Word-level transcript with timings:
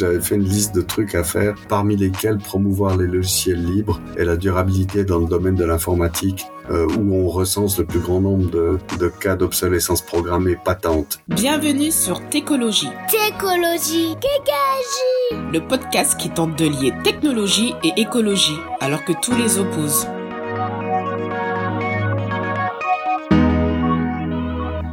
j'avais 0.00 0.20
fait 0.20 0.36
une 0.36 0.44
liste 0.44 0.74
de 0.74 0.80
trucs 0.80 1.14
à 1.14 1.22
faire, 1.22 1.54
parmi 1.68 1.94
lesquels 1.94 2.38
promouvoir 2.38 2.96
les 2.96 3.06
logiciels 3.06 3.62
libres 3.62 4.00
et 4.16 4.24
la 4.24 4.38
durabilité 4.38 5.04
dans 5.04 5.18
le 5.18 5.26
domaine 5.26 5.56
de 5.56 5.64
l'informatique, 5.64 6.46
euh, 6.70 6.86
où 6.98 7.14
on 7.14 7.28
recense 7.28 7.78
le 7.78 7.84
plus 7.84 7.98
grand 8.00 8.22
nombre 8.22 8.50
de, 8.50 8.78
de 8.98 9.08
cas 9.08 9.36
d'obsolescence 9.36 10.00
programmée 10.00 10.56
patente. 10.56 11.20
Bienvenue 11.28 11.90
sur 11.90 12.26
Técologie. 12.30 12.88
Técologie, 13.10 14.14
Kékagie 14.14 15.52
Le 15.52 15.60
podcast 15.68 16.18
qui 16.18 16.30
tente 16.30 16.58
de 16.58 16.64
lier 16.64 16.94
technologie 17.04 17.74
et 17.84 18.00
écologie, 18.00 18.58
alors 18.80 19.04
que 19.04 19.12
tous 19.20 19.36
les 19.36 19.58
opposent. 19.58 20.06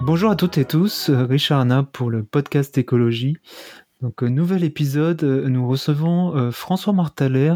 Bonjour 0.02 0.32
à 0.32 0.36
toutes 0.36 0.58
et 0.58 0.66
tous, 0.66 1.10
Richard 1.10 1.60
Arna 1.60 1.84
pour 1.84 2.10
le 2.10 2.24
podcast 2.24 2.78
Écologie. 2.78 3.38
Donc, 4.02 4.24
euh, 4.24 4.28
nouvel 4.28 4.64
épisode, 4.64 5.24
euh, 5.24 5.48
nous 5.50 5.68
recevons 5.68 6.52
François 6.52 6.94
Martaler. 6.94 7.56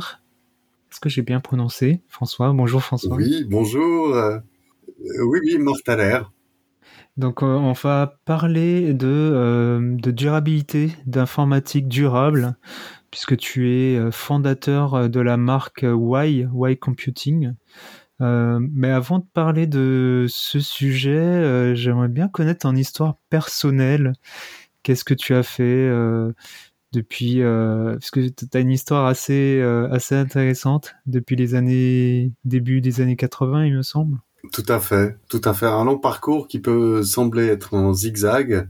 Est-ce 0.91 0.99
que 0.99 1.09
j'ai 1.09 1.21
bien 1.21 1.39
prononcé 1.39 2.01
François, 2.07 2.51
bonjour 2.51 2.83
François. 2.83 3.15
Oui, 3.15 3.45
bonjour. 3.49 4.15
oui, 4.97 5.39
oui, 5.43 5.57
Martaler. 5.57 6.19
Donc, 7.17 7.43
on 7.43 7.73
va 7.73 8.19
parler 8.25 8.93
de, 8.93 9.95
de 9.97 10.11
durabilité, 10.11 10.91
d'informatique 11.05 11.87
durable, 11.87 12.55
puisque 13.11 13.37
tu 13.37 13.69
es 13.69 14.11
fondateur 14.11 15.09
de 15.09 15.19
la 15.19 15.37
marque 15.37 15.83
Y, 15.83 16.47
Y 16.53 16.77
Computing. 16.77 17.53
Euh, 18.21 18.59
mais 18.71 18.89
avant 18.89 19.19
de 19.19 19.25
parler 19.33 19.65
de 19.65 20.27
ce 20.29 20.59
sujet, 20.59 21.09
euh, 21.09 21.73
j'aimerais 21.73 22.07
bien 22.07 22.27
connaître 22.27 22.59
ton 22.59 22.75
histoire 22.75 23.15
personnelle. 23.29 24.13
Qu'est-ce 24.83 25.03
que 25.03 25.13
tu 25.13 25.33
as 25.33 25.43
fait 25.43 25.63
euh, 25.63 26.31
depuis 26.91 27.41
Parce 27.41 28.11
que 28.11 28.27
tu 28.27 28.45
as 28.53 28.59
une 28.59 28.71
histoire 28.71 29.05
assez 29.05 29.61
assez 29.91 30.15
intéressante 30.15 30.95
depuis 31.05 31.35
les 31.35 31.55
années 31.55 32.31
début 32.43 32.81
des 32.81 33.01
années 33.01 33.15
80, 33.15 33.65
il 33.65 33.75
me 33.77 33.81
semble. 33.81 34.17
Tout 34.51 34.65
à 34.67 34.79
fait, 34.79 35.17
tout 35.29 35.41
à 35.45 35.53
fait. 35.53 35.67
Un 35.67 35.85
long 35.85 35.99
parcours 35.99 36.47
qui 36.47 36.59
peut 36.59 37.03
sembler 37.03 37.45
être 37.47 37.75
en 37.75 37.93
zigzag, 37.93 38.67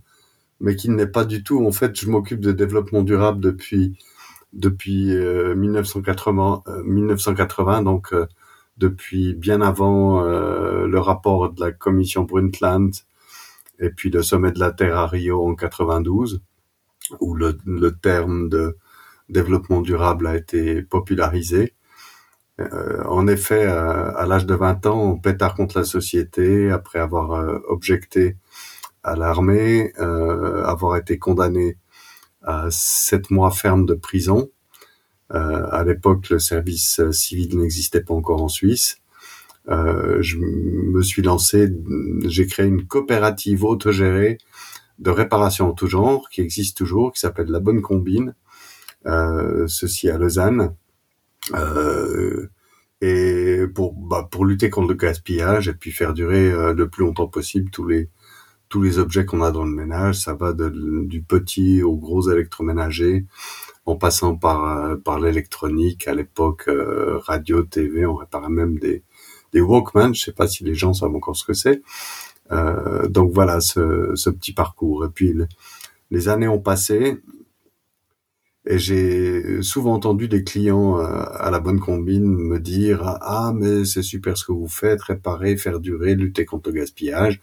mais 0.60 0.76
qui 0.76 0.90
n'est 0.90 1.08
pas 1.08 1.26
du 1.26 1.44
tout. 1.44 1.66
En 1.66 1.72
fait, 1.72 2.00
je 2.00 2.10
m'occupe 2.10 2.42
de 2.42 2.52
développement 2.52 3.04
durable 3.04 3.42
depuis 3.42 3.98
depuis 4.54 5.16
1980, 5.56 6.64
1980 6.84 7.84
donc 7.84 8.14
depuis 8.82 9.34
bien 9.34 9.62
avant 9.62 10.26
euh, 10.26 10.88
le 10.88 11.00
rapport 11.00 11.52
de 11.52 11.62
la 11.62 11.72
commission 11.72 12.24
Brundtland 12.24 12.92
et 13.82 13.90
puis 13.90 14.10
le 14.10 14.24
sommet 14.24 14.52
de 14.52 14.60
la 14.60 14.72
Terre 14.72 14.98
à 14.98 15.08
Rio 15.08 15.46
en 15.46 15.56
92, 15.56 16.42
où 17.20 17.36
le, 17.36 17.58
le 17.66 17.92
terme 17.92 18.50
de 18.50 18.78
développement 19.30 19.82
durable 19.82 20.28
a 20.28 20.36
été 20.38 20.82
popularisé. 20.82 21.76
Euh, 22.60 23.04
en 23.06 23.28
effet, 23.28 23.66
euh, 23.66 24.16
à 24.16 24.26
l'âge 24.26 24.46
de 24.46 24.56
20 24.56 24.86
ans, 24.86 25.02
on 25.02 25.18
pétard 25.18 25.56
contre 25.56 25.78
la 25.80 25.86
société 25.86 26.72
après 26.72 27.00
avoir 27.00 27.34
euh, 27.34 27.60
objecté 27.68 28.38
à 29.04 29.16
l'armée, 29.16 29.94
avoir 29.98 30.96
été 30.96 31.18
condamné 31.18 31.78
à 32.44 32.68
sept 32.70 33.32
mois 33.32 33.50
ferme 33.50 33.88
de 33.88 33.96
prison 33.96 34.52
euh, 35.34 35.66
à 35.72 35.84
l'époque, 35.84 36.30
le 36.30 36.40
service 36.40 37.00
euh, 37.00 37.12
civil 37.12 37.58
n'existait 37.58 38.02
pas 38.02 38.14
encore 38.14 38.44
en 38.44 38.50
Suisse. 38.50 39.01
Euh, 39.70 40.22
je 40.22 40.38
me 40.38 41.02
suis 41.02 41.22
lancé, 41.22 41.70
j'ai 42.26 42.48
créé 42.48 42.66
une 42.68 42.88
coopérative 42.88 43.64
autogérée 43.64 44.38
de 45.00 45.10
réparation 45.12 45.70
en 45.70 45.74
tout 45.74 45.88
genre 45.88 46.30
qui 46.30 46.42
existe 46.42 46.78
toujours, 46.78 47.14
qui 47.14 47.20
s'appelle 47.20 47.48
La 47.50 47.60
Bonne 47.60 47.82
Combine, 47.82 48.36
euh, 49.08 49.68
ceci 49.68 50.10
à 50.10 50.18
Lausanne, 50.18 50.76
euh, 51.56 52.48
et 53.02 53.66
pour 53.74 53.94
bah, 53.94 54.28
pour 54.32 54.46
lutter 54.46 54.70
contre 54.70 54.90
le 54.90 54.96
gaspillage 54.96 55.68
et 55.68 55.74
puis 55.74 55.92
faire 55.92 56.14
durer 56.14 56.52
le 56.74 56.88
plus 56.88 57.04
longtemps 57.04 57.28
possible 57.28 57.72
tous 57.72 57.88
les 57.88 58.10
tous 58.72 58.82
les 58.82 59.00
objets 59.00 59.26
qu'on 59.26 59.42
a 59.42 59.52
dans 59.52 59.66
le 59.66 59.72
ménage, 59.72 60.16
ça 60.16 60.34
va 60.34 60.54
de, 60.54 60.70
du 61.06 61.22
petit 61.22 61.84
au 61.84 61.98
gros 61.98 62.32
électroménager, 62.32 63.26
en 63.86 63.98
passant 63.98 64.38
par 64.38 64.64
euh, 64.66 64.96
par 64.96 65.20
l'électronique 65.20 66.08
à 66.08 66.16
l'époque 66.16 66.66
euh, 66.70 67.18
radio 67.20 67.64
TV 67.64 68.06
on 68.06 68.16
réparait 68.16 68.50
même 68.50 68.80
des 68.80 69.04
des 69.54 69.62
Walkman 69.62 70.14
je 70.14 70.26
sais 70.26 70.32
pas 70.32 70.48
si 70.48 70.64
les 70.64 70.76
gens 70.76 70.94
savent 70.94 71.16
encore 71.16 71.36
ce 71.36 71.46
que 71.46 71.54
c'est. 71.54 71.82
Euh, 72.52 73.08
donc 73.08 73.32
voilà 73.32 73.62
ce, 73.62 74.12
ce 74.16 74.30
petit 74.30 74.54
parcours. 74.54 75.06
Et 75.06 75.10
puis 75.10 75.34
les 76.12 76.28
années 76.30 76.48
ont 76.48 76.60
passé 76.60 77.22
et 78.66 78.78
j'ai 78.78 79.62
souvent 79.64 79.94
entendu 79.94 80.28
des 80.28 80.44
clients 80.44 80.98
à 80.98 81.50
la 81.50 81.60
bonne 81.60 81.80
combine 81.80 82.26
me 82.26 82.60
dire 82.60 83.02
ah 83.22 83.52
mais 83.56 83.86
c'est 83.86 84.04
super 84.04 84.38
ce 84.38 84.46
que 84.46 84.52
vous 84.52 84.68
faites 84.68 85.02
réparer 85.02 85.58
faire 85.58 85.80
durer 85.80 86.16
lutter 86.16 86.46
contre 86.46 86.70
le 86.70 86.76
gaspillage. 86.76 87.42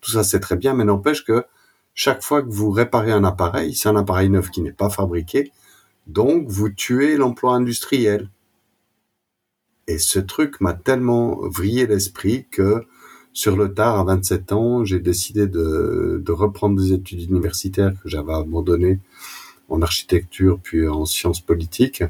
Tout 0.00 0.10
ça 0.10 0.24
c'est 0.24 0.40
très 0.40 0.56
bien 0.56 0.74
mais 0.74 0.84
n'empêche 0.84 1.24
que 1.24 1.44
chaque 1.94 2.22
fois 2.22 2.42
que 2.42 2.50
vous 2.50 2.70
réparez 2.70 3.12
un 3.12 3.24
appareil 3.24 3.74
c'est 3.74 3.88
un 3.88 3.96
appareil 3.96 4.28
neuf 4.28 4.50
qui 4.50 4.62
n'est 4.62 4.72
pas 4.72 4.90
fabriqué. 4.90 5.52
Donc, 6.06 6.46
vous 6.48 6.68
tuez 6.68 7.16
l'emploi 7.16 7.54
industriel. 7.54 8.30
Et 9.88 9.98
ce 9.98 10.18
truc 10.18 10.60
m'a 10.60 10.74
tellement 10.74 11.38
vrillé 11.48 11.86
l'esprit 11.86 12.46
que 12.50 12.84
sur 13.32 13.56
le 13.56 13.72
tard, 13.74 13.98
à 13.98 14.04
27 14.04 14.52
ans, 14.52 14.84
j'ai 14.84 14.98
décidé 14.98 15.46
de, 15.46 16.22
reprendre 16.28 16.80
des 16.80 16.92
études 16.92 17.22
universitaires 17.22 17.92
que 18.02 18.08
j'avais 18.08 18.32
abandonnées 18.32 18.98
en 19.68 19.82
architecture 19.82 20.58
puis 20.62 20.88
en 20.88 21.04
sciences 21.04 21.40
politiques. 21.40 22.02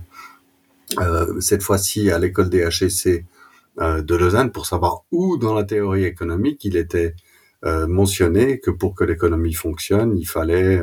Euh, 0.98 1.40
cette 1.40 1.62
fois-ci 1.62 2.10
à 2.10 2.18
l'école 2.18 2.48
des 2.48 2.60
HEC 2.60 3.24
euh, 3.80 4.02
de 4.02 4.14
Lausanne 4.14 4.52
pour 4.52 4.66
savoir 4.66 5.02
où 5.10 5.36
dans 5.36 5.52
la 5.52 5.64
théorie 5.64 6.04
économique 6.04 6.64
il 6.64 6.76
était 6.76 7.14
euh, 7.64 7.88
mentionné 7.88 8.60
que 8.60 8.70
pour 8.70 8.94
que 8.94 9.02
l'économie 9.02 9.54
fonctionne, 9.54 10.16
il 10.16 10.26
fallait 10.26 10.80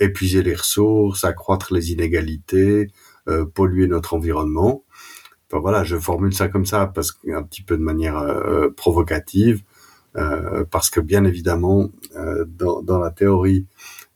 épuiser 0.00 0.42
les 0.42 0.54
ressources, 0.54 1.24
accroître 1.24 1.72
les 1.72 1.92
inégalités, 1.92 2.88
euh, 3.28 3.44
polluer 3.44 3.86
notre 3.86 4.14
environnement. 4.14 4.84
Voilà, 5.52 5.84
je 5.84 5.96
formule 5.96 6.34
ça 6.34 6.48
comme 6.48 6.66
ça 6.66 6.86
parce 6.86 7.12
qu'un 7.12 7.42
petit 7.42 7.62
peu 7.62 7.76
de 7.76 7.82
manière 7.82 8.18
euh, 8.18 8.68
provocative, 8.70 9.62
euh, 10.16 10.64
parce 10.70 10.90
que 10.90 11.00
bien 11.00 11.24
évidemment, 11.24 11.90
dans, 12.46 12.82
dans, 12.82 12.98
la 12.98 13.10
théorie 13.10 13.66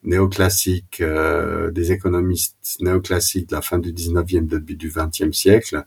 néoclassique 0.02 1.02
des 1.02 1.92
économistes 1.92 2.78
néoclassiques 2.80 3.50
de 3.50 3.54
la 3.54 3.62
fin 3.62 3.78
du 3.78 3.92
19e, 3.92 4.46
début 4.46 4.76
du 4.76 4.90
20e 4.90 5.32
siècle, 5.32 5.84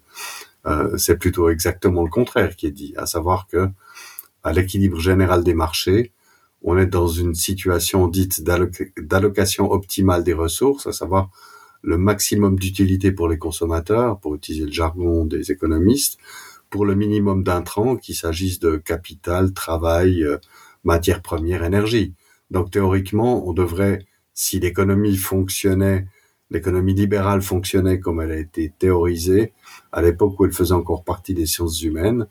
c'est 0.98 1.18
plutôt 1.18 1.50
exactement 1.50 2.04
le 2.04 2.10
contraire 2.10 2.56
qui 2.56 2.68
est 2.68 2.72
dit, 2.72 2.94
à 2.96 3.06
savoir 3.06 3.48
que 3.48 3.70
à 4.44 4.54
l'équilibre 4.54 5.00
général 5.00 5.44
des 5.44 5.54
marchés, 5.54 6.12
on 6.64 6.78
est 6.78 6.86
dans 6.86 7.08
une 7.08 7.36
situation 7.36 8.08
dite 8.08 8.44
d'allocation 8.44 9.72
optimale 9.72 10.24
des 10.24 10.34
ressources, 10.34 10.88
à 10.88 10.94
savoir 10.94 11.30
le 11.84 11.98
maximum 11.98 12.58
d'utilité 12.58 13.12
pour 13.12 13.28
les 13.28 13.38
consommateurs, 13.38 14.20
pour 14.20 14.36
utiliser 14.36 14.66
le 14.66 14.72
jargon 14.72 15.26
des 15.26 15.52
économistes, 15.52 16.18
pour 16.70 16.86
le 16.86 16.96
minimum 16.96 17.44
d'intrants, 17.44 17.98
qu'il 17.98 18.16
s'agisse 18.16 18.60
de 18.60 18.78
capital, 18.78 19.54
travail, 19.54 20.24
euh, 20.24 20.38
matières 20.84 21.22
premières, 21.22 21.64
énergie. 21.64 22.14
Donc 22.50 22.72
théoriquement, 22.72 23.48
on 23.48 23.54
devrait, 23.54 24.06
si 24.34 24.60
l'économie 24.60 25.18
fonctionnait, 25.18 26.08
l'économie 26.50 26.94
libérale 26.94 27.42
fonctionnait 27.42 28.00
comme 28.00 28.22
elle 28.22 28.32
a 28.32 28.38
été 28.38 28.72
théorisée, 28.80 29.54
à 29.92 30.02
l'époque 30.02 30.40
où 30.40 30.46
elle 30.46 30.54
faisait 30.54 30.74
encore 30.74 31.04
partie 31.04 31.34
des 31.34 31.46
sciences 31.46 31.82
humaines, 31.82 32.28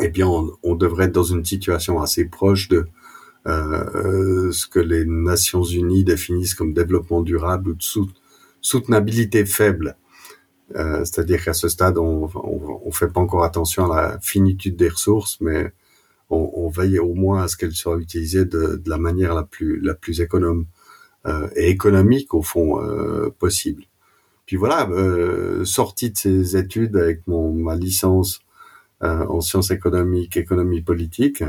eh 0.00 0.08
bien, 0.08 0.26
on, 0.62 0.74
devrait 0.74 1.06
être 1.06 1.12
dans 1.12 1.22
une 1.22 1.44
situation 1.44 2.00
assez 2.00 2.26
proche 2.26 2.68
de 2.68 2.86
euh, 3.46 4.50
ce 4.52 4.66
que 4.66 4.80
les 4.80 5.04
Nations 5.06 5.62
Unies 5.62 6.04
définissent 6.04 6.54
comme 6.54 6.74
développement 6.74 7.22
durable 7.22 7.70
ou 7.70 7.74
de 7.74 7.82
soutenabilité 8.66 9.46
faible. 9.46 9.96
Euh, 10.74 11.04
C'est-à-dire 11.04 11.44
qu'à 11.44 11.54
ce 11.54 11.68
stade, 11.68 11.98
on, 11.98 12.28
on, 12.34 12.90
fait 12.90 13.08
pas 13.08 13.20
encore 13.20 13.44
attention 13.44 13.90
à 13.90 14.02
la 14.02 14.20
finitude 14.20 14.76
des 14.76 14.88
ressources, 14.88 15.40
mais 15.40 15.72
on, 16.30 16.50
on 16.54 16.68
veille 16.68 16.98
au 16.98 17.14
moins 17.14 17.42
à 17.44 17.48
ce 17.48 17.56
qu'elles 17.56 17.76
soient 17.76 17.98
utilisées 17.98 18.44
de, 18.44 18.76
de, 18.76 18.90
la 18.90 18.98
manière 18.98 19.34
la 19.34 19.44
plus 19.44 19.80
la 19.80 19.94
plus 19.94 20.20
économe 20.20 20.66
euh, 21.26 21.48
et 21.54 21.70
économique 21.70 22.34
au 22.34 22.42
fond 22.42 22.82
euh, 22.82 23.30
possible. 23.38 23.84
Puis 24.46 24.56
voilà, 24.56 24.88
euh, 24.90 25.64
sorti 25.64 26.10
de 26.10 26.16
ces 26.16 26.56
études 26.56 26.96
avec 26.96 27.26
mon 27.28 27.52
ma 27.52 27.76
licence 27.76 28.40
euh, 29.04 29.26
en 29.28 29.40
sciences 29.40 29.70
économiques, 29.70 30.36
économie 30.36 30.82
politique, 30.82 31.44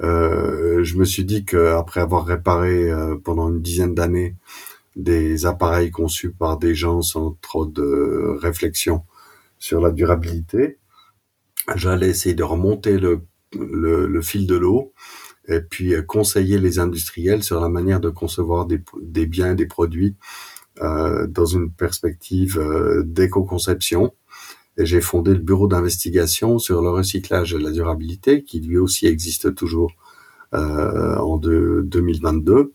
euh, 0.00 0.84
je 0.84 0.96
me 0.96 1.04
suis 1.04 1.24
dit 1.24 1.44
qu'après 1.44 2.00
avoir 2.00 2.24
réparé 2.26 2.90
pendant 3.24 3.48
une 3.50 3.60
dizaine 3.62 3.94
d'années 3.94 4.36
des 4.96 5.46
appareils 5.46 5.90
conçus 5.90 6.32
par 6.32 6.58
des 6.58 6.74
gens 6.74 7.02
sans 7.02 7.36
trop 7.40 7.66
de 7.66 8.36
réflexion 8.40 9.04
sur 9.58 9.80
la 9.80 9.90
durabilité, 9.90 10.78
j'allais 11.76 12.08
essayer 12.08 12.34
de 12.34 12.42
remonter 12.42 12.98
le, 12.98 13.22
le, 13.58 14.06
le 14.06 14.22
fil 14.22 14.46
de 14.46 14.56
l'eau 14.56 14.92
et 15.48 15.60
puis 15.60 15.94
euh, 15.94 16.02
conseiller 16.02 16.58
les 16.58 16.78
industriels 16.78 17.42
sur 17.42 17.60
la 17.60 17.68
manière 17.68 18.00
de 18.00 18.10
concevoir 18.10 18.66
des, 18.66 18.82
des 19.00 19.26
biens 19.26 19.54
des 19.54 19.66
produits 19.66 20.16
dans 20.80 21.44
une 21.44 21.70
perspective 21.70 22.58
d'éco-conception. 23.04 24.14
Et 24.78 24.86
j'ai 24.86 25.02
fondé 25.02 25.32
le 25.32 25.38
bureau 25.40 25.68
d'investigation 25.68 26.58
sur 26.58 26.80
le 26.80 26.88
recyclage 26.88 27.54
et 27.54 27.58
la 27.58 27.70
durabilité, 27.70 28.42
qui 28.42 28.58
lui 28.60 28.78
aussi 28.78 29.06
existe 29.06 29.54
toujours 29.54 29.92
en 30.52 31.36
2022, 31.36 32.72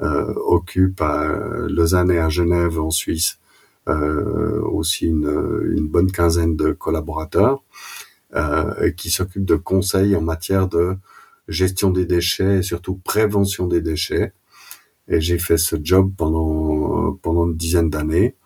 occupe 0.00 1.00
à 1.00 1.26
Lausanne 1.68 2.10
et 2.10 2.18
à 2.18 2.28
Genève 2.28 2.78
en 2.78 2.90
Suisse 2.90 3.38
aussi 3.86 5.06
une, 5.06 5.88
bonne 5.88 6.10
quinzaine 6.10 6.56
de 6.56 6.72
collaborateurs 6.72 7.62
qui 8.96 9.10
s'occupent 9.10 9.46
de 9.46 9.56
conseils 9.56 10.14
en 10.16 10.20
matière 10.20 10.68
de 10.68 10.96
gestion 11.48 11.90
des 11.90 12.04
déchets 12.04 12.58
et 12.58 12.62
surtout 12.62 12.96
prévention 12.96 13.66
des 13.66 13.80
déchets. 13.80 14.32
Et 15.08 15.20
j'ai 15.20 15.38
fait 15.38 15.56
ce 15.56 15.76
job 15.82 16.12
pendant 16.16 17.12
pendant 17.22 17.46
une 17.46 17.56
dizaine 17.56 17.90
d'années, 17.90 18.36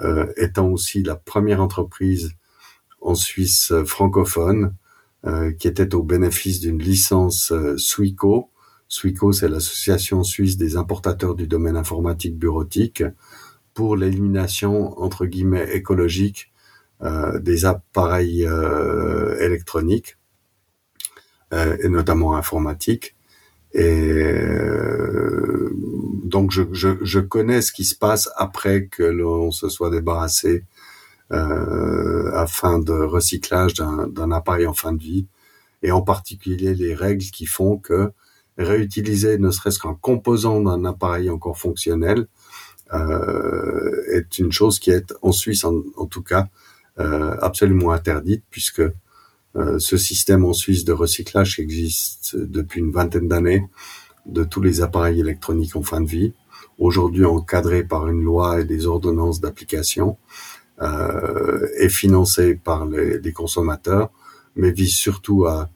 euh, 0.00 0.32
étant 0.36 0.68
aussi 0.68 1.02
la 1.02 1.16
première 1.16 1.60
entreprise 1.60 2.32
en 3.00 3.14
Suisse 3.14 3.72
francophone 3.84 4.74
euh, 5.26 5.52
qui 5.52 5.66
était 5.66 5.94
au 5.94 6.02
bénéfice 6.02 6.60
d'une 6.60 6.78
licence 6.78 7.52
euh, 7.52 7.76
SWICO. 7.76 8.50
SWICO, 8.88 9.32
c'est 9.32 9.48
l'association 9.48 10.22
suisse 10.24 10.56
des 10.56 10.76
importateurs 10.76 11.34
du 11.34 11.46
domaine 11.46 11.76
informatique 11.76 12.36
bureautique 12.36 13.02
pour 13.74 13.96
l'élimination 13.96 14.98
entre 15.00 15.26
guillemets 15.26 15.74
écologique 15.74 16.52
euh, 17.02 17.38
des 17.38 17.64
appareils 17.64 18.44
euh, 18.46 19.38
électroniques 19.40 20.16
euh, 21.52 21.76
et 21.82 21.88
notamment 21.88 22.34
informatique. 22.36 23.14
Et 23.74 24.24
donc 26.24 26.50
je, 26.50 26.62
je, 26.72 26.88
je, 27.02 27.20
connais 27.20 27.60
ce 27.60 27.70
qui 27.70 27.84
se 27.84 27.94
passe 27.94 28.30
après 28.36 28.86
que 28.86 29.02
l'on 29.02 29.50
se 29.50 29.68
soit 29.68 29.90
débarrassé 29.90 30.64
euh, 31.30 32.32
à 32.32 32.46
de 32.78 32.92
recyclage 32.92 33.74
d'un 33.74 34.30
appareil 34.30 34.66
en 34.66 34.72
fin 34.72 34.92
de 34.94 35.02
vie, 35.02 35.26
et 35.82 35.92
en 35.92 36.00
particulier 36.00 36.74
les 36.74 36.94
règles 36.94 37.24
qui 37.24 37.44
font 37.44 37.76
que 37.76 38.12
réutiliser 38.58 39.38
ne 39.38 39.50
serait-ce 39.50 39.78
qu'un 39.78 39.94
composant 39.94 40.60
d'un 40.60 40.84
appareil 40.84 41.30
encore 41.30 41.58
fonctionnel 41.58 42.26
euh, 42.92 44.02
est 44.12 44.38
une 44.38 44.50
chose 44.50 44.78
qui 44.78 44.90
est 44.90 45.14
en 45.22 45.32
Suisse 45.32 45.64
en, 45.64 46.06
tout 46.06 46.22
cas 46.22 46.48
euh, 46.98 47.36
absolument 47.40 47.92
interdite 47.92 48.42
puisque 48.50 48.82
euh, 49.56 49.78
ce 49.78 49.96
système 49.96 50.44
en 50.44 50.52
Suisse 50.52 50.84
de 50.84 50.92
recyclage 50.92 51.60
existe 51.60 52.36
depuis 52.36 52.80
une 52.80 52.90
vingtaine 52.90 53.28
d'années 53.28 53.64
de 54.26 54.44
tous 54.44 54.60
les 54.60 54.82
appareils 54.82 55.20
électroniques 55.20 55.76
en 55.76 55.82
fin 55.82 56.00
de 56.00 56.08
vie, 56.08 56.34
aujourd'hui 56.78 57.24
encadré 57.24 57.84
par 57.84 58.08
une 58.08 58.22
loi 58.22 58.60
et 58.60 58.64
des 58.64 58.86
ordonnances 58.86 59.40
d'application, 59.40 60.18
et 61.80 61.88
financé 61.88 62.54
par 62.54 62.86
les, 62.86 63.32
consommateurs, 63.32 64.10
mais 64.54 64.70
vise 64.70 64.94
surtout 64.94 65.46
à 65.46 65.70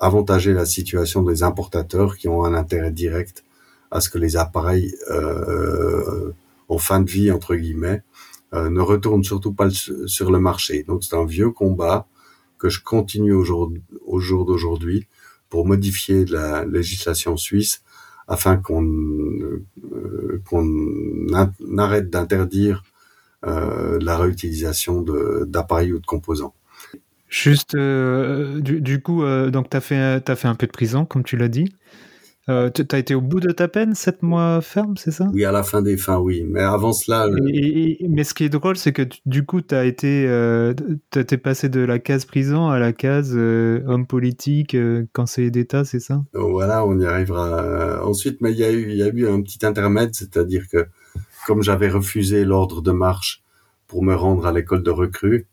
avantager 0.00 0.52
la 0.52 0.66
situation 0.66 1.22
des 1.22 1.42
importateurs 1.42 2.16
qui 2.16 2.28
ont 2.28 2.44
un 2.44 2.54
intérêt 2.54 2.92
direct 2.92 3.44
à 3.90 4.00
ce 4.00 4.10
que 4.10 4.18
les 4.18 4.36
appareils 4.36 4.94
euh, 5.10 6.32
en 6.68 6.78
fin 6.78 7.00
de 7.00 7.10
vie, 7.10 7.30
entre 7.30 7.54
guillemets, 7.54 8.02
euh, 8.54 8.70
ne 8.70 8.80
retournent 8.80 9.24
surtout 9.24 9.52
pas 9.52 9.68
sur 9.70 10.30
le 10.30 10.38
marché. 10.38 10.84
Donc 10.84 11.04
c'est 11.04 11.16
un 11.16 11.24
vieux 11.24 11.50
combat 11.50 12.06
que 12.58 12.68
je 12.68 12.82
continue 12.82 13.32
au 13.32 13.44
jour, 13.44 13.72
au 14.06 14.20
jour 14.20 14.44
d'aujourd'hui 14.44 15.06
pour 15.48 15.66
modifier 15.66 16.24
la 16.24 16.64
législation 16.64 17.36
suisse 17.36 17.82
afin 18.26 18.56
qu'on 18.56 18.84
euh, 18.84 20.42
qu'on 20.48 21.78
arrête 21.78 22.10
d'interdire 22.10 22.84
euh, 23.46 23.98
la 24.00 24.16
réutilisation 24.16 25.02
d'appareils 25.46 25.92
ou 25.92 25.98
de 25.98 26.06
composants. 26.06 26.54
Juste, 27.34 27.74
euh, 27.74 28.60
du, 28.60 28.80
du, 28.80 29.02
coup, 29.02 29.24
euh, 29.24 29.50
donc 29.50 29.68
tu 29.68 29.76
as, 29.76 29.80
as, 29.80 30.36
fait 30.36 30.46
un 30.46 30.54
peu 30.54 30.68
de 30.68 30.72
prison, 30.72 31.04
comme 31.04 31.24
tu 31.24 31.36
l'as 31.36 31.48
dit. 31.48 31.74
Euh, 32.48 32.70
tu 32.70 32.86
as 32.92 32.98
été 32.98 33.16
au 33.16 33.20
bout 33.20 33.40
de 33.40 33.50
ta 33.50 33.66
peine, 33.66 33.96
sept 33.96 34.22
mois 34.22 34.60
ferme, 34.60 34.96
c'est 34.96 35.10
ça? 35.10 35.28
Oui, 35.32 35.44
à 35.44 35.50
la 35.50 35.64
fin 35.64 35.82
des 35.82 35.96
fins, 35.96 36.18
oui. 36.18 36.44
Mais 36.48 36.60
avant 36.60 36.92
cela. 36.92 37.26
Et, 37.48 38.04
et, 38.04 38.08
mais 38.08 38.22
ce 38.22 38.34
qui 38.34 38.44
est 38.44 38.50
drôle, 38.50 38.76
c'est 38.76 38.92
que 38.92 39.02
du 39.26 39.44
coup, 39.44 39.62
tu 39.62 39.74
as 39.74 39.84
été, 39.84 40.26
euh, 40.28 40.74
t'es 41.10 41.36
passé 41.36 41.68
de 41.68 41.80
la 41.80 41.98
case 41.98 42.24
prison 42.24 42.68
à 42.68 42.78
la 42.78 42.92
case 42.92 43.34
homme 43.34 44.06
politique, 44.06 44.76
conseiller 45.12 45.50
d'État, 45.50 45.84
c'est 45.84 45.98
ça? 45.98 46.22
Voilà, 46.34 46.86
on 46.86 47.00
y 47.00 47.04
arrivera 47.04 48.06
ensuite. 48.06 48.42
Mais 48.42 48.52
il 48.52 48.58
y 48.58 48.64
a 48.64 48.70
eu, 48.70 48.90
il 48.90 48.96
y 48.96 49.02
a 49.02 49.08
eu 49.08 49.26
un 49.26 49.42
petit 49.42 49.66
intermède, 49.66 50.10
c'est-à-dire 50.14 50.68
que 50.70 50.86
comme 51.48 51.64
j'avais 51.64 51.88
refusé 51.88 52.44
l'ordre 52.44 52.80
de 52.80 52.92
marche 52.92 53.42
pour 53.88 54.04
me 54.04 54.14
rendre 54.14 54.46
à 54.46 54.52
l'école 54.52 54.84
de 54.84 54.92
recrue, 54.92 55.48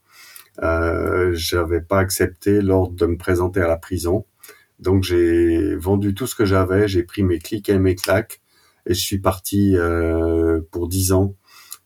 euh, 0.62 1.32
j'avais 1.34 1.82
pas 1.82 2.00
accepté 2.00 2.62
l'ordre 2.62 2.96
de 2.96 3.06
me 3.06 3.18
présenter 3.18 3.62
à 3.62 3.68
la 3.68 3.78
prison. 3.78 4.26
Donc 4.80 5.04
j'ai 5.04 5.76
vendu 5.76 6.14
tout 6.14 6.28
ce 6.28 6.36
que 6.36 6.46
j'avais, 6.46 6.88
j'ai 6.88 7.04
pris 7.04 7.24
mes 7.24 7.40
clics 7.40 7.70
et 7.70 7.80
mes 7.80 7.96
claques 7.96 8.42
et 8.86 8.94
je 8.94 9.00
suis 9.00 9.20
parti 9.20 9.78
euh, 9.78 10.62
pour 10.72 10.88
dix 10.88 11.12
ans, 11.12 11.36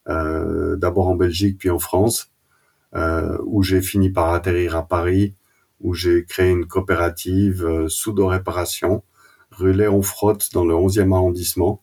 euh, 0.07 0.75
d'abord 0.77 1.07
en 1.09 1.15
Belgique 1.15 1.57
puis 1.59 1.69
en 1.69 1.79
France, 1.79 2.31
euh, 2.95 3.37
où 3.45 3.63
j'ai 3.63 3.81
fini 3.81 4.09
par 4.09 4.33
atterrir 4.33 4.75
à 4.75 4.87
Paris, 4.87 5.35
où 5.81 5.93
j'ai 5.93 6.25
créé 6.25 6.49
une 6.51 6.65
coopérative 6.65 7.65
euh, 7.65 7.87
Soudo 7.89 8.27
Réparation, 8.27 9.03
rue 9.51 9.73
Léon 9.73 10.01
Frotte 10.01 10.49
dans 10.53 10.65
le 10.65 10.73
11e 10.73 11.13
arrondissement. 11.13 11.81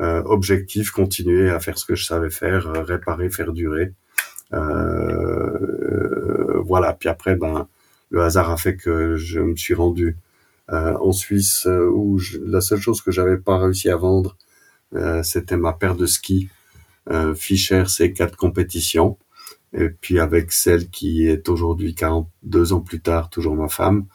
Euh, 0.00 0.22
objectif, 0.24 0.90
continuer 0.90 1.50
à 1.50 1.60
faire 1.60 1.76
ce 1.76 1.84
que 1.84 1.94
je 1.94 2.06
savais 2.06 2.30
faire, 2.30 2.86
réparer, 2.86 3.28
faire 3.28 3.52
durer. 3.52 3.92
Voilà, 6.62 6.92
puis 6.98 7.08
après, 7.08 7.36
ben, 7.36 7.68
le 8.10 8.22
hasard 8.22 8.50
a 8.50 8.56
fait 8.56 8.76
que 8.76 9.16
je 9.16 9.40
me 9.40 9.56
suis 9.56 9.74
rendu 9.74 10.16
euh, 10.72 10.96
en 10.98 11.12
Suisse 11.12 11.66
euh, 11.66 11.88
où 11.88 12.18
je, 12.18 12.38
la 12.38 12.60
seule 12.60 12.80
chose 12.80 13.02
que 13.02 13.10
j'avais 13.10 13.38
pas 13.38 13.58
réussi 13.58 13.90
à 13.90 13.96
vendre, 13.96 14.36
euh, 14.94 15.22
c'était 15.22 15.56
ma 15.56 15.72
paire 15.72 15.96
de 15.96 16.06
skis 16.06 16.48
Fischer 17.34 17.84
C4 17.84 18.36
compétition. 18.36 19.18
Et 19.72 19.88
puis 19.88 20.20
avec 20.20 20.52
celle 20.52 20.90
qui 20.90 21.26
est 21.26 21.48
aujourd'hui 21.48 21.94
42 21.94 22.72
ans 22.72 22.80
plus 22.80 23.00
tard, 23.00 23.30
toujours 23.30 23.56
ma 23.56 23.68
femme, 23.68 24.06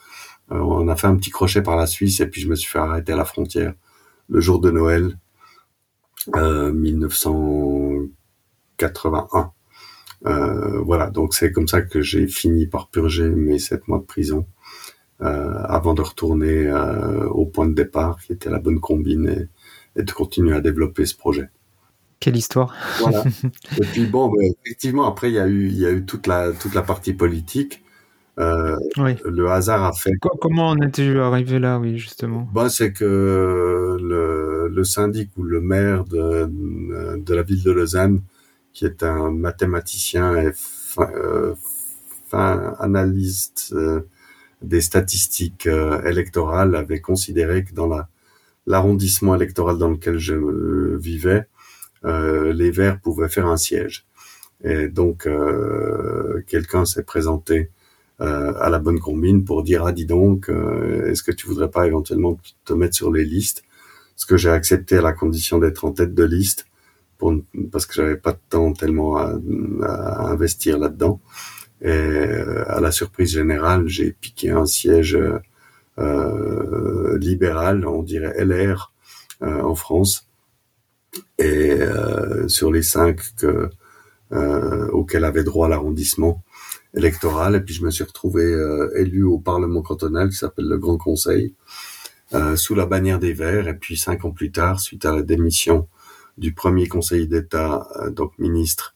on 0.49 0.87
a 0.87 0.95
fait 0.95 1.07
un 1.07 1.17
petit 1.17 1.31
crochet 1.31 1.61
par 1.61 1.75
la 1.75 1.87
Suisse 1.87 2.21
et 2.21 2.27
puis 2.27 2.41
je 2.41 2.47
me 2.47 2.55
suis 2.55 2.69
fait 2.69 2.79
arrêter 2.79 3.11
à 3.11 3.17
la 3.17 3.25
frontière 3.25 3.73
le 4.29 4.39
jour 4.39 4.59
de 4.59 4.71
Noël 4.71 5.17
euh, 6.35 6.71
1981. 6.71 9.51
Euh, 10.25 10.81
voilà, 10.81 11.09
donc 11.09 11.33
c'est 11.33 11.51
comme 11.51 11.67
ça 11.67 11.81
que 11.81 12.01
j'ai 12.01 12.27
fini 12.27 12.65
par 12.65 12.89
purger 12.89 13.29
mes 13.29 13.59
sept 13.59 13.87
mois 13.87 13.99
de 13.99 14.05
prison 14.05 14.45
euh, 15.21 15.53
avant 15.63 15.93
de 15.93 16.01
retourner 16.01 16.67
euh, 16.67 17.25
au 17.29 17.45
point 17.45 17.67
de 17.67 17.73
départ, 17.73 18.19
qui 18.21 18.33
était 18.33 18.49
la 18.49 18.59
bonne 18.59 18.79
combine, 18.79 19.29
et, 19.29 19.99
et, 19.99 20.03
de 20.03 20.11
continuer 20.11 20.53
à 20.53 20.61
développer 20.61 21.05
ce 21.05 21.15
projet. 21.15 21.49
Quelle 22.19 22.35
histoire 22.35 22.73
Voilà. 22.99 23.23
et 23.81 23.85
puis 23.93 24.07
bon, 24.07 24.27
bah, 24.27 24.43
effectivement, 24.65 25.07
après 25.07 25.29
il 25.29 25.35
y 25.35 25.39
a 25.39 25.47
eu, 25.47 25.67
il 25.67 25.77
y 25.77 25.85
a 25.85 25.91
eu 25.91 26.05
toute 26.05 26.27
la 26.27 26.51
toute 26.51 26.73
la 26.73 26.81
partie 26.81 27.13
politique. 27.13 27.81
Euh, 28.37 28.75
oui. 28.97 29.15
Le 29.23 29.49
hasard 29.49 29.85
a 29.85 29.93
fait. 29.93 30.11
Comment 30.41 30.71
on 30.71 30.77
est 30.81 30.99
arrivé 30.99 31.59
là, 31.59 31.79
oui, 31.79 31.97
justement? 31.97 32.49
Ben, 32.53 32.67
c'est 32.67 32.91
que 32.91 33.97
le, 34.01 34.67
le 34.67 34.83
syndic 34.83 35.29
ou 35.37 35.43
le 35.43 35.61
maire 35.61 36.03
de, 36.03 36.49
de 37.17 37.33
la 37.33 37.43
ville 37.43 37.63
de 37.63 37.71
Lausanne, 37.71 38.21
qui 38.75 38.85
est 38.85 39.03
un 39.03 39.31
mathématicien 39.31 40.37
et 40.37 40.51
fin, 40.53 41.09
euh, 41.15 41.55
fin 42.27 42.75
analyste 42.79 43.71
euh, 43.73 44.01
des 44.61 44.81
statistiques 44.81 45.67
euh, 45.67 46.03
électorales 46.03 46.75
avait 46.75 46.99
considéré 46.99 47.63
que 47.63 47.73
dans 47.73 47.87
la 47.87 48.09
l'arrondissement 48.67 49.35
électoral 49.35 49.77
dans 49.77 49.91
lequel 49.91 50.17
je 50.17 50.35
vivais, 50.97 51.47
euh, 52.05 52.53
les 52.53 52.71
Verts 52.71 52.99
pouvaient 52.99 53.29
faire 53.29 53.47
un 53.47 53.57
siège. 53.57 54.05
Et 54.63 54.87
donc 54.87 55.27
euh, 55.27 56.43
quelqu'un 56.47 56.85
s'est 56.85 57.03
présenté 57.03 57.69
euh, 58.21 58.53
à 58.59 58.69
la 58.69 58.79
bonne 58.79 58.99
combine 58.99 59.43
pour 59.45 59.63
dire 59.63 59.85
ah 59.85 59.91
dis 59.91 60.05
donc 60.05 60.49
est-ce 60.49 61.23
que 61.23 61.31
tu 61.31 61.47
voudrais 61.47 61.69
pas 61.69 61.87
éventuellement 61.87 62.39
te 62.65 62.73
mettre 62.73 62.95
sur 62.95 63.11
les 63.11 63.25
listes? 63.25 63.63
Ce 64.15 64.25
que 64.25 64.37
j'ai 64.37 64.49
accepté 64.49 64.97
à 64.97 65.01
la 65.01 65.13
condition 65.13 65.59
d'être 65.59 65.85
en 65.85 65.91
tête 65.91 66.13
de 66.15 66.23
liste 66.23 66.65
parce 67.71 67.85
que 67.85 67.93
j'avais 67.93 68.17
pas 68.17 68.31
de 68.33 68.39
temps 68.49 68.73
tellement 68.73 69.17
à, 69.17 69.33
investir 70.29 70.77
là-dedans 70.77 71.19
et 71.81 71.89
à 72.67 72.79
la 72.79 72.91
surprise 72.91 73.31
générale, 73.31 73.87
j'ai 73.87 74.11
piqué 74.11 74.49
un 74.51 74.65
siège 74.65 75.17
euh, 75.97 77.17
libéral, 77.17 77.85
on 77.87 78.03
dirait 78.03 78.33
LR, 78.43 78.91
euh, 79.43 79.61
en 79.61 79.75
France. 79.75 80.27
Et 81.37 81.71
euh, 81.71 82.47
sur 82.47 82.71
les 82.71 82.81
cinq 82.81 83.21
que, 83.37 83.69
euh, 84.31 84.87
auxquels 84.89 85.25
avait 85.25 85.43
droit 85.43 85.69
l'arrondissement 85.69 86.43
électoral, 86.95 87.55
et 87.55 87.61
puis 87.61 87.73
je 87.73 87.83
me 87.83 87.91
suis 87.91 88.03
retrouvé 88.03 88.43
euh, 88.43 88.91
élu 88.97 89.23
au 89.23 89.37
Parlement 89.37 89.81
cantonal 89.81 90.29
qui 90.29 90.37
s'appelle 90.37 90.67
le 90.67 90.77
Grand 90.77 90.97
Conseil, 90.97 91.53
sous 92.55 92.75
la 92.75 92.85
bannière 92.85 93.19
des 93.19 93.31
Verts. 93.33 93.67
Et 93.69 93.75
puis 93.75 93.95
cinq 93.95 94.25
ans 94.25 94.31
plus 94.31 94.51
tard, 94.51 94.79
suite 94.81 95.05
à 95.05 95.15
la 95.15 95.21
démission 95.21 95.87
du 96.37 96.53
premier 96.53 96.87
conseiller 96.87 97.27
d'État, 97.27 97.87
donc 98.11 98.37
ministre 98.39 98.95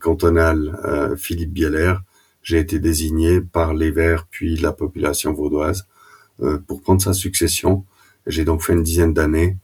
cantonal 0.00 1.14
Philippe 1.18 1.52
Bieler, 1.52 1.94
j'ai 2.42 2.58
été 2.58 2.78
désigné 2.78 3.40
par 3.40 3.74
les 3.74 3.90
Verts 3.90 4.26
puis 4.30 4.56
la 4.56 4.72
population 4.72 5.32
vaudoise 5.32 5.86
pour 6.66 6.82
prendre 6.82 7.02
sa 7.02 7.12
succession. 7.12 7.84
J'ai 8.26 8.44
donc 8.44 8.62
fait 8.62 8.74
une 8.74 8.82
dizaine 8.82 9.12
d'années 9.12 9.58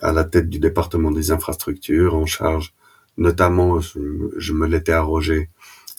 à 0.00 0.12
la 0.12 0.24
tête 0.24 0.48
du 0.48 0.58
département 0.58 1.10
des 1.10 1.30
infrastructures, 1.30 2.14
en 2.14 2.26
charge 2.26 2.74
notamment, 3.18 3.80
je, 3.80 4.52
me 4.52 4.66
l'étais 4.66 4.92
arrogé, 4.92 5.48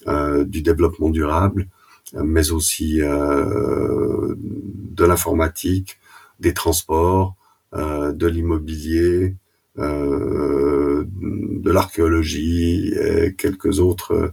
euh, 0.08 0.46
du 0.46 0.62
développement 0.62 1.10
durable, 1.10 1.68
mais 2.14 2.52
aussi 2.52 3.02
euh, 3.02 4.36
de 4.38 5.04
l'informatique, 5.04 5.98
des 6.40 6.54
transports, 6.54 7.36
euh, 7.74 8.14
de 8.14 8.28
l'immobilier, 8.28 9.02
euh, 9.24 9.36
de 9.78 11.72
l'archéologie 11.72 12.94
et 12.94 13.36
quelques 13.36 13.80
autres 13.80 14.32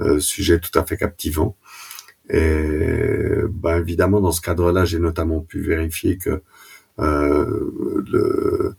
euh, 0.00 0.18
sujets 0.18 0.58
tout 0.58 0.76
à 0.78 0.84
fait 0.84 0.96
captivants. 0.96 1.56
Et 2.30 3.42
ben 3.50 3.78
évidemment, 3.78 4.20
dans 4.20 4.32
ce 4.32 4.40
cadre-là, 4.40 4.84
j'ai 4.84 4.98
notamment 4.98 5.40
pu 5.40 5.60
vérifier 5.60 6.16
que 6.16 6.42
euh, 6.98 7.70
le, 8.10 8.74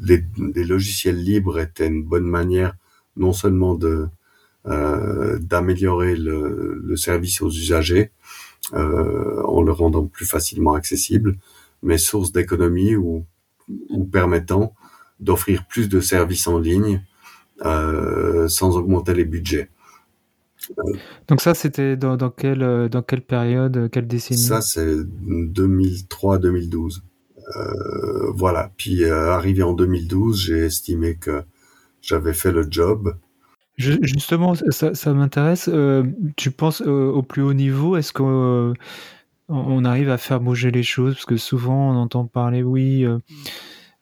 les, 0.00 0.24
les, 0.54 0.64
logiciels 0.64 1.22
libres 1.22 1.58
étaient 1.58 1.86
une 1.86 2.04
bonne 2.04 2.26
manière 2.26 2.76
non 3.16 3.32
seulement 3.32 3.74
de 3.74 4.08
euh, 4.66 5.38
d'améliorer 5.38 6.16
le, 6.16 6.80
le, 6.84 6.96
service 6.96 7.40
aux 7.40 7.50
usagers 7.50 8.10
euh, 8.74 9.42
en 9.44 9.62
le 9.62 9.72
rendant 9.72 10.06
plus 10.06 10.26
facilement 10.26 10.74
accessible, 10.74 11.38
mais 11.82 11.96
source 11.96 12.32
d'économie 12.32 12.94
ou, 12.94 13.24
ou 13.88 14.04
permettant 14.04 14.74
d'offrir 15.20 15.66
plus 15.66 15.88
de 15.88 16.00
services 16.00 16.46
en 16.46 16.58
ligne 16.58 17.02
euh, 17.64 18.48
sans 18.48 18.76
augmenter 18.76 19.14
les 19.14 19.24
budgets. 19.24 19.70
Donc 21.28 21.40
ça, 21.40 21.54
c'était 21.54 21.96
dans, 21.96 22.16
dans, 22.16 22.30
quelle, 22.30 22.88
dans 22.90 23.02
quelle 23.02 23.22
période, 23.22 23.88
quelle 23.90 24.06
décennie? 24.06 24.40
Ça, 24.40 24.60
c'est 24.60 24.86
2003-2012. 24.86 27.00
Euh, 27.56 28.30
voilà. 28.34 28.70
Puis 28.76 29.04
euh, 29.04 29.32
arrivé 29.32 29.62
en 29.62 29.72
2012, 29.72 30.46
j'ai 30.46 30.66
estimé 30.66 31.16
que 31.16 31.42
j'avais 32.02 32.34
fait 32.34 32.52
le 32.52 32.66
job. 32.68 33.16
Justement, 33.76 34.54
ça, 34.70 34.94
ça 34.94 35.14
m'intéresse. 35.14 35.70
Euh, 35.72 36.02
tu 36.36 36.50
penses 36.50 36.80
au 36.80 37.22
plus 37.22 37.42
haut 37.42 37.54
niveau, 37.54 37.96
est-ce 37.96 38.12
qu'on 38.12 38.74
on 39.48 39.84
arrive 39.84 40.10
à 40.10 40.18
faire 40.18 40.40
bouger 40.40 40.72
les 40.72 40.82
choses? 40.82 41.14
Parce 41.14 41.26
que 41.26 41.36
souvent, 41.36 41.92
on 41.92 41.96
entend 41.96 42.26
parler, 42.26 42.64
oui, 42.64 43.06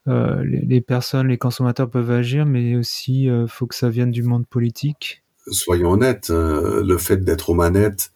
les, 0.06 0.60
les, 0.60 0.80
personnes, 0.80 1.28
les 1.28 1.38
consommateurs 1.38 1.90
peuvent 1.90 2.10
agir, 2.10 2.46
mais 2.46 2.76
aussi, 2.76 3.24
il 3.24 3.46
faut 3.48 3.66
que 3.66 3.74
ça 3.74 3.88
vienne 3.88 4.10
du 4.10 4.22
monde 4.22 4.46
politique. 4.46 5.22
Soyons 5.48 5.90
honnêtes, 5.92 6.30
le 6.30 6.96
fait 6.98 7.24
d'être 7.24 7.50
aux 7.50 7.54
manettes 7.54 8.12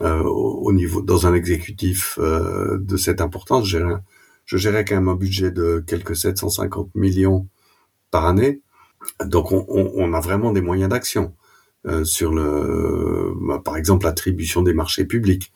au 0.00 0.72
niveau 0.72 1.02
dans 1.02 1.26
un 1.26 1.34
exécutif 1.34 2.18
de 2.18 2.96
cette 2.96 3.20
importance, 3.20 3.66
je 3.66 4.56
gérais 4.56 4.84
quand 4.84 4.94
même 4.94 5.08
un 5.08 5.14
budget 5.14 5.50
de 5.50 5.84
quelques 5.86 6.16
750 6.16 6.94
millions 6.94 7.46
par 8.10 8.26
année. 8.26 8.62
Donc 9.24 9.52
on, 9.52 10.12
a 10.12 10.20
vraiment 10.20 10.52
des 10.52 10.60
moyens 10.60 10.90
d'action 10.90 11.34
euh, 11.86 12.04
sur 12.04 12.32
le, 12.32 13.32
bah, 13.40 13.60
par 13.64 13.76
exemple, 13.76 14.06
l'attribution 14.06 14.62
des 14.62 14.72
marchés 14.72 15.04
publics. 15.04 15.52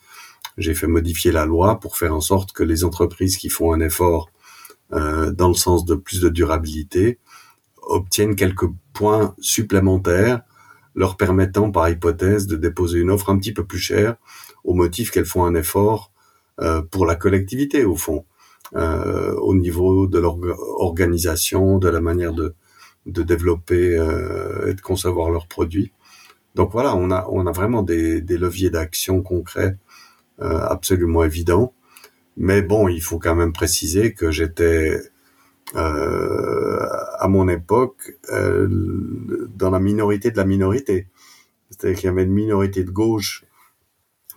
J'ai 0.59 0.75
fait 0.75 0.87
modifier 0.87 1.33
la 1.33 1.47
loi 1.47 1.81
pour 1.81 1.97
faire 1.97 2.15
en 2.15 2.21
sorte 2.21 2.53
que 2.53 2.63
les 2.63 2.85
entreprises 2.85 3.37
qui 3.37 3.49
font 3.49 3.73
un 3.73 3.81
effort 3.81 4.29
euh, 4.29 4.42
dans 4.93 5.49
le 5.49 5.55
sens 5.55 5.85
de 5.85 5.95
plus 5.95 6.21
de 6.21 6.29
durabilité 6.29 7.19
obtiennent 7.83 8.37
quelques 8.37 8.69
points 8.93 9.35
supplémentaires 9.41 10.43
leur 10.95 11.17
permettant 11.17 11.71
par 11.71 11.89
hypothèse 11.89 12.47
de 12.47 12.57
déposer 12.57 12.99
une 13.01 13.11
offre 13.11 13.31
un 13.31 13.39
petit 13.39 13.53
peu 13.53 13.65
plus 13.65 13.79
chère 13.79 14.17
au 14.65 14.75
motif 14.75 15.11
qu'elles 15.11 15.25
font 15.25 15.45
un 15.45 15.55
effort 15.55 16.13
euh, 16.61 16.83
pour 16.83 17.07
la 17.07 17.15
collectivité 17.15 17.85
au 17.85 17.97
fond 17.97 18.25
euh, 18.75 19.35
au 19.35 19.55
niveau 19.55 20.07
de 20.07 20.19
l'organisation, 20.19 21.79
de 21.79 21.89
la 21.89 22.01
manière 22.01 22.33
de, 22.33 22.55
de 23.07 23.23
développer 23.23 23.97
euh, 23.99 24.69
et 24.71 24.75
de 24.75 24.81
concevoir 24.81 25.31
leurs 25.31 25.47
produits. 25.47 25.93
Donc 26.55 26.73
voilà, 26.73 26.95
on 26.95 27.11
a, 27.11 27.27
on 27.31 27.47
a 27.47 27.53
vraiment 27.53 27.83
des, 27.83 28.21
des 28.21 28.37
leviers 28.37 28.71
d'action 28.71 29.23
concrets 29.23 29.77
euh, 30.41 30.61
absolument 30.61 31.25
évidents. 31.25 31.75
Mais 32.37 32.63
bon, 32.63 32.89
il 32.89 33.03
faut 33.03 33.19
quand 33.19 33.35
même 33.35 33.53
préciser 33.53 34.15
que 34.15 34.31
j'étais 34.31 35.01
euh, 35.77 36.87
à 37.19 37.29
mon 37.29 37.49
époque 37.49 38.13
euh, 38.31 38.69
dans 39.55 39.71
la 39.71 39.81
minorité 39.81 40.31
de 40.31 40.37
la 40.37 40.45
minorité. 40.45 41.09
C'est-à-dire 41.71 41.99
qu'il 41.99 42.07
y 42.07 42.11
avait 42.11 42.25
une 42.25 42.33
minorité 42.33 42.85
de 42.85 42.91
gauche 42.91 43.45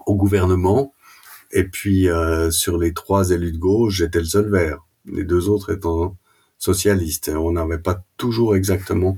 au 0.05 0.15
gouvernement 0.15 0.93
et 1.51 1.63
puis 1.63 2.09
euh, 2.09 2.51
sur 2.51 2.77
les 2.77 2.93
trois 2.93 3.31
élus 3.31 3.53
de 3.53 3.57
gauche, 3.57 3.95
j'étais 3.95 4.19
le 4.19 4.25
seul 4.25 4.49
vert. 4.49 4.85
Les 5.05 5.23
deux 5.23 5.49
autres 5.49 5.73
étant 5.73 6.17
socialistes. 6.57 7.29
On 7.29 7.53
n'avait 7.53 7.79
pas 7.79 8.03
toujours 8.17 8.55
exactement 8.55 9.17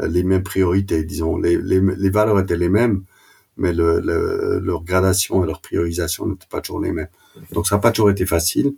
euh, 0.00 0.08
les 0.08 0.24
mêmes 0.24 0.42
priorités, 0.42 1.04
disons. 1.04 1.36
Les, 1.38 2.10
valeurs 2.10 2.40
étaient 2.40 2.56
les 2.56 2.68
mêmes, 2.68 3.04
mais 3.56 3.72
le, 3.72 4.00
le, 4.00 4.58
leur 4.58 4.82
gradation 4.82 5.44
et 5.44 5.46
leur 5.46 5.60
priorisation 5.60 6.26
n'étaient 6.26 6.48
pas 6.50 6.60
toujours 6.60 6.80
les 6.80 6.92
mêmes. 6.92 7.08
Donc 7.52 7.66
ça 7.66 7.76
n'a 7.76 7.80
pas 7.80 7.92
toujours 7.92 8.10
été 8.10 8.26
facile. 8.26 8.74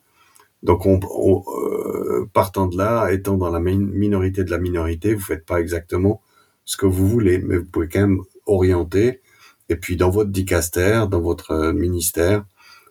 Donc 0.62 0.86
on, 0.86 1.00
on 1.10 1.44
euh, 1.48 2.28
partant 2.32 2.66
de 2.66 2.76
là, 2.76 3.10
étant 3.10 3.36
dans 3.36 3.50
la 3.50 3.60
minorité 3.60 4.44
de 4.44 4.50
la 4.50 4.58
minorité, 4.58 5.14
vous 5.14 5.22
faites 5.22 5.46
pas 5.46 5.60
exactement 5.60 6.20
ce 6.64 6.76
que 6.76 6.86
vous 6.86 7.08
voulez, 7.08 7.38
mais 7.38 7.58
vous 7.58 7.64
pouvez 7.64 7.88
quand 7.88 8.00
même 8.00 8.22
orienter. 8.46 9.20
Et 9.68 9.76
puis 9.76 9.96
dans 9.96 10.10
votre 10.10 10.30
dicaster, 10.30 11.04
dans 11.10 11.20
votre 11.20 11.52
euh, 11.52 11.72
ministère, 11.72 12.44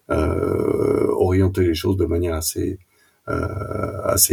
euh, 0.09 1.07
orienter 1.09 1.63
les 1.63 1.75
choses 1.75 1.97
de 1.97 2.05
manière 2.05 2.35
assez 2.35 2.79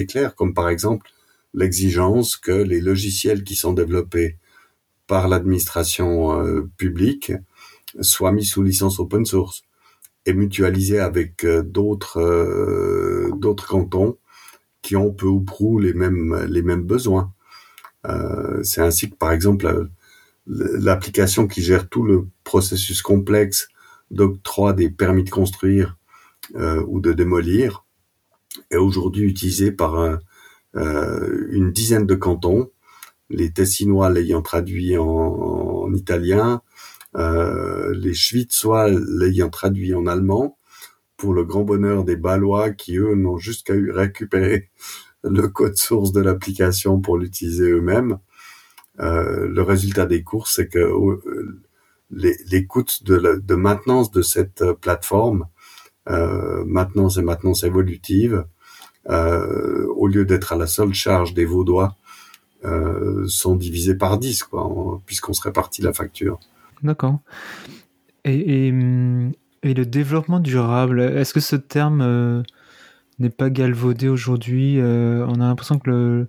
claire, 0.07 0.37
comme 0.37 0.55
par 0.55 0.69
exemple 0.69 1.11
l'exigence 1.53 2.37
que 2.37 2.53
les 2.53 2.81
logiciels 2.81 3.43
qui 3.43 3.57
sont 3.57 3.73
développés 3.73 4.39
par 5.09 5.29
l'administration 5.29 6.65
publique 6.77 7.33
soient 8.01 8.31
mis 8.31 8.45
sous 8.45 8.63
licence 8.63 9.01
open 9.01 9.25
source 9.25 9.65
et 10.27 10.35
mutualisés 10.35 11.01
avec 11.01 11.47
d'autres 11.47 13.31
d'autres 13.37 13.69
cantons 13.69 14.19
qui 14.83 14.97
ont 14.97 15.13
peu 15.13 15.27
ou 15.27 15.41
prou 15.41 15.79
les 15.79 15.95
mêmes 15.95 16.47
les 16.49 16.63
mêmes 16.63 16.85
besoins. 16.85 17.33
Euh, 18.07 18.63
c'est 18.63 18.83
ainsi 18.83 19.11
que 19.11 19.17
par 19.17 19.33
exemple 19.33 19.89
l'application 20.47 21.47
qui 21.47 21.63
gère 21.63 21.89
tout 21.89 22.03
le 22.03 22.27
processus 22.45 23.03
complexe 23.03 23.69
d'octroi 24.11 24.73
des 24.75 24.91
permis 24.91 25.25
de 25.25 25.31
construire 25.31 25.97
euh, 26.55 26.85
ou 26.87 27.01
de 27.01 27.13
démolir 27.13 27.85
est 28.71 28.77
aujourd'hui 28.77 29.25
utilisé 29.25 29.73
par 29.73 30.21
euh, 30.77 31.47
une 31.51 31.73
dizaine 31.73 32.07
de 32.07 32.15
cantons, 32.15 32.71
les 33.31 33.51
Tessinois 33.51 34.11
l'ayant 34.11 34.43
traduit 34.43 34.97
en, 34.99 35.93
italien, 35.95 36.55
euh, 36.55 36.59
les 37.15 38.15
Schwitzois 38.15 38.89
l'ayant 38.91 39.51
traduit 39.51 39.95
en 39.95 40.07
allemand, 40.07 40.59
pour 41.17 41.33
le 41.33 41.45
grand 41.45 41.63
bonheur 41.63 42.05
des 42.05 42.17
Balois 42.17 42.71
qui, 42.71 42.97
eux, 42.97 43.15
n'ont 43.15 43.39
juste 43.39 43.67
qu'à 43.67 43.75
récupérer 43.93 44.71
le 45.23 45.49
code 45.49 45.77
source 45.77 46.13
de 46.13 46.21
l'application 46.21 47.01
pour 47.01 47.19
l'utiliser 47.19 47.71
eux-mêmes. 47.71 48.19
Euh, 49.01 49.49
le 49.49 49.63
résultat 49.63 50.07
des 50.07 50.23
courses, 50.23 50.55
c'est 50.57 50.69
que 50.69 50.93
les, 52.11 52.37
les 52.51 52.67
coûts 52.67 52.85
de, 53.03 53.55
maintenance 53.55 54.11
de 54.11 54.23
cette 54.23 54.63
euh, 54.63 54.75
plateforme, 54.75 55.47
euh, 56.09 56.65
maintenance 56.67 57.17
et 57.17 57.23
maintenance 57.23 57.65
évolutive, 57.65 58.45
euh, 59.09 59.87
au 59.97 60.07
lieu 60.07 60.25
d'être 60.25 60.53
à 60.53 60.57
la 60.57 60.67
seule 60.67 60.95
charge 60.95 61.35
des 61.35 61.45
Vaudois, 61.45 61.97
euh, 62.65 63.27
sont 63.27 63.57
divisés 63.57 63.95
par 63.95 64.19
10, 64.19 64.45
quoi, 64.45 65.01
puisqu'on 65.07 65.33
se 65.33 65.43
répartit 65.43 65.83
la 65.83 65.93
facture. 65.93 66.39
D'accord. 66.83 67.21
Et, 68.25 68.69
et, 68.69 69.75
le 69.75 69.85
développement 69.85 70.41
durable, 70.41 71.01
est-ce 71.01 71.35
que 71.35 71.41
ce 71.41 71.57
terme 71.57 72.01
euh, 72.03 72.43
n'est 73.19 73.31
pas 73.31 73.51
galvaudé 73.51 74.09
aujourd'hui 74.09 74.79
euh, 74.79 75.27
On 75.29 75.41
a 75.41 75.47
l'impression 75.47 75.79
que 75.79 75.91
le 75.91 76.29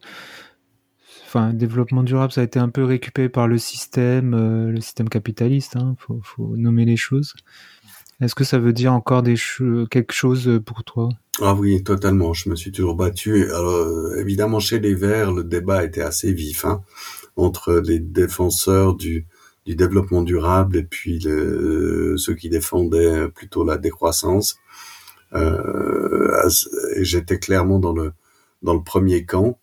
enfin, 1.25 1.53
développement 1.53 2.03
durable, 2.03 2.31
ça 2.31 2.41
a 2.41 2.43
été 2.43 2.59
un 2.59 2.69
peu 2.69 2.83
récupéré 2.83 3.29
par 3.29 3.47
le 3.47 3.57
système, 3.57 4.33
euh, 4.33 4.71
le 4.71 4.81
système 4.81 5.09
capitaliste. 5.09 5.77
Hein, 5.77 5.95
faut, 5.99 6.55
nommer 6.57 6.85
les 6.85 6.97
choses. 6.97 7.33
Est-ce 8.21 8.35
que 8.35 8.45
ça 8.45 8.59
veut 8.59 8.71
dire 8.71 8.93
encore 8.93 9.23
quelque 9.23 10.13
chose 10.13 10.61
pour 10.65 10.85
toi? 10.85 11.09
Ah 11.41 11.53
oui, 11.53 11.83
totalement. 11.83 12.33
Je 12.33 12.49
me 12.49 12.55
suis 12.55 12.71
toujours 12.71 12.95
battu. 12.95 13.45
Évidemment, 14.17 14.59
chez 14.59 14.79
les 14.79 14.95
Verts, 14.95 15.33
le 15.33 15.43
débat 15.43 15.83
était 15.83 16.01
assez 16.01 16.31
vif 16.31 16.63
hein, 16.63 16.81
entre 17.35 17.73
les 17.85 17.99
défenseurs 17.99 18.95
du, 18.95 19.27
du 19.65 19.75
développement 19.75 20.21
durable 20.21 20.77
et 20.77 20.83
puis 20.83 21.19
le, 21.19 22.15
ceux 22.17 22.35
qui 22.35 22.49
défendaient 22.49 23.27
plutôt 23.29 23.63
la 23.63 23.77
décroissance. 23.77 24.57
Euh, 25.33 26.49
J'étais 26.97 27.39
clairement 27.39 27.79
dans 27.79 27.93
le 27.93 28.13
dans 28.61 28.73
le 28.73 28.83
premier 28.83 29.25
camp 29.25 29.59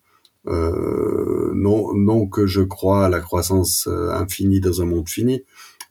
Euh, 0.46 1.52
non, 1.54 1.94
non 1.94 2.26
que 2.26 2.46
je 2.48 2.62
crois 2.62 3.06
à 3.06 3.08
la 3.08 3.20
croissance 3.20 3.88
infinie 3.88 4.60
dans 4.60 4.82
un 4.82 4.86
monde 4.86 5.08
fini. 5.08 5.44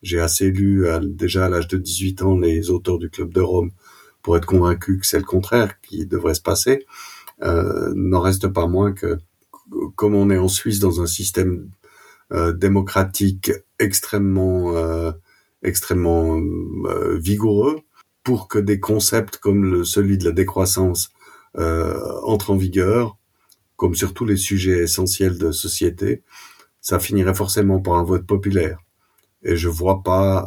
J'ai 0.04 0.20
assez 0.20 0.52
lu 0.52 0.86
déjà 1.02 1.46
à 1.46 1.50
l'âge 1.50 1.68
de 1.70 1.78
18 1.78 2.22
ans 2.24 2.38
les 2.38 2.70
auteurs 2.70 2.98
du 3.00 3.10
Club 3.10 3.32
de 3.34 3.42
Rome 3.42 3.72
pour 4.22 4.38
être 4.38 4.46
convaincu 4.46 5.00
que 5.00 5.06
c'est 5.06 5.20
le 5.20 5.26
contraire 5.26 5.80
qui 5.82 6.06
devrait 6.06 6.34
se 6.34 6.42
passer. 6.42 6.86
Euh, 7.44 7.92
n'en 7.96 8.20
reste 8.20 8.48
pas 8.48 8.68
moins 8.68 8.94
que 8.94 9.18
comme 9.96 10.16
on 10.16 10.30
est 10.30 10.38
en 10.38 10.48
Suisse 10.48 10.80
dans 10.80 11.02
un 11.02 11.08
système 11.08 11.70
euh, 11.81 11.81
démocratique 12.54 13.52
extrêmement 13.80 14.76
euh, 14.76 15.12
extrêmement 15.64 16.40
euh, 16.86 17.18
vigoureux, 17.20 17.82
pour 18.24 18.48
que 18.48 18.58
des 18.58 18.80
concepts 18.80 19.38
comme 19.38 19.64
le, 19.66 19.84
celui 19.84 20.18
de 20.18 20.26
la 20.26 20.32
décroissance 20.32 21.12
entrent 22.24 22.52
en 22.52 22.56
vigueur, 22.56 23.18
comme 23.76 23.94
sur 23.94 24.14
tous 24.14 24.26
les 24.26 24.38
sujets 24.38 24.84
essentiels 24.84 25.38
de 25.38 25.52
société, 25.52 26.24
ça 26.80 26.98
finirait 26.98 27.36
forcément 27.36 27.82
par 27.82 27.96
un 27.96 28.04
vote 28.04 28.26
populaire. 28.26 28.80
Et 29.44 29.58
je 29.58 29.68
vois 29.68 30.02
pas 30.02 30.40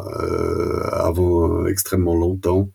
avant 0.91 1.67
extrêmement 1.67 2.17
longtemps 2.17 2.71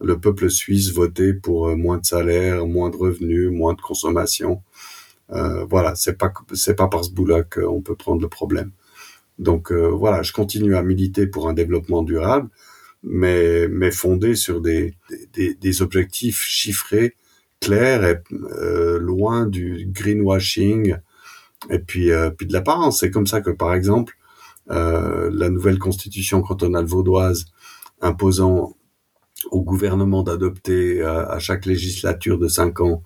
le 0.00 0.20
peuple 0.20 0.50
suisse 0.50 0.92
voter 0.92 1.34
pour 1.34 1.76
moins 1.76 1.98
de 1.98 2.06
salaire, 2.06 2.64
moins 2.64 2.90
de 2.90 2.96
revenus, 2.96 3.50
moins 3.50 3.74
de 3.74 3.80
consommation 3.80 4.62
euh, 5.32 5.64
voilà, 5.64 5.94
c'est 5.94 6.18
pas 6.18 6.32
c'est 6.52 6.74
pas 6.74 6.88
par 6.88 7.04
ce 7.04 7.10
bout-là 7.10 7.42
qu'on 7.44 7.80
peut 7.82 7.96
prendre 7.96 8.20
le 8.22 8.28
problème. 8.28 8.70
Donc 9.38 9.72
euh, 9.72 9.88
voilà, 9.88 10.22
je 10.22 10.32
continue 10.32 10.76
à 10.76 10.82
militer 10.82 11.26
pour 11.26 11.48
un 11.48 11.54
développement 11.54 12.02
durable, 12.02 12.48
mais 13.02 13.68
mais 13.68 13.90
fondé 13.90 14.34
sur 14.36 14.60
des 14.60 14.94
des, 15.34 15.82
objectifs 15.82 16.42
chiffrés, 16.42 17.16
clairs 17.60 18.04
et 18.04 18.20
euh, 18.32 18.98
loin 18.98 19.46
du 19.46 19.86
greenwashing 19.90 20.96
et 21.70 21.78
puis 21.78 22.10
puis 22.36 22.46
de 22.46 22.52
l'apparence. 22.52 23.00
C'est 23.00 23.10
comme 23.10 23.26
ça 23.26 23.40
que 23.40 23.50
par 23.50 23.74
exemple 23.74 24.16
la 24.68 25.50
nouvelle 25.50 25.78
constitution 25.78 26.42
cantonale 26.42 26.86
vaudoise 26.86 27.46
imposant 28.00 28.76
au 29.50 29.62
gouvernement 29.62 30.22
d'adopter 30.22 31.02
à 31.02 31.38
chaque 31.38 31.66
législature 31.66 32.38
de 32.38 32.48
cinq 32.48 32.80
ans 32.80 33.02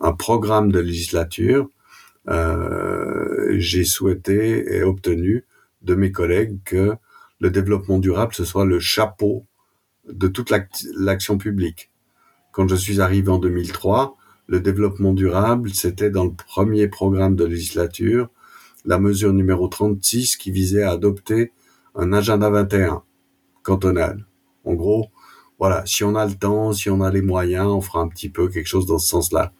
un 0.00 0.12
programme 0.12 0.70
de 0.72 0.80
législature, 0.80 1.68
euh, 2.28 3.56
j'ai 3.58 3.84
souhaité 3.84 4.76
et 4.76 4.82
obtenu 4.82 5.46
de 5.82 5.94
mes 5.94 6.12
collègues 6.12 6.58
que 6.64 6.94
le 7.40 7.50
développement 7.50 7.98
durable, 7.98 8.34
ce 8.34 8.44
soit 8.44 8.66
le 8.66 8.80
chapeau 8.80 9.46
de 10.08 10.28
toute 10.28 10.52
l'action 10.94 11.38
publique. 11.38 11.90
Quand 12.52 12.68
je 12.68 12.74
suis 12.74 13.00
arrivé 13.00 13.30
en 13.30 13.38
2003, 13.38 14.16
le 14.46 14.60
développement 14.60 15.12
durable, 15.12 15.70
c'était 15.70 16.10
dans 16.10 16.24
le 16.24 16.32
premier 16.32 16.88
programme 16.88 17.36
de 17.36 17.44
législature, 17.44 18.28
la 18.84 18.98
mesure 18.98 19.32
numéro 19.32 19.68
36 19.68 20.36
qui 20.36 20.50
visait 20.50 20.82
à 20.82 20.92
adopter 20.92 21.52
un 21.94 22.12
agenda 22.12 22.50
21 22.50 23.02
cantonal. 23.62 24.26
En 24.64 24.74
gros, 24.74 25.08
voilà, 25.58 25.82
si 25.86 26.04
on 26.04 26.14
a 26.14 26.24
le 26.26 26.34
temps, 26.34 26.72
si 26.72 26.88
on 26.88 27.00
a 27.00 27.10
les 27.10 27.22
moyens, 27.22 27.66
on 27.66 27.80
fera 27.80 28.00
un 28.00 28.08
petit 28.08 28.28
peu 28.28 28.48
quelque 28.48 28.66
chose 28.66 28.86
dans 28.86 28.98
ce 28.98 29.08
sens-là. 29.08 29.52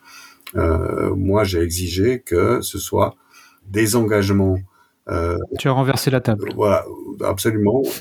Euh, 0.56 1.14
moi, 1.14 1.44
j'ai 1.44 1.60
exigé 1.60 2.20
que 2.20 2.60
ce 2.60 2.78
soit 2.78 3.16
des 3.66 3.96
engagements. 3.96 4.58
Euh, 5.08 5.36
tu 5.58 5.68
as 5.68 5.72
renversé 5.72 6.10
la 6.10 6.20
table. 6.20 6.50
Voilà, 6.54 6.84
absolument. 7.22 7.82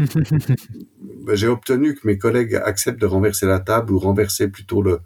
Ben, 1.27 1.35
j'ai 1.35 1.49
obtenu 1.49 1.93
que 1.93 2.07
mes 2.07 2.17
collègues 2.17 2.55
acceptent 2.55 3.01
de 3.01 3.05
renverser 3.05 3.45
la 3.45 3.59
table 3.59 3.91
ou 3.91 3.99
renverser 3.99 4.47
plutôt 4.47 4.81
le 4.81 4.99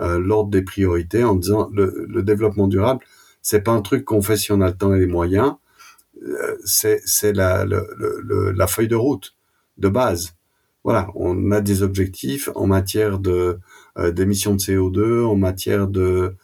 euh, 0.00 0.18
l'ordre 0.18 0.50
des 0.50 0.60
priorités 0.60 1.24
en 1.24 1.34
disant 1.34 1.70
le, 1.72 2.04
le 2.10 2.22
développement 2.22 2.68
durable, 2.68 3.00
c'est 3.40 3.62
pas 3.62 3.72
un 3.72 3.80
truc 3.80 4.04
qu'on 4.04 4.20
fait 4.20 4.36
si 4.36 4.52
on 4.52 4.60
a 4.60 4.66
le 4.66 4.76
temps 4.76 4.92
et 4.92 4.98
les 4.98 5.06
moyens. 5.06 5.54
C'est 6.66 7.00
c'est 7.06 7.32
la, 7.32 7.64
le, 7.64 7.88
le, 8.22 8.50
la 8.50 8.66
feuille 8.66 8.88
de 8.88 8.96
route 8.96 9.34
de 9.78 9.88
base. 9.88 10.34
Voilà, 10.84 11.10
on 11.14 11.52
a 11.52 11.60
des 11.60 11.82
objectifs 11.82 12.48
en 12.54 12.66
matière 12.66 13.18
de 13.18 13.58
euh, 13.98 14.10
d'émissions 14.10 14.54
de 14.54 14.60
CO2, 14.60 15.24
en 15.24 15.36
matière 15.36 15.88
de 15.88 16.34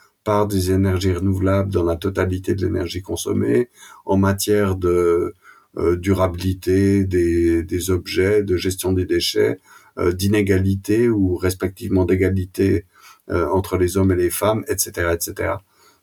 des 0.48 0.72
énergies 0.72 1.12
renouvelables 1.12 1.72
dans 1.72 1.84
la 1.84 1.96
totalité 1.96 2.54
de 2.54 2.66
l'énergie 2.66 3.02
consommée, 3.02 3.70
en 4.04 4.16
matière 4.16 4.76
de 4.76 5.34
euh, 5.78 5.96
durabilité 5.96 7.04
des, 7.04 7.62
des, 7.62 7.90
objets, 7.90 8.42
de 8.42 8.56
gestion 8.56 8.92
des 8.92 9.06
déchets, 9.06 9.58
euh, 9.98 10.12
d'inégalité 10.12 11.08
ou 11.08 11.36
respectivement 11.36 12.04
d'égalité 12.04 12.84
euh, 13.30 13.48
entre 13.48 13.78
les 13.78 13.96
hommes 13.96 14.12
et 14.12 14.16
les 14.16 14.30
femmes, 14.30 14.64
etc., 14.68 15.12
etc. 15.14 15.54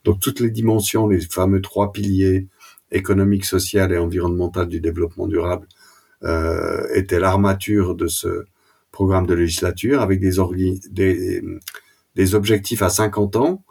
Donc 0.03 0.19
toutes 0.19 0.39
les 0.39 0.51
dimensions, 0.51 1.07
les 1.07 1.21
fameux 1.21 1.61
trois 1.61 1.91
piliers 1.91 2.47
économique, 2.91 3.45
social 3.45 3.91
et 3.91 3.97
environnemental 3.97 4.67
du 4.67 4.79
développement 4.79 5.27
durable 5.27 5.67
étaient 6.93 7.19
l'armature 7.19 7.95
de 7.95 8.07
ce 8.07 8.45
programme 8.91 9.27
de 9.27 9.33
législature 9.33 10.01
avec 10.01 10.19
des, 10.19 10.37
des, 10.89 11.43
des 12.15 12.35
objectifs 12.35 12.81
à 12.81 12.89
50 12.89 13.35
ans 13.35 13.63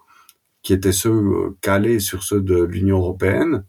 qui 0.65 0.73
étaient 0.73 0.93
ceux 0.93 1.11
euh, 1.11 1.57
calés 1.61 2.01
sur 2.01 2.25
ceux 2.25 2.41
de 2.41 2.63
l'Union 2.63 2.99
européenne 2.99 3.65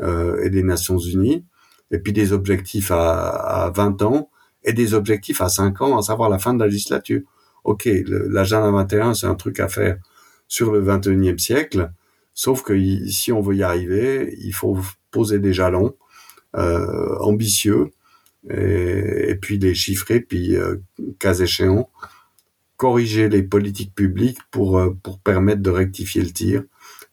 euh, 0.00 0.42
et 0.42 0.50
des 0.50 0.62
Nations 0.62 0.98
Unies, 0.98 1.44
et 1.90 1.98
puis 1.98 2.12
des 2.12 2.32
objectifs 2.32 2.90
à, 2.90 3.28
à 3.66 3.70
20 3.70 4.02
ans 4.02 4.30
et 4.64 4.72
des 4.72 4.94
objectifs 4.94 5.40
à 5.40 5.48
5 5.48 5.80
ans, 5.82 5.98
à 5.98 6.02
savoir 6.02 6.30
la 6.30 6.38
fin 6.38 6.54
de 6.54 6.60
la 6.60 6.66
législature. 6.66 7.20
Ok, 7.64 7.88
l'agenda 8.06 8.70
21, 8.70 9.14
c'est 9.14 9.26
un 9.26 9.34
truc 9.34 9.60
à 9.60 9.68
faire 9.68 9.98
sur 10.48 10.72
le 10.72 10.82
21e 10.82 11.38
siècle, 11.38 11.92
sauf 12.34 12.62
que 12.62 12.74
si 13.08 13.30
on 13.30 13.40
veut 13.40 13.56
y 13.56 13.62
arriver, 13.62 14.34
il 14.40 14.52
faut 14.52 14.78
poser 15.10 15.38
des 15.38 15.52
jalons 15.52 15.94
euh, 16.56 17.18
ambitieux 17.20 17.90
et, 18.50 19.30
et, 19.30 19.34
puis 19.36 19.58
les 19.58 19.74
chiffrer, 19.74 20.20
puis 20.20 20.56
euh, 20.56 20.76
cas 21.18 21.34
échéant, 21.34 21.90
corriger 22.76 23.28
les 23.28 23.42
politiques 23.42 23.94
publiques 23.94 24.40
pour, 24.50 24.78
euh, 24.78 24.90
pour 25.02 25.20
permettre 25.20 25.62
de 25.62 25.70
rectifier 25.70 26.22
le 26.22 26.30
tir 26.30 26.64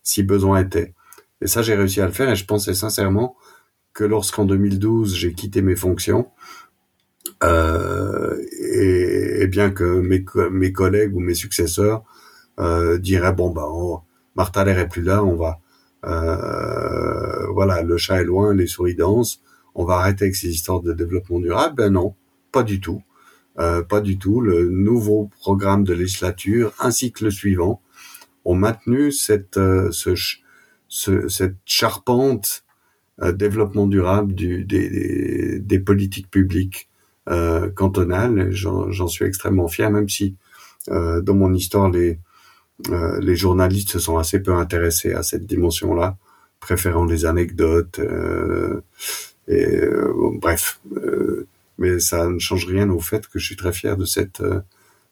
si 0.01 0.23
besoin 0.23 0.61
était. 0.61 0.93
Et 1.41 1.47
ça, 1.47 1.61
j'ai 1.61 1.75
réussi 1.75 2.01
à 2.01 2.05
le 2.05 2.11
faire 2.11 2.29
et 2.29 2.35
je 2.35 2.45
pensais 2.45 2.73
sincèrement 2.73 3.35
que 3.93 4.03
lorsqu'en 4.03 4.45
2012, 4.45 5.15
j'ai 5.15 5.33
quitté 5.33 5.61
mes 5.61 5.75
fonctions, 5.75 6.29
euh, 7.43 8.37
et, 8.61 9.47
bien 9.47 9.71
que 9.71 9.83
mes, 9.83 10.23
mes 10.51 10.71
collègues 10.71 11.15
ou 11.15 11.19
mes 11.19 11.33
successeurs 11.33 12.03
euh, 12.59 12.97
diraient 12.97 13.33
bon 13.33 13.49
bah 13.49 13.67
oh, 13.67 14.01
Martha 14.35 14.63
l'air 14.63 14.77
est 14.79 14.89
plus 14.89 15.01
là, 15.01 15.23
on 15.23 15.35
va 15.35 15.59
euh, 16.05 17.47
voilà 17.53 17.81
le 17.81 17.97
chat 17.97 18.21
est 18.21 18.25
loin, 18.25 18.53
les 18.53 18.67
souris 18.67 18.95
dansent, 18.95 19.41
on 19.75 19.85
va 19.85 19.95
arrêter 19.95 20.25
avec 20.25 20.35
ces 20.35 20.49
histoires 20.49 20.81
de 20.81 20.93
développement 20.93 21.39
durable? 21.39 21.75
Ben 21.75 21.89
non, 21.91 22.15
pas 22.51 22.63
du 22.63 22.79
tout. 22.79 23.01
Euh, 23.59 23.83
pas 23.83 23.99
du 23.99 24.17
tout. 24.17 24.39
Le 24.41 24.69
nouveau 24.69 25.29
programme 25.39 25.83
de 25.83 25.93
législature 25.93 26.73
ainsi 26.79 27.11
que 27.11 27.25
le 27.25 27.31
suivant 27.31 27.81
ont 28.45 28.55
maintenu 28.55 29.11
cette, 29.11 29.57
euh, 29.57 29.91
charpente 31.65 32.63
euh, 33.21 33.33
développement 33.33 33.85
durable 33.85 34.33
du, 34.33 34.63
des, 34.63 35.79
politiques 35.79 36.31
publiques 36.31 36.87
cantonales. 37.75 38.49
J'en 38.51 39.07
suis 39.07 39.25
extrêmement 39.25 39.67
fier, 39.67 39.91
même 39.91 40.09
si 40.09 40.35
dans 40.87 41.35
mon 41.35 41.53
histoire, 41.53 41.91
les, 41.91 42.17
les 43.19 43.35
journalistes 43.35 43.91
se 43.91 43.99
sont 43.99 44.17
assez 44.17 44.39
peu 44.39 44.53
intéressés 44.55 45.13
à 45.13 45.21
cette 45.21 45.45
dimension-là, 45.45 46.17
préférant 46.59 47.05
les 47.05 47.25
anecdotes. 47.27 47.99
Et 49.49 49.81
bref, 50.39 50.79
mais 51.79 51.99
ça 51.99 52.27
ne 52.27 52.37
change 52.37 52.65
rien 52.67 52.89
au 52.89 52.99
fait 52.99 53.25
que 53.27 53.39
je 53.39 53.45
suis 53.45 53.55
très 53.55 53.73
fier 53.73 53.97
de 53.97 54.05
cette, 54.05 54.41
euh, 54.41 54.59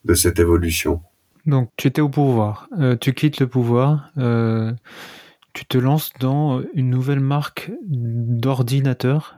de 0.05 0.13
cette 0.13 0.37
évolution. 0.37 1.01
Donc 1.45 1.71
tu 1.77 1.87
étais 1.87 2.01
au 2.01 2.09
pouvoir, 2.09 2.67
euh, 2.77 2.97
tu 2.97 3.13
quittes 3.13 3.39
le 3.39 3.47
pouvoir, 3.47 4.11
euh, 4.17 4.73
tu 5.53 5.65
te 5.65 5.77
lances 5.77 6.11
dans 6.19 6.61
une 6.73 6.89
nouvelle 6.89 7.21
marque 7.21 7.71
d'ordinateur. 7.87 9.37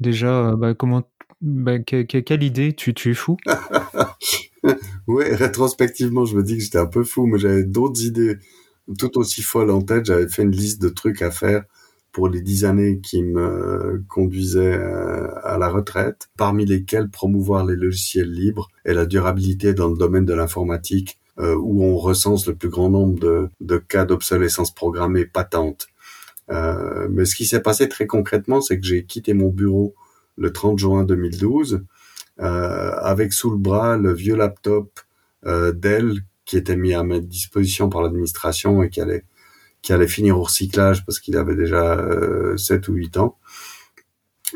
Déjà, 0.00 0.52
bah, 0.56 0.74
comment, 0.74 1.04
bah, 1.40 1.78
quelle 1.78 2.42
idée? 2.42 2.74
Tu, 2.74 2.92
tu 2.92 3.10
es 3.10 3.14
fou? 3.14 3.38
Oui, 5.06 5.24
rétrospectivement, 5.30 6.24
je 6.24 6.34
me 6.34 6.42
dis 6.42 6.56
que 6.56 6.62
j'étais 6.62 6.78
un 6.78 6.86
peu 6.86 7.04
fou, 7.04 7.26
mais 7.26 7.38
j'avais 7.38 7.64
d'autres 7.64 8.02
idées 8.02 8.38
tout 8.98 9.18
aussi 9.18 9.42
folles 9.42 9.70
en 9.70 9.82
tête. 9.82 10.06
J'avais 10.06 10.26
fait 10.26 10.42
une 10.42 10.52
liste 10.52 10.80
de 10.80 10.88
trucs 10.88 11.20
à 11.20 11.30
faire 11.30 11.64
pour 12.14 12.28
les 12.28 12.40
dix 12.40 12.64
années 12.64 13.00
qui 13.00 13.24
me 13.24 14.02
conduisaient 14.08 14.78
euh, 14.78 15.28
à 15.42 15.58
la 15.58 15.68
retraite, 15.68 16.28
parmi 16.38 16.64
lesquelles 16.64 17.10
promouvoir 17.10 17.66
les 17.66 17.74
logiciels 17.74 18.30
libres 18.30 18.68
et 18.86 18.94
la 18.94 19.04
durabilité 19.04 19.74
dans 19.74 19.88
le 19.88 19.96
domaine 19.98 20.24
de 20.24 20.32
l'informatique, 20.32 21.18
euh, 21.40 21.56
où 21.56 21.82
on 21.82 21.96
recense 21.96 22.46
le 22.46 22.54
plus 22.54 22.68
grand 22.68 22.88
nombre 22.88 23.50
de, 23.60 23.76
cas 23.78 24.04
d'obsolescence 24.04 24.72
programmée 24.72 25.26
patente. 25.26 25.88
Euh, 26.50 27.08
mais 27.10 27.24
ce 27.24 27.34
qui 27.34 27.46
s'est 27.46 27.62
passé 27.62 27.88
très 27.88 28.06
concrètement, 28.06 28.60
c'est 28.60 28.78
que 28.78 28.86
j'ai 28.86 29.04
quitté 29.04 29.34
mon 29.34 29.48
bureau 29.48 29.96
le 30.36 30.52
30 30.52 30.78
juin 30.78 31.02
2012, 31.02 31.84
euh, 32.40 32.92
avec 33.00 33.32
sous 33.32 33.50
le 33.50 33.58
bras 33.58 33.96
le 33.96 34.12
vieux 34.12 34.36
laptop 34.36 35.00
euh, 35.46 35.72
Dell 35.72 36.20
qui 36.44 36.56
était 36.56 36.76
mis 36.76 36.94
à 36.94 37.02
ma 37.02 37.18
disposition 37.18 37.88
par 37.88 38.02
l'administration 38.02 38.84
et 38.84 38.88
qui 38.90 39.00
allait 39.00 39.24
qui 39.84 39.92
allait 39.92 40.08
finir 40.08 40.38
au 40.38 40.44
recyclage 40.44 41.04
parce 41.04 41.20
qu'il 41.20 41.36
avait 41.36 41.54
déjà 41.54 42.02
7 42.56 42.88
ou 42.88 42.94
8 42.94 43.18
ans. 43.18 43.36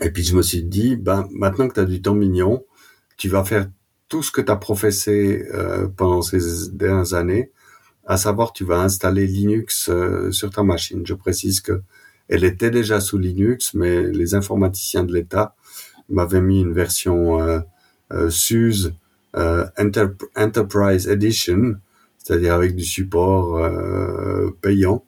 Et 0.01 0.11
puis 0.11 0.25
je 0.25 0.35
me 0.35 0.43
suis 0.43 0.62
dit, 0.62 0.97
ben 0.97 1.29
maintenant 1.33 1.69
que 1.69 1.75
tu 1.75 1.81
as 1.81 1.85
du 1.85 2.01
temps 2.01 2.14
mignon, 2.14 2.64
tu 3.19 3.29
vas 3.29 3.45
faire 3.45 3.67
tout 4.09 4.23
ce 4.23 4.31
que 4.31 4.41
tu 4.41 4.51
as 4.51 4.57
professé 4.57 5.45
pendant 5.99 6.23
ces 6.23 6.71
dernières 6.73 7.12
années, 7.12 7.51
à 8.07 8.17
savoir 8.17 8.55
tu 8.55 8.64
vas 8.64 8.81
installer 8.81 9.27
Linux 9.27 9.91
sur 10.31 10.51
ta 10.51 10.62
machine. 10.62 11.05
Je 11.05 11.14
précise 11.14 11.61
que 11.61 11.83
elle 12.29 12.45
était 12.45 12.71
déjà 12.71 13.01
sous 13.01 13.19
Linux, 13.19 13.75
mais 13.75 14.03
les 14.03 14.35
informaticiens 14.35 15.05
de 15.05 15.12
l'État 15.12 15.55
m'avaient 16.09 16.41
mis 16.41 16.61
une 16.61 16.73
version 16.73 17.41
euh, 17.41 17.61
euh, 18.12 18.31
SUSE 18.31 18.95
euh, 19.37 19.67
Enterprise 20.37 21.09
Edition, 21.09 21.77
c'est-à-dire 22.19 22.55
avec 22.55 22.75
du 22.75 22.85
support 22.85 23.59
euh, 23.59 24.51
payant. 24.62 25.05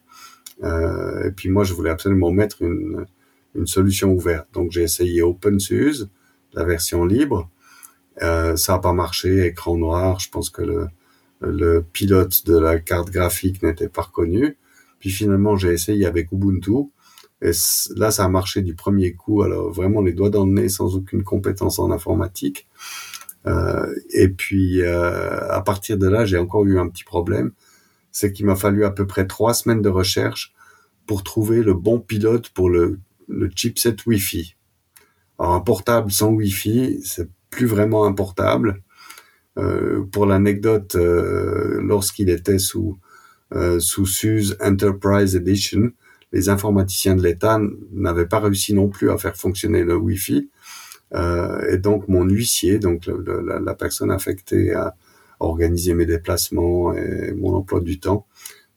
Euh, 0.63 1.27
et 1.27 1.31
puis 1.31 1.49
moi, 1.49 1.63
je 1.63 1.73
voulais 1.73 1.89
absolument 1.89 2.31
mettre 2.31 2.61
une, 2.61 3.05
solution 3.65 4.13
ouverte. 4.13 4.47
Donc 4.53 4.71
j'ai 4.71 4.83
essayé 4.83 5.21
OpenSUSE, 5.21 6.09
la 6.53 6.63
version 6.63 7.03
libre. 7.03 7.49
Euh, 8.21 8.55
ça 8.55 8.73
n'a 8.73 8.79
pas 8.79 8.93
marché, 8.93 9.45
écran 9.45 9.77
noir. 9.77 10.19
Je 10.21 10.29
pense 10.29 10.49
que 10.49 10.87
le, 11.41 11.85
pilote 11.91 12.45
de 12.45 12.57
la 12.57 12.79
carte 12.79 13.09
graphique 13.09 13.61
n'était 13.61 13.89
pas 13.89 14.03
reconnu. 14.03 14.57
Puis 14.99 15.09
finalement, 15.09 15.57
j'ai 15.57 15.73
essayé 15.73 16.05
avec 16.05 16.31
Ubuntu. 16.31 16.91
Et 17.41 17.51
là, 17.97 18.11
ça 18.11 18.23
a 18.23 18.29
marché 18.29 18.61
du 18.61 18.73
premier 18.73 19.13
coup. 19.13 19.41
Alors 19.41 19.69
vraiment 19.69 20.01
les 20.01 20.13
doigts 20.13 20.29
dans 20.29 20.45
le 20.45 20.53
nez, 20.53 20.69
sans 20.69 20.95
aucune 20.95 21.23
compétence 21.23 21.77
en 21.77 21.91
informatique. 21.91 22.69
Euh, 23.47 23.93
et 24.11 24.29
puis 24.29 24.81
à 24.81 25.61
partir 25.65 25.97
de 25.97 26.07
là, 26.07 26.23
j'ai 26.23 26.37
encore 26.37 26.65
eu 26.65 26.79
un 26.79 26.87
petit 26.87 27.03
problème. 27.03 27.51
C'est 28.11 28.33
qu'il 28.33 28.45
m'a 28.45 28.55
fallu 28.55 28.85
à 28.85 28.91
peu 28.91 29.07
près 29.07 29.27
trois 29.27 29.53
semaines 29.53 29.81
de 29.81 29.89
recherche 29.89 30.53
pour 31.05 31.23
trouver 31.23 31.63
le 31.63 31.73
bon 31.73 31.99
pilote 31.99 32.49
pour 32.49 32.69
le, 32.69 32.99
le 33.27 33.49
chipset 33.55 33.95
Wi-Fi. 34.05 34.55
Alors 35.39 35.53
un 35.53 35.59
portable 35.61 36.11
sans 36.11 36.29
Wi-Fi, 36.29 37.01
c'est 37.03 37.29
plus 37.49 37.65
vraiment 37.65 38.05
un 38.05 38.13
portable. 38.13 38.81
Euh, 39.57 40.03
pour 40.11 40.25
l'anecdote, 40.25 40.95
euh, 40.95 41.81
lorsqu'il 41.81 42.29
était 42.29 42.59
sous 42.59 42.97
euh, 43.53 43.79
sous 43.79 44.05
SUSE 44.05 44.57
Enterprise 44.61 45.35
Edition, 45.35 45.91
les 46.31 46.47
informaticiens 46.47 47.15
de 47.15 47.23
l'État 47.23 47.59
n'avaient 47.91 48.25
pas 48.25 48.39
réussi 48.39 48.73
non 48.73 48.87
plus 48.87 49.11
à 49.11 49.17
faire 49.17 49.35
fonctionner 49.35 49.83
le 49.83 49.97
Wi-Fi. 49.97 50.49
Euh, 51.13 51.69
et 51.69 51.77
donc 51.77 52.07
mon 52.07 52.23
huissier, 52.23 52.79
donc 52.79 53.07
la, 53.07 53.59
la, 53.59 53.73
personne 53.75 54.11
affectée 54.11 54.73
à 54.73 54.95
organiser 55.43 55.93
mes 55.93 56.05
déplacements 56.05 56.93
et 56.93 57.33
mon 57.33 57.55
emploi 57.55 57.81
du 57.81 57.99
temps, 57.99 58.25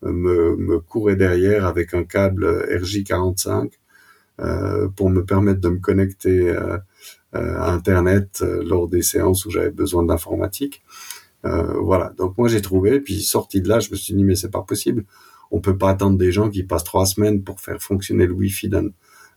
euh, 0.04 0.12
me, 0.12 0.56
me 0.56 0.78
courait 0.80 1.16
derrière 1.16 1.66
avec 1.66 1.94
un 1.94 2.04
câble 2.04 2.46
RJ45 2.70 3.72
euh, 4.40 4.88
pour 4.88 5.10
me 5.10 5.24
permettre 5.24 5.60
de 5.60 5.68
me 5.68 5.78
connecter 5.78 6.50
euh, 6.50 6.78
euh 7.34 7.58
à 7.58 7.72
Internet 7.72 8.40
euh, 8.42 8.62
lors 8.64 8.88
des 8.88 9.02
séances 9.02 9.46
où 9.46 9.50
j'avais 9.50 9.70
besoin 9.70 10.04
d'informatique. 10.04 10.82
voilà, 11.42 12.12
donc 12.16 12.38
moi 12.38 12.48
j'ai 12.48 12.62
trouvé, 12.62 13.00
puis 13.00 13.22
sorti 13.22 13.60
de 13.60 13.68
là, 13.68 13.78
je 13.78 13.90
me 13.90 13.96
suis 13.96 14.14
dit 14.14 14.24
mais 14.24 14.34
c'est 14.34 14.50
pas 14.50 14.62
possible 14.62 15.04
on 15.54 15.60
peut 15.60 15.78
pas 15.78 15.90
attendre 15.90 16.18
des 16.18 16.32
gens 16.32 16.50
qui 16.50 16.64
passent 16.64 16.84
trois 16.84 17.06
semaines 17.06 17.44
pour 17.44 17.60
faire 17.60 17.80
fonctionner 17.80 18.26
le 18.26 18.32
Wi-Fi 18.32 18.68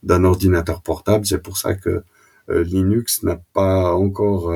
d'un 0.04 0.24
ordinateur 0.24 0.82
portable. 0.82 1.28
C'est 1.28 1.42
pour 1.42 1.58
ça 1.58 1.76
que 1.76 2.04
euh, 2.50 2.64
Linux 2.64 3.22
n'a 3.22 3.40
pas 3.54 3.94
encore 3.94 4.52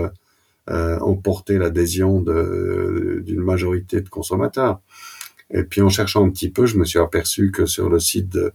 euh, 0.70 1.00
euh, 1.00 1.60
l'adhésion 1.60 2.22
d'une 2.22 3.42
majorité 3.42 4.02
de 4.02 4.10
consommateurs. 4.10 4.82
Et 5.50 5.64
puis 5.64 5.82
en 5.82 5.90
cherchant 5.90 6.26
un 6.26 6.30
petit 6.30 6.50
peu, 6.50 6.66
je 6.66 6.78
me 6.78 6.86
suis 6.86 7.00
aperçu 7.00 7.52
que 7.52 7.66
sur 7.66 7.90
le 7.90 8.00
site 8.00 8.30
de 8.30 8.54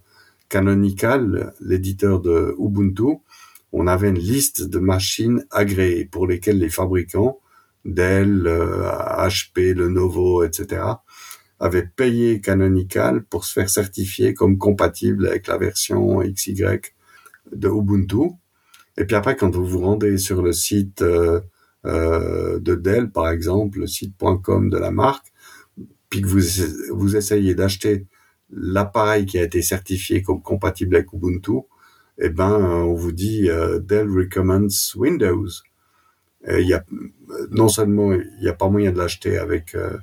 Canonical, 0.49 1.53
l'éditeur 1.61 2.21
de 2.21 2.55
Ubuntu, 2.59 3.19
on 3.73 3.87
avait 3.87 4.09
une 4.09 4.19
liste 4.19 4.63
de 4.63 4.79
machines 4.79 5.45
agréées 5.51 6.07
pour 6.07 6.27
lesquelles 6.27 6.59
les 6.59 6.71
fabricants, 6.71 7.41
Dell, 7.85 8.49
HP, 8.49 9.75
Lenovo, 9.75 10.45
etc., 10.45 10.83
avait 11.59 11.87
payé 11.87 12.41
Canonical 12.41 13.25
pour 13.25 13.45
se 13.45 13.53
faire 13.53 13.71
certifier 13.71 14.35
comme 14.35 14.59
compatible 14.59 15.27
avec 15.27 15.47
la 15.47 15.57
version 15.57 16.21
XY 16.21 16.81
de 17.53 17.69
Ubuntu. 17.69 18.33
Et 18.99 19.05
puis 19.05 19.17
après, 19.17 19.37
quand 19.37 19.55
vous 19.55 19.67
vous 19.67 19.81
rendez 19.81 20.19
sur 20.19 20.43
le 20.43 20.53
site 20.53 21.03
euh, 21.03 21.41
euh, 21.41 21.41
de 21.87 22.75
Dell, 22.75 23.11
par 23.11 23.31
exemple, 23.31 23.81
le 23.81 23.87
site.com 23.87 24.71
de 24.71 24.79
la 24.79 24.91
marque, 24.91 25.33
puis 26.11 26.21
que 26.21 26.27
vous, 26.27 26.41
vous 26.91 27.17
essayez 27.17 27.55
d'acheter 27.55 28.07
l'appareil 28.51 29.27
qui 29.27 29.39
a 29.39 29.43
été 29.43 29.63
certifié 29.63 30.23
comme 30.23 30.43
compatible 30.43 30.97
avec 30.97 31.13
Ubuntu, 31.13 31.63
eh 32.19 32.29
ben, 32.29 32.55
on 32.55 32.95
vous 32.95 33.13
dit 33.13 33.51
euh, 33.51 33.79
Dell 33.79 34.09
recommends 34.09 34.69
Windows. 34.97 35.49
Et 36.49 36.63
y 36.63 36.75
a 36.75 36.85
non 37.51 37.69
seulement 37.69 38.13
il 38.13 38.39
n'y 38.41 38.49
a 38.49 38.53
pas 38.53 38.69
moyen 38.69 38.93
de 38.93 38.99
l'acheter 38.99 39.37
avec 39.37 39.75
euh, 39.75 39.97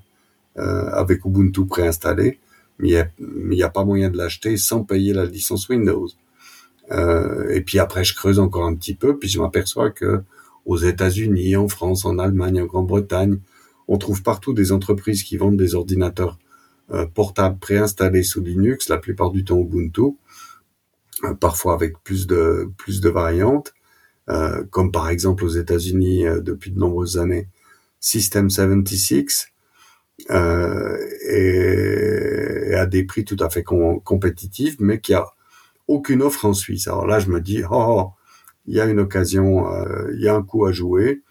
euh, 0.58 0.89
avec 0.91 1.26
Ubuntu 1.26 1.65
préinstallé, 1.65 2.39
mais 2.78 2.89
il 2.89 3.08
n'y 3.50 3.63
a, 3.63 3.69
pas 3.69 3.84
moyen 3.86 4.10
de 4.10 4.17
l'acheter 4.17 4.56
sans 4.58 4.84
payer 4.84 5.13
la 5.13 5.26
licence 5.26 5.67
Windows. 5.67 6.08
Euh, 6.91 7.50
et 7.50 7.62
puis 7.62 7.80
après, 7.80 8.04
je 8.04 8.13
creuse 8.13 8.39
encore 8.39 8.65
un 8.65 8.76
petit 8.76 8.93
peu, 8.93 9.17
puis 9.17 9.30
je 9.30 9.39
m'aperçois 9.39 9.89
que 9.89 10.22
aux 10.65 10.78
États-Unis, 10.78 11.56
en 11.56 11.67
France, 11.67 12.06
en 12.06 12.19
Allemagne, 12.19 12.62
en 12.62 12.65
Grande-Bretagne, 12.65 13.39
on 13.88 13.97
trouve 13.97 14.23
partout 14.23 14.54
des 14.54 14.71
entreprises 14.71 15.23
qui 15.23 15.38
vendent 15.38 15.58
des 15.58 15.76
ordinateurs 15.76 16.39
euh, 16.91 17.06
portables 17.06 17.60
préinstallés 17.60 18.23
sous 18.23 18.41
Linux, 18.41 18.89
la 18.89 18.97
plupart 18.97 19.32
du 19.32 19.43
temps 19.43 19.60
Ubuntu, 19.60 20.17
euh, 21.23 21.34
parfois 21.34 21.73
avec 21.73 22.02
plus 22.04 22.28
de 22.28 22.71
plus 22.78 23.02
de 23.02 23.10
variantes, 23.10 23.73
euh, 24.30 24.63
comme 24.69 24.91
par 24.91 25.10
exemple 25.10 25.43
aux 25.43 25.49
États-Unis 25.49 26.23
depuis 26.41 26.71
de 26.71 26.80
nombreuses 26.80 27.17
années, 27.17 27.49
System 27.99 28.49
76, 28.49 29.47
euh, 30.32 30.97
et, 31.30 32.76
à 32.76 32.86
des 32.86 33.04
prix 33.04 33.23
tout 33.26 33.38
à 33.39 33.49
fait 33.49 33.63
compétitifs, 33.63 34.78
mais 34.80 34.99
qui 34.99 35.13
a 35.13 35.26
aucune 35.88 36.21
offre 36.21 36.45
en 36.45 36.54
Suisse. 36.54 36.88
Alors 36.88 37.06
là, 37.08 37.19
je 37.19 37.30
me 37.30 37.39
dis, 37.41 37.63
oh, 37.69 37.69
oh 37.71 38.12
il 38.65 38.76
y 38.76 38.80
a 38.80 38.86
une 38.86 38.99
occasion, 38.99 39.71
euh, 39.73 40.12
il 40.13 40.21
y 40.21 40.28
a 40.28 40.36
un 40.36 40.43
coup 40.43 40.65
à 40.65 40.71
jouer, 40.71 41.21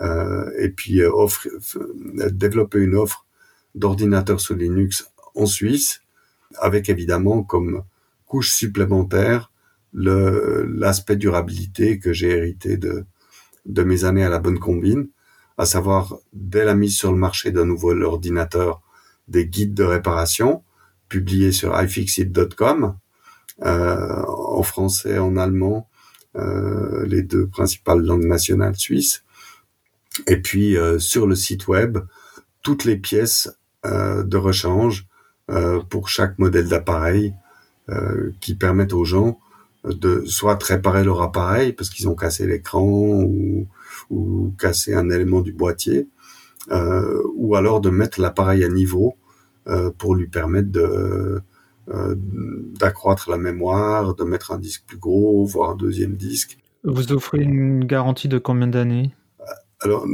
euh, 0.00 0.50
et 0.58 0.70
puis 0.70 1.00
euh, 1.00 1.10
offre, 1.12 1.46
développer 2.30 2.78
une 2.78 2.94
offre 2.94 3.26
d'ordinateur 3.74 4.40
sous 4.40 4.54
Linux 4.54 5.10
en 5.34 5.46
Suisse, 5.46 6.02
avec 6.58 6.88
évidemment 6.88 7.42
comme 7.42 7.82
couche 8.26 8.52
supplémentaire 8.52 9.52
l'aspect 9.92 11.16
durabilité 11.16 11.98
que 11.98 12.12
j'ai 12.12 12.30
hérité 12.30 12.76
de 12.76 13.04
de 13.66 13.82
mes 13.82 14.04
années 14.04 14.24
à 14.24 14.30
la 14.30 14.38
bonne 14.38 14.58
combine 14.58 15.08
à 15.60 15.66
savoir 15.66 16.16
dès 16.32 16.64
la 16.64 16.74
mise 16.74 16.96
sur 16.96 17.12
le 17.12 17.18
marché 17.18 17.50
d'un 17.50 17.66
nouvel 17.66 18.02
ordinateur, 18.02 18.80
des 19.28 19.46
guides 19.46 19.74
de 19.74 19.84
réparation 19.84 20.64
publiés 21.10 21.52
sur 21.52 21.78
iFixit.com 21.78 22.96
euh, 23.66 24.24
en 24.26 24.62
français, 24.62 25.18
en 25.18 25.36
allemand, 25.36 25.89
les 26.34 27.22
deux 27.22 27.46
principales 27.46 28.02
langues 28.02 28.26
nationales 28.26 28.76
suisses. 28.76 29.24
Et 30.26 30.36
puis 30.36 30.76
euh, 30.76 30.98
sur 30.98 31.26
le 31.26 31.34
site 31.34 31.68
web, 31.68 31.98
toutes 32.62 32.84
les 32.84 32.96
pièces 32.96 33.50
euh, 33.86 34.22
de 34.22 34.36
rechange 34.36 35.06
euh, 35.50 35.80
pour 35.88 36.08
chaque 36.08 36.38
modèle 36.38 36.68
d'appareil 36.68 37.34
euh, 37.88 38.32
qui 38.40 38.54
permettent 38.54 38.92
aux 38.92 39.04
gens 39.04 39.38
de 39.84 40.24
soit 40.26 40.62
réparer 40.62 41.04
leur 41.04 41.22
appareil 41.22 41.72
parce 41.72 41.88
qu'ils 41.90 42.08
ont 42.08 42.14
cassé 42.14 42.46
l'écran 42.46 42.82
ou 42.82 43.66
ou 44.10 44.52
casser 44.58 44.94
un 44.94 45.08
élément 45.10 45.40
du 45.40 45.52
boîtier, 45.52 46.08
euh, 46.70 47.22
ou 47.34 47.54
alors 47.56 47.80
de 47.80 47.90
mettre 47.90 48.20
l'appareil 48.20 48.64
à 48.64 48.68
niveau 48.68 49.14
euh, 49.66 49.90
pour 49.96 50.14
lui 50.14 50.26
permettre 50.26 50.70
de 50.70 50.80
euh, 50.80 51.40
d'accroître 51.88 53.30
la 53.30 53.38
mémoire, 53.38 54.14
de 54.14 54.24
mettre 54.24 54.52
un 54.52 54.58
disque 54.58 54.84
plus 54.86 54.98
gros, 54.98 55.44
voire 55.44 55.70
un 55.70 55.76
deuxième 55.76 56.14
disque. 56.14 56.58
Vous 56.84 57.12
offrez 57.12 57.42
une 57.42 57.84
garantie 57.84 58.28
de 58.28 58.38
combien 58.38 58.68
d'années? 58.68 59.14
Alors, 59.80 60.06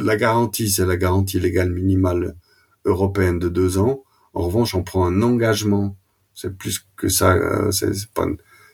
la 0.00 0.16
garantie, 0.16 0.68
c'est 0.68 0.84
la 0.84 0.96
garantie 0.96 1.40
légale 1.40 1.70
minimale 1.70 2.36
européenne 2.84 3.38
de 3.38 3.48
deux 3.48 3.78
ans. 3.78 4.04
En 4.34 4.42
revanche, 4.42 4.74
on 4.74 4.82
prend 4.82 5.06
un 5.06 5.22
engagement. 5.22 5.96
C'est 6.34 6.56
plus 6.56 6.86
que 6.96 7.08
ça. 7.08 7.70
c'est 7.72 8.08
pas, 8.12 8.26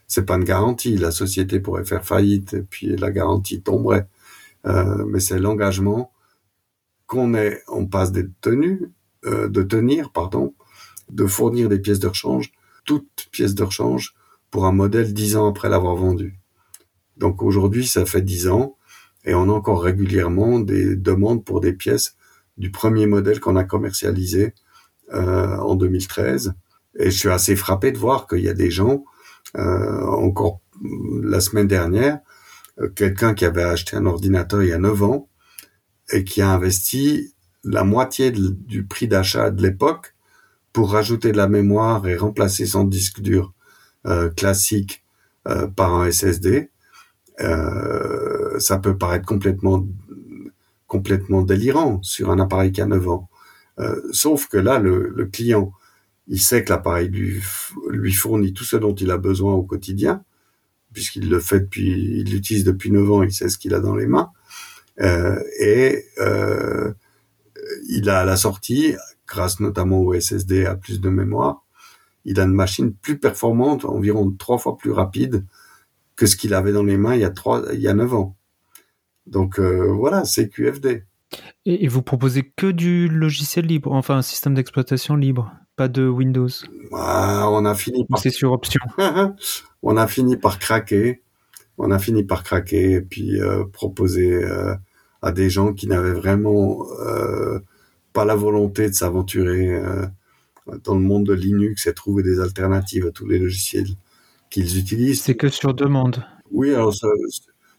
c'est 0.08 0.26
pas 0.26 0.36
une 0.36 0.44
garantie. 0.44 0.96
La 0.96 1.10
société 1.10 1.60
pourrait 1.60 1.84
faire 1.84 2.04
faillite 2.04 2.54
et 2.54 2.62
puis 2.62 2.96
la 2.96 3.10
garantie 3.10 3.62
tomberait. 3.62 4.08
Euh, 4.66 5.04
mais 5.06 5.20
c'est 5.20 5.38
l'engagement 5.38 6.12
qu'on 7.06 7.34
est, 7.34 7.62
on 7.68 7.86
passe 7.86 8.12
des 8.12 8.28
tenues, 8.40 8.90
euh, 9.24 9.48
de 9.48 9.62
tenir, 9.62 10.10
pardon, 10.12 10.54
de 11.10 11.26
fournir 11.26 11.68
des 11.68 11.78
pièces 11.78 11.98
de 11.98 12.08
rechange, 12.08 12.52
toutes 12.84 13.28
pièces 13.30 13.54
de 13.54 13.62
rechange 13.62 14.14
pour 14.50 14.66
un 14.66 14.72
modèle 14.72 15.12
dix 15.12 15.36
ans 15.36 15.48
après 15.48 15.68
l'avoir 15.68 15.96
vendu. 15.96 16.38
Donc 17.16 17.42
aujourd'hui, 17.42 17.86
ça 17.86 18.06
fait 18.06 18.22
dix 18.22 18.48
ans 18.48 18.76
et 19.24 19.34
on 19.34 19.44
a 19.44 19.52
encore 19.52 19.82
régulièrement 19.82 20.60
des 20.60 20.96
demandes 20.96 21.44
pour 21.44 21.60
des 21.60 21.72
pièces 21.72 22.16
du 22.56 22.70
premier 22.70 23.06
modèle 23.06 23.40
qu'on 23.40 23.56
a 23.56 23.64
commercialisé 23.64 24.54
euh, 25.12 25.56
en 25.56 25.74
2013 25.74 26.54
Et 26.98 27.10
je 27.10 27.18
suis 27.18 27.28
assez 27.28 27.56
frappé 27.56 27.92
de 27.92 27.98
voir 27.98 28.26
qu'il 28.26 28.40
y 28.40 28.48
a 28.48 28.54
des 28.54 28.70
gens, 28.70 29.04
euh, 29.56 30.02
encore 30.06 30.60
la 31.22 31.40
semaine 31.40 31.66
dernière, 31.66 32.20
euh, 32.80 32.88
quelqu'un 32.88 33.34
qui 33.34 33.44
avait 33.44 33.62
acheté 33.62 33.96
un 33.96 34.06
ordinateur 34.06 34.62
il 34.62 34.70
y 34.70 34.72
a 34.72 34.78
9 34.78 35.02
ans 35.02 35.28
et 36.12 36.24
qui 36.24 36.42
a 36.42 36.50
investi 36.50 37.34
la 37.64 37.84
moitié 37.84 38.32
du 38.32 38.86
prix 38.86 39.06
d'achat 39.06 39.50
de 39.50 39.62
l'époque 39.62 40.11
pour 40.72 40.92
rajouter 40.92 41.32
de 41.32 41.36
la 41.36 41.48
mémoire 41.48 42.06
et 42.08 42.16
remplacer 42.16 42.66
son 42.66 42.84
disque 42.84 43.20
dur 43.20 43.52
euh, 44.06 44.30
classique 44.30 45.02
euh, 45.48 45.66
par 45.66 45.94
un 45.94 46.10
SSD. 46.10 46.70
Euh, 47.40 48.58
ça 48.60 48.78
peut 48.78 48.96
paraître 48.96 49.26
complètement 49.26 49.86
complètement 50.86 51.42
délirant 51.42 52.02
sur 52.02 52.30
un 52.30 52.38
appareil 52.38 52.70
qui 52.70 52.82
a 52.82 52.86
9 52.86 53.08
ans. 53.08 53.28
Euh, 53.80 54.00
sauf 54.12 54.46
que 54.48 54.58
là, 54.58 54.78
le, 54.78 55.24
client, 55.32 55.72
il 56.28 56.38
sait 56.40 56.62
que 56.64 56.70
l'appareil 56.70 57.08
lui, 57.08 57.40
lui 57.88 58.12
fournit 58.12 58.52
tout 58.52 58.64
ce 58.64 58.76
dont 58.76 58.94
il 58.94 59.10
a 59.10 59.16
besoin 59.16 59.54
au 59.54 59.62
quotidien, 59.62 60.22
puisqu'il 60.92 61.30
le 61.30 61.40
fait 61.40 61.60
depuis, 61.60 61.92
il 62.20 62.30
l'utilise 62.30 62.64
depuis 62.64 62.90
9 62.90 63.10
ans, 63.10 63.22
il 63.22 63.32
sait 63.32 63.48
ce 63.48 63.56
qu'il 63.56 63.72
a 63.72 63.80
dans 63.80 63.96
les 63.96 64.06
mains. 64.06 64.30
Euh, 65.00 65.42
et 65.58 66.04
il 67.88 68.10
a 68.10 68.20
à 68.20 68.24
la 68.26 68.36
sortie, 68.36 68.94
grâce 69.32 69.60
notamment 69.60 70.00
au 70.00 70.12
SSD, 70.12 70.66
à 70.66 70.76
plus 70.76 71.00
de 71.00 71.08
mémoire, 71.08 71.64
il 72.26 72.38
a 72.38 72.44
une 72.44 72.52
machine 72.52 72.92
plus 72.92 73.18
performante, 73.18 73.86
environ 73.86 74.30
trois 74.30 74.58
fois 74.58 74.76
plus 74.76 74.92
rapide 74.92 75.46
que 76.16 76.26
ce 76.26 76.36
qu'il 76.36 76.52
avait 76.52 76.72
dans 76.72 76.82
les 76.82 76.98
mains 76.98 77.14
il 77.14 77.22
y 77.22 77.24
a 77.24 77.30
trois, 77.30 77.62
il 77.72 77.80
y 77.80 77.88
a 77.88 77.94
neuf 77.94 78.12
ans. 78.12 78.36
Donc 79.26 79.58
euh, 79.58 79.90
voilà, 79.90 80.24
c'est 80.24 80.50
QFD. 80.50 81.04
Et, 81.64 81.88
vous 81.88 82.02
proposez 82.02 82.42
que 82.42 82.70
du 82.70 83.08
logiciel 83.08 83.64
libre, 83.64 83.92
enfin 83.92 84.16
un 84.16 84.22
système 84.22 84.52
d'exploitation 84.52 85.16
libre, 85.16 85.50
pas 85.76 85.88
de 85.88 86.06
Windows. 86.06 86.50
Ah, 86.92 87.48
on 87.50 87.64
a 87.64 87.74
fini 87.74 88.04
par. 88.04 88.18
C'est 88.18 88.30
sur 88.30 88.52
option. 88.52 88.80
on 89.82 89.96
a 89.96 90.06
fini 90.06 90.36
par 90.36 90.58
craquer. 90.58 91.22
On 91.78 91.90
a 91.90 91.98
fini 91.98 92.22
par 92.22 92.42
craquer 92.42 92.92
et 92.92 93.00
puis 93.00 93.40
euh, 93.40 93.64
proposer 93.72 94.30
euh, 94.30 94.74
à 95.22 95.32
des 95.32 95.48
gens 95.48 95.72
qui 95.72 95.86
n'avaient 95.86 96.12
vraiment 96.12 96.84
pas 98.12 98.24
la 98.24 98.34
volonté 98.34 98.88
de 98.88 98.94
s'aventurer 98.94 99.74
euh, 99.74 100.06
dans 100.84 100.94
le 100.94 101.00
monde 101.00 101.24
de 101.24 101.32
Linux 101.32 101.86
et 101.86 101.94
trouver 101.94 102.22
des 102.22 102.40
alternatives 102.40 103.06
à 103.06 103.10
tous 103.10 103.26
les 103.26 103.38
logiciels 103.38 103.88
qu'ils 104.50 104.78
utilisent. 104.78 105.22
C'est 105.22 105.36
que 105.36 105.48
sur 105.48 105.74
demande. 105.74 106.24
Oui, 106.50 106.74
alors 106.74 106.94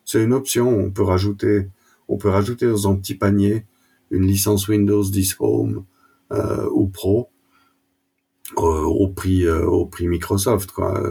c'est 0.06 0.24
une 0.24 0.34
option. 0.34 0.68
On 0.68 0.92
peut 0.92 1.04
rajouter, 1.04 1.70
on 2.08 2.18
peut 2.18 2.30
rajouter 2.30 2.68
dans 2.68 2.92
un 2.92 2.96
petit 2.96 3.16
panier 3.16 3.66
une 4.12 4.28
licence 4.28 4.68
Windows 4.68 5.04
10 5.04 5.38
Home 5.40 5.86
euh, 6.32 6.68
ou 6.72 6.88
Pro 6.88 7.30
euh, 8.58 8.62
au 8.62 9.08
prix 9.08 9.46
euh, 9.46 9.66
au 9.66 9.86
prix 9.86 10.08
Microsoft, 10.08 10.72
quoi. 10.72 11.02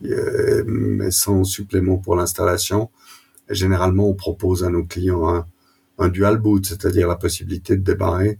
Mais 0.00 1.10
sans 1.10 1.44
supplément 1.44 1.96
pour 1.96 2.16
l'installation. 2.16 2.90
Généralement, 3.48 4.08
on 4.08 4.14
propose 4.14 4.64
à 4.64 4.68
nos 4.68 4.84
clients 4.84 5.28
un, 5.28 5.46
un 5.98 6.08
dual 6.08 6.38
boot, 6.38 6.66
c'est-à-dire 6.66 7.08
la 7.08 7.16
possibilité 7.16 7.76
de 7.76 7.82
démarrer 7.82 8.38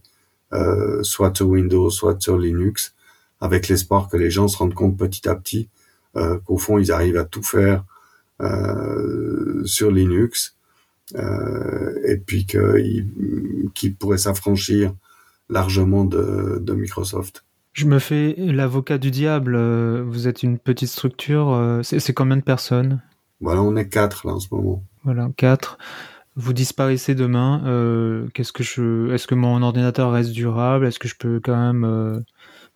euh, 0.52 1.02
soit 1.02 1.36
sur 1.36 1.48
Windows, 1.48 1.90
soit 1.90 2.20
sur 2.20 2.38
Linux, 2.38 2.94
avec 3.40 3.68
l'espoir 3.68 4.08
que 4.08 4.16
les 4.16 4.30
gens 4.30 4.48
se 4.48 4.56
rendent 4.58 4.74
compte 4.74 4.96
petit 4.96 5.28
à 5.28 5.34
petit 5.34 5.68
euh, 6.16 6.38
qu'au 6.38 6.56
fond 6.56 6.78
ils 6.78 6.92
arrivent 6.92 7.18
à 7.18 7.24
tout 7.24 7.42
faire 7.42 7.84
euh, 8.40 9.64
sur 9.64 9.90
Linux, 9.90 10.56
euh, 11.14 12.00
et 12.04 12.16
puis 12.16 12.46
qu'ils 12.46 13.96
pourraient 13.96 14.18
s'affranchir 14.18 14.94
largement 15.48 16.04
de, 16.04 16.58
de, 16.60 16.74
Microsoft. 16.74 17.44
Je 17.72 17.86
me 17.86 17.98
fais 17.98 18.34
l'avocat 18.36 18.98
du 18.98 19.10
diable. 19.10 19.54
Euh, 19.54 20.02
vous 20.04 20.26
êtes 20.26 20.42
une 20.42 20.58
petite 20.58 20.88
structure. 20.88 21.52
Euh, 21.52 21.82
c'est 21.82 22.12
combien 22.12 22.36
de 22.36 22.42
personnes? 22.42 23.02
Voilà, 23.40 23.62
on 23.62 23.76
est 23.76 23.88
quatre 23.88 24.26
là 24.26 24.34
en 24.34 24.40
ce 24.40 24.48
moment. 24.50 24.82
Voilà, 25.04 25.30
quatre 25.36 25.78
vous 26.36 26.52
disparaissez 26.52 27.14
demain, 27.14 27.62
euh, 27.66 28.28
qu'est-ce 28.34 28.52
que 28.52 28.62
je, 28.62 29.10
est-ce 29.12 29.26
que 29.26 29.34
mon 29.34 29.62
ordinateur 29.62 30.12
reste 30.12 30.32
durable? 30.32 30.86
Est-ce 30.86 30.98
que 30.98 31.08
je 31.08 31.16
peux 31.16 31.40
quand 31.42 31.56
même, 31.56 31.84
euh, 31.84 32.20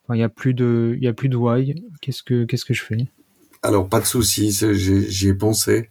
il 0.09 0.16
n'y 0.16 0.23
a 0.23 0.31
plus 0.31 0.55
de, 0.55 0.94
il 0.96 1.05
y 1.05 1.09
a 1.09 1.12
plus 1.12 1.29
de 1.29 1.37
why. 1.37 1.85
Qu'est-ce 2.01 2.23
que, 2.23 2.44
qu'est-ce 2.44 2.64
que 2.64 2.73
je 2.73 2.83
fais? 2.83 3.09
Alors 3.62 3.87
pas 3.87 4.01
de 4.01 4.07
souci, 4.07 4.51
j'y 4.51 5.29
ai 5.29 5.35
pensé, 5.35 5.90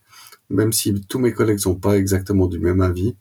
même 0.50 0.74
si 0.74 1.00
tous 1.08 1.20
mes 1.20 1.32
collègues 1.32 1.60
sont 1.60 1.76
pas 1.76 1.98
exactement 1.98 2.48
du 2.48 2.60
même 2.60 2.82
avis. 2.82 3.16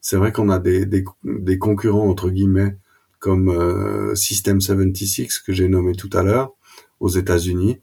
C'est 0.00 0.16
vrai 0.16 0.32
qu'on 0.32 0.48
a 0.48 0.58
des, 0.58 0.86
des, 0.86 1.58
concurrents 1.58 2.08
entre 2.08 2.30
guillemets 2.30 2.78
comme 3.18 3.50
euh, 3.50 4.14
System 4.14 4.62
76 4.62 5.40
que 5.40 5.52
j'ai 5.52 5.68
nommé 5.68 5.94
tout 5.94 6.08
à 6.14 6.22
l'heure 6.22 6.54
aux 7.00 7.10
États-Unis, 7.10 7.80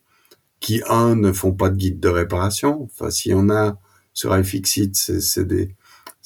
qui 0.60 0.82
un 0.90 1.16
ne 1.16 1.32
font 1.32 1.54
pas 1.54 1.70
de 1.70 1.76
guide 1.76 2.00
de 2.00 2.10
réparation. 2.10 2.82
Enfin, 2.86 3.12
si 3.12 3.32
on 3.36 3.52
a 3.52 3.78
sur 4.16 4.36
iFixit, 4.36 4.96
c'est 4.96 5.46
des 5.46 5.76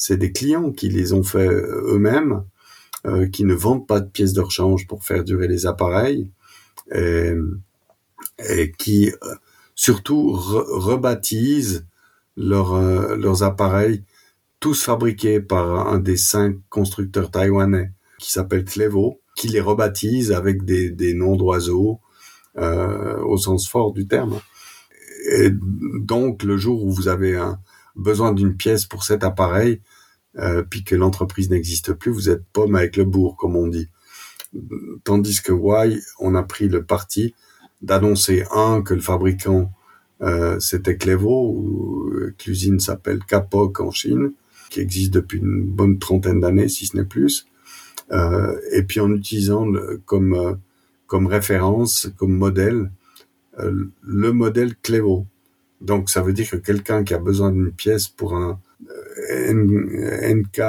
c'est 0.02 0.18
des 0.18 0.32
clients 0.32 0.72
qui 0.72 0.90
les 0.90 1.14
ont 1.14 1.22
fait 1.22 1.48
euh, 1.48 1.94
eux-mêmes, 1.94 2.44
euh, 3.06 3.28
qui 3.28 3.44
ne 3.44 3.54
vendent 3.54 3.86
pas 3.86 4.00
de 4.00 4.10
pièces 4.10 4.34
de 4.34 4.42
rechange 4.42 4.88
pour 4.88 5.04
faire 5.04 5.24
durer 5.24 5.48
les 5.48 5.68
appareils, 5.68 6.32
et, 6.92 7.36
qui 8.80 9.12
euh, 9.12 9.36
surtout 9.76 10.32
rebaptisent 10.32 11.86
leur, 12.36 12.82
leurs 13.16 13.44
appareils, 13.44 14.04
tous 14.60 14.84
fabriqués 14.84 15.40
par 15.40 15.88
un 15.88 16.00
des 16.00 16.18
cinq 16.18 16.56
constructeurs 16.70 17.30
taïwanais 17.30 17.92
qui 18.18 18.32
s'appelle 18.32 18.66
Clevo, 18.66 19.20
qui 19.36 19.50
les 19.50 19.62
rebaptise 19.62 20.32
avec 20.32 20.66
des, 20.66 21.14
noms 21.14 21.36
d'oiseaux 21.36 22.00
au 22.58 23.38
sens 23.38 23.70
fort 23.70 23.94
du 23.94 24.08
terme. 24.08 24.40
Et 25.32 25.52
donc 25.52 26.42
le 26.42 26.58
jour 26.58 26.84
où 26.84 26.92
vous 26.92 27.08
avez 27.08 27.36
un, 27.36 27.60
besoin 27.96 28.32
d'une 28.34 28.56
pièce 28.56 28.86
pour 28.86 29.04
cet 29.04 29.24
appareil, 29.24 29.82
euh, 30.38 30.64
puis 30.64 30.84
que 30.84 30.96
l'entreprise 30.96 31.50
n'existe 31.50 31.94
plus, 31.94 32.12
vous 32.12 32.30
êtes 32.30 32.44
pomme 32.54 32.76
avec 32.76 32.98
le 32.98 33.04
bourg, 33.04 33.36
comme 33.38 33.56
on 33.56 33.68
dit. 33.68 33.90
Tandis 35.04 35.42
que 35.42 35.54
Y, 35.54 36.02
on 36.20 36.36
a 36.36 36.44
pris 36.44 36.68
le 36.68 36.84
parti 36.84 37.34
d'annoncer 37.82 38.44
un 38.52 38.82
que 38.82 38.94
le 38.94 39.02
fabricant 39.02 39.72
euh, 40.22 40.60
c'était 40.60 40.98
Clevo, 40.98 41.50
ou 41.50 42.12
que 42.38 42.50
l'usine 42.50 42.80
s'appelle 42.80 43.20
Kapok 43.26 43.80
en 43.80 43.92
Chine, 43.92 44.34
qui 44.70 44.80
existe 44.80 45.12
depuis 45.14 45.40
une 45.40 45.64
bonne 45.64 46.00
trentaine 46.00 46.40
d'années, 46.40 46.70
si 46.70 46.86
ce 46.86 46.98
n'est 46.98 47.06
plus. 47.06 47.48
Euh, 48.12 48.60
et 48.72 48.84
puis 48.84 49.00
en 49.00 49.12
utilisant 49.14 49.68
comme 50.06 50.34
euh, 50.34 50.54
comme 51.08 51.28
référence, 51.28 52.10
comme 52.18 52.38
modèle, 52.38 52.90
euh, 53.60 53.92
le 54.02 54.32
modèle 54.32 54.76
Clevo. 54.78 55.28
Donc 55.82 56.10
ça 56.10 56.22
veut 56.22 56.34
dire 56.34 56.50
que 56.50 56.58
quelqu'un 56.58 57.04
qui 57.04 57.14
a 57.14 57.18
besoin 57.20 57.52
d'une 57.52 57.72
pièce 57.72 58.08
pour 58.08 58.36
un 58.36 58.60
NK 59.30 60.62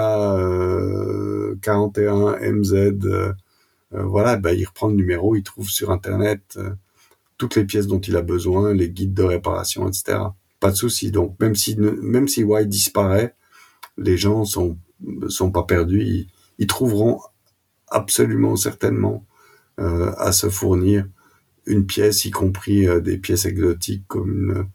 41 1.61 2.53
MZ, 2.53 3.35
voilà, 3.92 4.37
ben, 4.37 4.53
il 4.53 4.64
reprend 4.64 4.88
le 4.88 4.94
numéro, 4.94 5.37
il 5.37 5.42
trouve 5.42 5.68
sur 5.68 5.90
internet 5.90 6.40
euh, 6.57 6.70
toutes 7.37 7.57
les 7.57 7.64
pièces 7.64 7.87
dont 7.87 8.01
il 8.01 8.16
a 8.16 8.22
besoin, 8.22 8.72
les 8.72 8.88
guides 8.88 9.14
de 9.14 9.22
réparation, 9.22 9.88
etc. 9.88 10.18
Pas 10.61 10.70
de 10.70 10.77
souci. 10.77 11.11
Donc 11.11 11.38
même 11.40 11.55
si 11.55 11.77
même 11.77 12.29
si 12.29 12.42
Y 12.42 12.66
disparaît, 12.66 13.35
les 13.98 14.16
gens 14.16 14.44
sont 14.44 14.79
sont 15.29 15.51
pas 15.51 15.64
perdus, 15.64 16.03
ils, 16.03 16.29
ils 16.59 16.66
trouveront 16.66 17.20
absolument 17.88 18.57
certainement 18.57 19.27
euh, 19.81 20.12
à 20.18 20.33
se 20.33 20.48
fournir 20.48 21.07
une 21.66 21.87
pièce, 21.87 22.25
y 22.25 22.31
compris 22.31 22.87
euh, 22.87 23.01
des 23.01 23.18
pièces 23.18 23.44
exotiques 23.44 24.05
comme 24.07 24.31
une, 24.31 24.66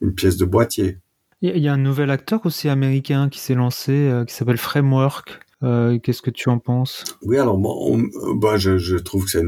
une 0.00 0.14
pièce 0.14 0.36
de 0.36 0.44
boîtier. 0.44 0.98
Il 1.42 1.58
y 1.58 1.68
a 1.68 1.72
un 1.74 1.78
nouvel 1.78 2.10
acteur 2.10 2.40
aussi 2.46 2.68
américain 2.68 3.28
qui 3.28 3.38
s'est 3.40 3.54
lancé, 3.54 3.92
euh, 3.92 4.24
qui 4.24 4.34
s'appelle 4.34 4.56
Framework. 4.56 5.40
Euh, 5.62 5.98
Qu'est-ce 5.98 6.22
que 6.22 6.30
tu 6.30 6.48
en 6.48 6.58
penses? 6.58 7.04
Oui, 7.22 7.36
alors 7.38 7.58
bon, 7.58 8.08
bah, 8.36 8.56
je, 8.56 8.78
je, 8.78 8.96
trouve 8.96 9.24
que 9.24 9.30
c'est 9.30 9.44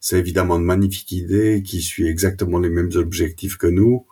c'est 0.00 0.18
évidemment 0.18 0.56
une 0.56 0.64
magnifique 0.64 1.10
idée 1.10 1.62
qui 1.64 1.82
suit 1.82 2.06
exactement 2.06 2.60
les 2.60 2.70
mêmes 2.70 2.90
objectifs 2.94 3.56
que 3.56 3.66
nous, 3.66 4.06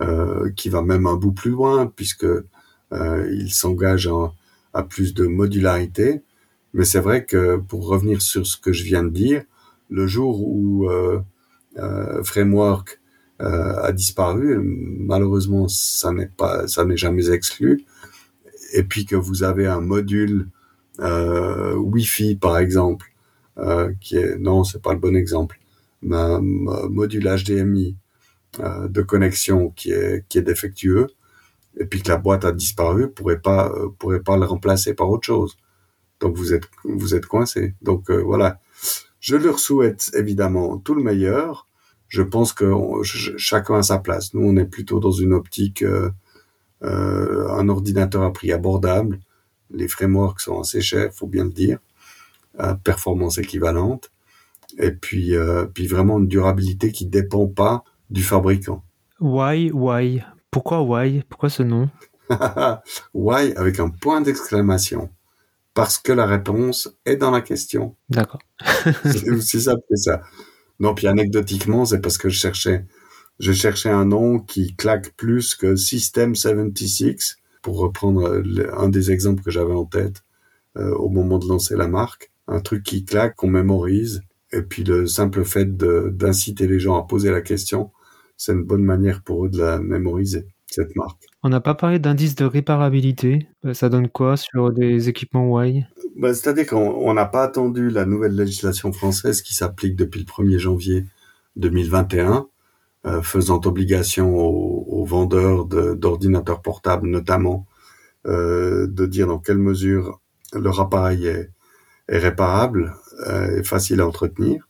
euh, 0.00 0.50
qui 0.52 0.68
va 0.68 0.82
même 0.82 1.06
un 1.06 1.16
bout 1.16 1.32
plus 1.32 1.50
loin 1.50 1.86
puisque 1.86 2.26
il 2.92 3.50
s'engage 3.50 4.08
à 4.74 4.82
plus 4.82 5.14
de 5.14 5.26
modularité. 5.26 6.22
Mais 6.74 6.84
c'est 6.84 7.00
vrai 7.00 7.24
que 7.24 7.56
pour 7.56 7.86
revenir 7.88 8.20
sur 8.20 8.46
ce 8.46 8.56
que 8.56 8.72
je 8.72 8.84
viens 8.84 9.02
de 9.02 9.08
dire, 9.08 9.42
le 9.88 10.06
jour 10.06 10.46
où 10.46 10.88
Framework 12.22 13.00
a 13.42 13.92
disparu. 13.92 14.58
Malheureusement, 14.62 15.68
ça 15.68 16.12
n'est 16.12 16.28
pas, 16.28 16.66
ça 16.68 16.84
n'est 16.84 16.96
jamais 16.96 17.30
exclu. 17.30 17.84
Et 18.74 18.84
puis 18.84 19.04
que 19.04 19.16
vous 19.16 19.42
avez 19.42 19.66
un 19.66 19.80
module 19.80 20.48
euh, 21.00 21.74
Wi-Fi, 21.74 22.36
par 22.36 22.58
exemple, 22.58 23.12
euh, 23.58 23.92
qui 24.00 24.16
est 24.16 24.36
non, 24.38 24.64
c'est 24.64 24.82
pas 24.82 24.92
le 24.92 24.98
bon 24.98 25.16
exemple, 25.16 25.58
mais 26.02 26.16
un 26.16 26.40
module 26.40 27.24
HDMI 27.24 27.96
euh, 28.60 28.88
de 28.88 29.02
connexion 29.02 29.70
qui 29.70 29.92
est 29.92 30.26
qui 30.28 30.38
est 30.38 30.42
défectueux, 30.42 31.08
et 31.78 31.86
puis 31.86 32.02
que 32.02 32.08
la 32.10 32.18
boîte 32.18 32.44
a 32.44 32.52
disparu, 32.52 33.10
pourrait 33.10 33.40
pas 33.40 33.70
euh, 33.70 33.88
pourrait 33.98 34.22
pas 34.22 34.36
le 34.36 34.44
remplacer 34.46 34.94
par 34.94 35.10
autre 35.10 35.26
chose. 35.26 35.56
Donc 36.20 36.36
vous 36.36 36.54
êtes 36.54 36.68
vous 36.84 37.14
êtes 37.14 37.26
coincé. 37.26 37.74
Donc 37.82 38.10
euh, 38.10 38.22
voilà, 38.22 38.60
Je 39.20 39.36
leur 39.36 39.58
souhaite 39.58 40.10
évidemment 40.14 40.78
tout 40.78 40.94
le 40.94 41.02
meilleur. 41.02 41.66
Je 42.12 42.20
pense 42.20 42.52
que 42.52 42.70
chacun 43.38 43.76
a 43.76 43.82
sa 43.82 43.98
place. 43.98 44.34
Nous, 44.34 44.46
on 44.46 44.54
est 44.58 44.66
plutôt 44.66 45.00
dans 45.00 45.12
une 45.12 45.32
optique 45.32 45.82
euh, 45.82 46.10
euh, 46.82 47.48
un 47.48 47.70
ordinateur 47.70 48.22
à 48.22 48.30
prix 48.34 48.52
abordable. 48.52 49.18
Les 49.70 49.88
frameworks 49.88 50.42
sont 50.42 50.60
assez 50.60 50.82
chers, 50.82 51.10
faut 51.14 51.26
bien 51.26 51.44
le 51.44 51.52
dire. 51.52 51.78
Performance 52.84 53.38
équivalente. 53.38 54.10
Et 54.76 54.90
puis, 54.90 55.34
euh, 55.34 55.64
puis 55.64 55.86
vraiment 55.86 56.18
une 56.18 56.28
durabilité 56.28 56.92
qui 56.92 57.06
dépend 57.06 57.46
pas 57.46 57.82
du 58.10 58.22
fabricant. 58.22 58.84
Why, 59.18 59.70
why? 59.72 60.22
Pourquoi 60.50 60.82
why? 60.82 61.22
Pourquoi 61.30 61.48
ce 61.48 61.62
nom? 61.62 61.88
Why 63.14 63.54
avec 63.56 63.80
un 63.80 63.88
point 63.88 64.20
d'exclamation. 64.20 65.08
Parce 65.72 65.96
que 65.96 66.12
la 66.12 66.26
réponse 66.26 66.94
est 67.06 67.16
dans 67.16 67.30
la 67.30 67.40
question. 67.40 67.96
D'accord. 68.10 68.42
c'est 69.04 69.30
aussi 69.30 69.62
ça, 69.62 69.76
c'est 69.88 69.96
ça. 69.96 70.20
Non, 70.80 70.94
puis 70.94 71.06
anecdotiquement, 71.06 71.84
c'est 71.84 72.00
parce 72.00 72.18
que 72.18 72.28
je 72.28 72.38
cherchais, 72.38 72.84
je 73.38 73.52
cherchais 73.52 73.90
un 73.90 74.04
nom 74.04 74.40
qui 74.40 74.74
claque 74.74 75.14
plus 75.16 75.54
que 75.54 75.76
System 75.76 76.34
76, 76.34 77.36
pour 77.62 77.78
reprendre 77.78 78.42
un 78.76 78.88
des 78.88 79.10
exemples 79.10 79.42
que 79.42 79.50
j'avais 79.50 79.72
en 79.72 79.84
tête 79.84 80.24
euh, 80.76 80.92
au 80.94 81.08
moment 81.08 81.38
de 81.38 81.46
lancer 81.46 81.76
la 81.76 81.88
marque. 81.88 82.30
Un 82.48 82.60
truc 82.60 82.82
qui 82.82 83.04
claque, 83.04 83.36
qu'on 83.36 83.48
mémorise, 83.48 84.22
et 84.52 84.62
puis 84.62 84.84
le 84.84 85.06
simple 85.06 85.44
fait 85.44 85.76
d'inciter 85.76 86.66
les 86.66 86.80
gens 86.80 86.98
à 86.98 87.06
poser 87.06 87.30
la 87.30 87.40
question, 87.40 87.90
c'est 88.36 88.52
une 88.52 88.64
bonne 88.64 88.84
manière 88.84 89.22
pour 89.22 89.46
eux 89.46 89.48
de 89.48 89.58
la 89.58 89.78
mémoriser, 89.78 90.46
cette 90.72 90.96
marque. 90.96 91.26
On 91.42 91.48
n'a 91.48 91.60
pas 91.60 91.74
parlé 91.74 91.98
d'indice 91.98 92.34
de 92.34 92.44
réparabilité. 92.44 93.48
Euh, 93.64 93.74
ça 93.74 93.88
donne 93.88 94.08
quoi 94.08 94.36
sur 94.36 94.72
des 94.72 95.08
équipements 95.08 95.62
Y? 95.62 95.86
Bah, 96.16 96.34
C'est-à-dire 96.34 96.66
qu'on 96.66 97.14
n'a 97.14 97.26
pas 97.26 97.42
attendu 97.42 97.90
la 97.90 98.04
nouvelle 98.04 98.34
législation 98.34 98.92
française 98.92 99.42
qui 99.42 99.54
s'applique 99.54 99.96
depuis 99.96 100.20
le 100.20 100.26
1er 100.26 100.58
janvier 100.58 101.06
2021, 101.56 102.46
euh, 103.06 103.22
faisant 103.22 103.60
obligation 103.64 104.36
aux, 104.36 105.04
vendeurs 105.04 105.64
d'ordinateurs 105.64 106.62
portables 106.62 107.08
notamment 107.08 107.66
euh, 108.26 108.86
de 108.86 109.04
dire 109.04 109.26
dans 109.26 109.40
quelle 109.40 109.58
mesure 109.58 110.20
leur 110.52 110.78
appareil 110.80 111.26
est, 111.26 111.50
est 112.08 112.18
réparable 112.18 112.94
euh, 113.26 113.58
et 113.58 113.64
facile 113.64 114.00
à 114.00 114.06
entretenir. 114.06 114.68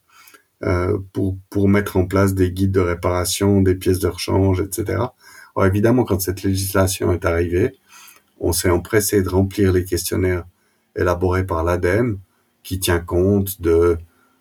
Pour, 1.13 1.37
pour 1.51 1.69
mettre 1.69 1.97
en 1.97 2.07
place 2.07 2.35
des 2.35 2.53
guides 2.53 2.71
de 2.71 2.79
réparation, 2.79 3.63
des 3.63 3.75
pièces 3.75 3.99
de 3.99 4.07
rechange, 4.07 4.61
etc. 4.61 5.07
Alors 5.55 5.67
évidemment, 5.67 6.05
quand 6.05 6.21
cette 6.21 6.43
législation 6.43 7.13
est 7.13 7.25
arrivée, 7.25 7.75
on 8.41 8.53
s'est 8.53 8.71
empressé 8.71 9.23
de 9.23 9.29
remplir 9.29 9.73
les 9.73 9.85
questionnaires 9.85 10.45
élaborés 10.97 11.47
par 11.47 11.65
l'ADEME, 11.65 12.19
qui 12.63 12.79
tient 12.79 13.01
compte 13.01 13.61
de, 13.61 13.99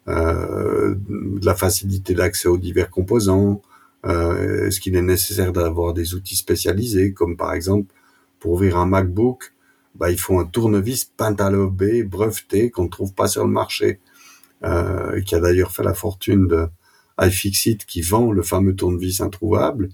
euh, 0.07 0.95
de 0.95 1.45
la 1.45 1.55
facilité 1.55 2.13
d'accès 2.13 2.47
aux 2.47 2.57
divers 2.57 2.89
composants, 2.89 3.61
euh, 4.05 4.67
est-ce 4.67 4.79
qu'il 4.79 4.95
est 4.95 5.01
nécessaire 5.01 5.51
d'avoir 5.51 5.93
des 5.93 6.15
outils 6.15 6.35
spécialisés, 6.35 7.13
comme 7.13 7.37
par 7.37 7.53
exemple 7.53 7.93
pour 8.39 8.53
ouvrir 8.53 8.77
un 8.77 8.87
MacBook, 8.87 9.53
bah, 9.95 10.09
il 10.09 10.19
faut 10.19 10.39
un 10.39 10.45
tournevis 10.45 11.05
pentalobé 11.05 12.03
breveté 12.03 12.71
qu'on 12.71 12.85
ne 12.85 12.89
trouve 12.89 13.13
pas 13.13 13.27
sur 13.27 13.45
le 13.45 13.51
marché, 13.51 13.99
euh, 14.63 15.21
qui 15.21 15.35
a 15.35 15.39
d'ailleurs 15.39 15.71
fait 15.71 15.83
la 15.83 15.93
fortune 15.93 16.47
de 16.47 16.67
iFixit 17.19 17.85
qui 17.85 18.01
vend 18.01 18.31
le 18.31 18.41
fameux 18.41 18.75
tournevis 18.75 19.21
introuvable. 19.21 19.89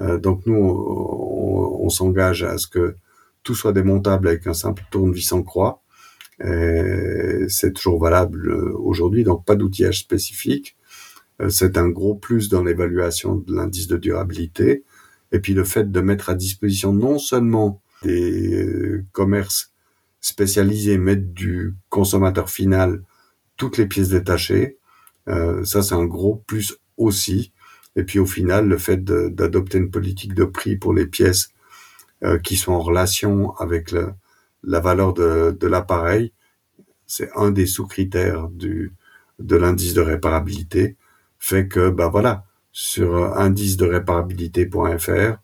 Euh, 0.00 0.18
donc 0.18 0.46
nous, 0.46 0.56
on, 0.56 1.88
s'engage 1.88 2.42
à 2.42 2.58
ce 2.58 2.66
que 2.66 2.96
tout 3.44 3.54
soit 3.54 3.72
démontable 3.72 4.26
avec 4.28 4.46
un 4.48 4.54
simple 4.54 4.82
tournevis 4.90 5.30
en 5.32 5.42
croix. 5.42 5.82
C'est 6.40 7.72
toujours 7.74 8.00
valable 8.00 8.50
euh, 8.50 8.72
aujourd'hui, 8.76 9.24
donc 9.24 9.44
pas 9.44 9.54
d'outillage 9.54 10.00
spécifique. 10.00 10.76
Euh, 11.40 11.48
c'est 11.48 11.78
un 11.78 11.88
gros 11.88 12.16
plus 12.16 12.48
dans 12.48 12.62
l'évaluation 12.62 13.36
de 13.36 13.54
l'indice 13.54 13.86
de 13.86 13.96
durabilité. 13.96 14.84
Et 15.32 15.38
puis 15.38 15.54
le 15.54 15.64
fait 15.64 15.90
de 15.90 16.00
mettre 16.00 16.28
à 16.28 16.34
disposition 16.34 16.92
non 16.92 17.18
seulement 17.18 17.80
des 18.02 19.00
commerces 19.12 19.72
spécialisés, 20.20 20.98
mais 20.98 21.16
du 21.16 21.74
consommateur 21.88 22.50
final 22.50 23.02
toutes 23.56 23.78
les 23.78 23.86
pièces 23.86 24.10
détachées, 24.10 24.76
ça 25.26 25.82
c'est 25.82 25.94
un 25.94 26.04
gros 26.04 26.36
plus 26.46 26.76
aussi. 26.96 27.52
Et 27.96 28.04
puis 28.04 28.18
au 28.18 28.26
final, 28.26 28.68
le 28.68 28.78
fait 28.78 29.02
d'adopter 29.02 29.78
une 29.78 29.90
politique 29.90 30.34
de 30.34 30.44
prix 30.44 30.76
pour 30.76 30.92
les 30.94 31.06
pièces 31.06 31.50
euh, 32.22 32.38
qui 32.38 32.56
sont 32.56 32.72
en 32.72 32.80
relation 32.80 33.54
avec 33.56 33.90
le, 33.90 34.12
la 34.62 34.80
valeur 34.80 35.14
de, 35.14 35.56
de 35.58 35.66
l'appareil, 35.66 36.32
c'est 37.06 37.30
un 37.36 37.50
des 37.50 37.66
sous-critères 37.66 38.48
du 38.48 38.92
de 39.38 39.56
l'indice 39.56 39.92
de 39.92 40.00
réparabilité, 40.00 40.96
fait 41.38 41.68
que 41.68 41.90
bah 41.90 42.08
voilà, 42.08 42.44
sur 42.72 43.38
indice 43.38 43.76
de 43.76 43.86
réparabilité.fr, 43.86 45.38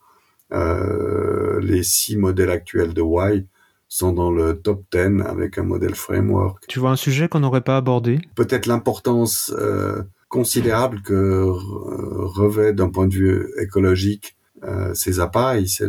euh, 0.53 1.61
les 1.61 1.83
six 1.83 2.17
modèles 2.17 2.51
actuels 2.51 2.95
de 2.95 3.03
Y 3.03 3.47
sont 3.89 4.13
dans 4.13 4.31
le 4.31 4.59
top 4.59 4.85
10 4.93 5.23
avec 5.27 5.59
un 5.59 5.63
modèle 5.63 5.95
framework. 5.95 6.65
Tu 6.69 6.79
vois 6.79 6.91
un 6.91 6.97
sujet 6.97 7.29
qu'on 7.29 7.41
n'aurait 7.41 7.63
pas 7.63 7.77
abordé? 7.77 8.21
Peut-être 8.35 8.67
l'importance 8.67 9.55
euh, 9.59 10.03
considérable 10.33 11.03
que 11.03 11.45
revêt 11.47 12.73
d'un 12.73 12.89
point 12.89 13.07
de 13.07 13.13
vue 13.13 13.47
écologique 13.61 14.35
euh, 14.65 14.95
ces 14.95 15.21
appareils. 15.21 15.69
C'est 15.69 15.87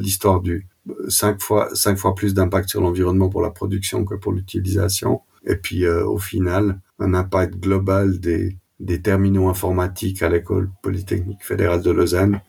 l'histoire 0.00 0.40
du 0.40 0.66
cinq 1.08 1.40
fois 1.40 1.68
cinq 1.72 1.96
fois 1.96 2.16
plus 2.16 2.34
d'impact 2.34 2.68
sur 2.68 2.80
l'environnement 2.80 3.28
pour 3.28 3.42
la 3.42 3.50
production 3.50 4.04
que 4.04 4.16
pour 4.16 4.32
l'utilisation. 4.32 5.20
Et 5.46 5.54
puis 5.54 5.84
euh, 5.84 6.04
au 6.04 6.18
final, 6.18 6.80
un 6.98 7.14
impact 7.14 7.58
global 7.60 8.18
des 8.18 8.58
des 8.80 9.00
terminaux 9.00 9.48
informatiques 9.48 10.20
à 10.22 10.28
l'école 10.28 10.68
polytechnique 10.82 11.44
fédérale 11.44 11.80
de 11.80 11.90
Lausanne 11.92 12.40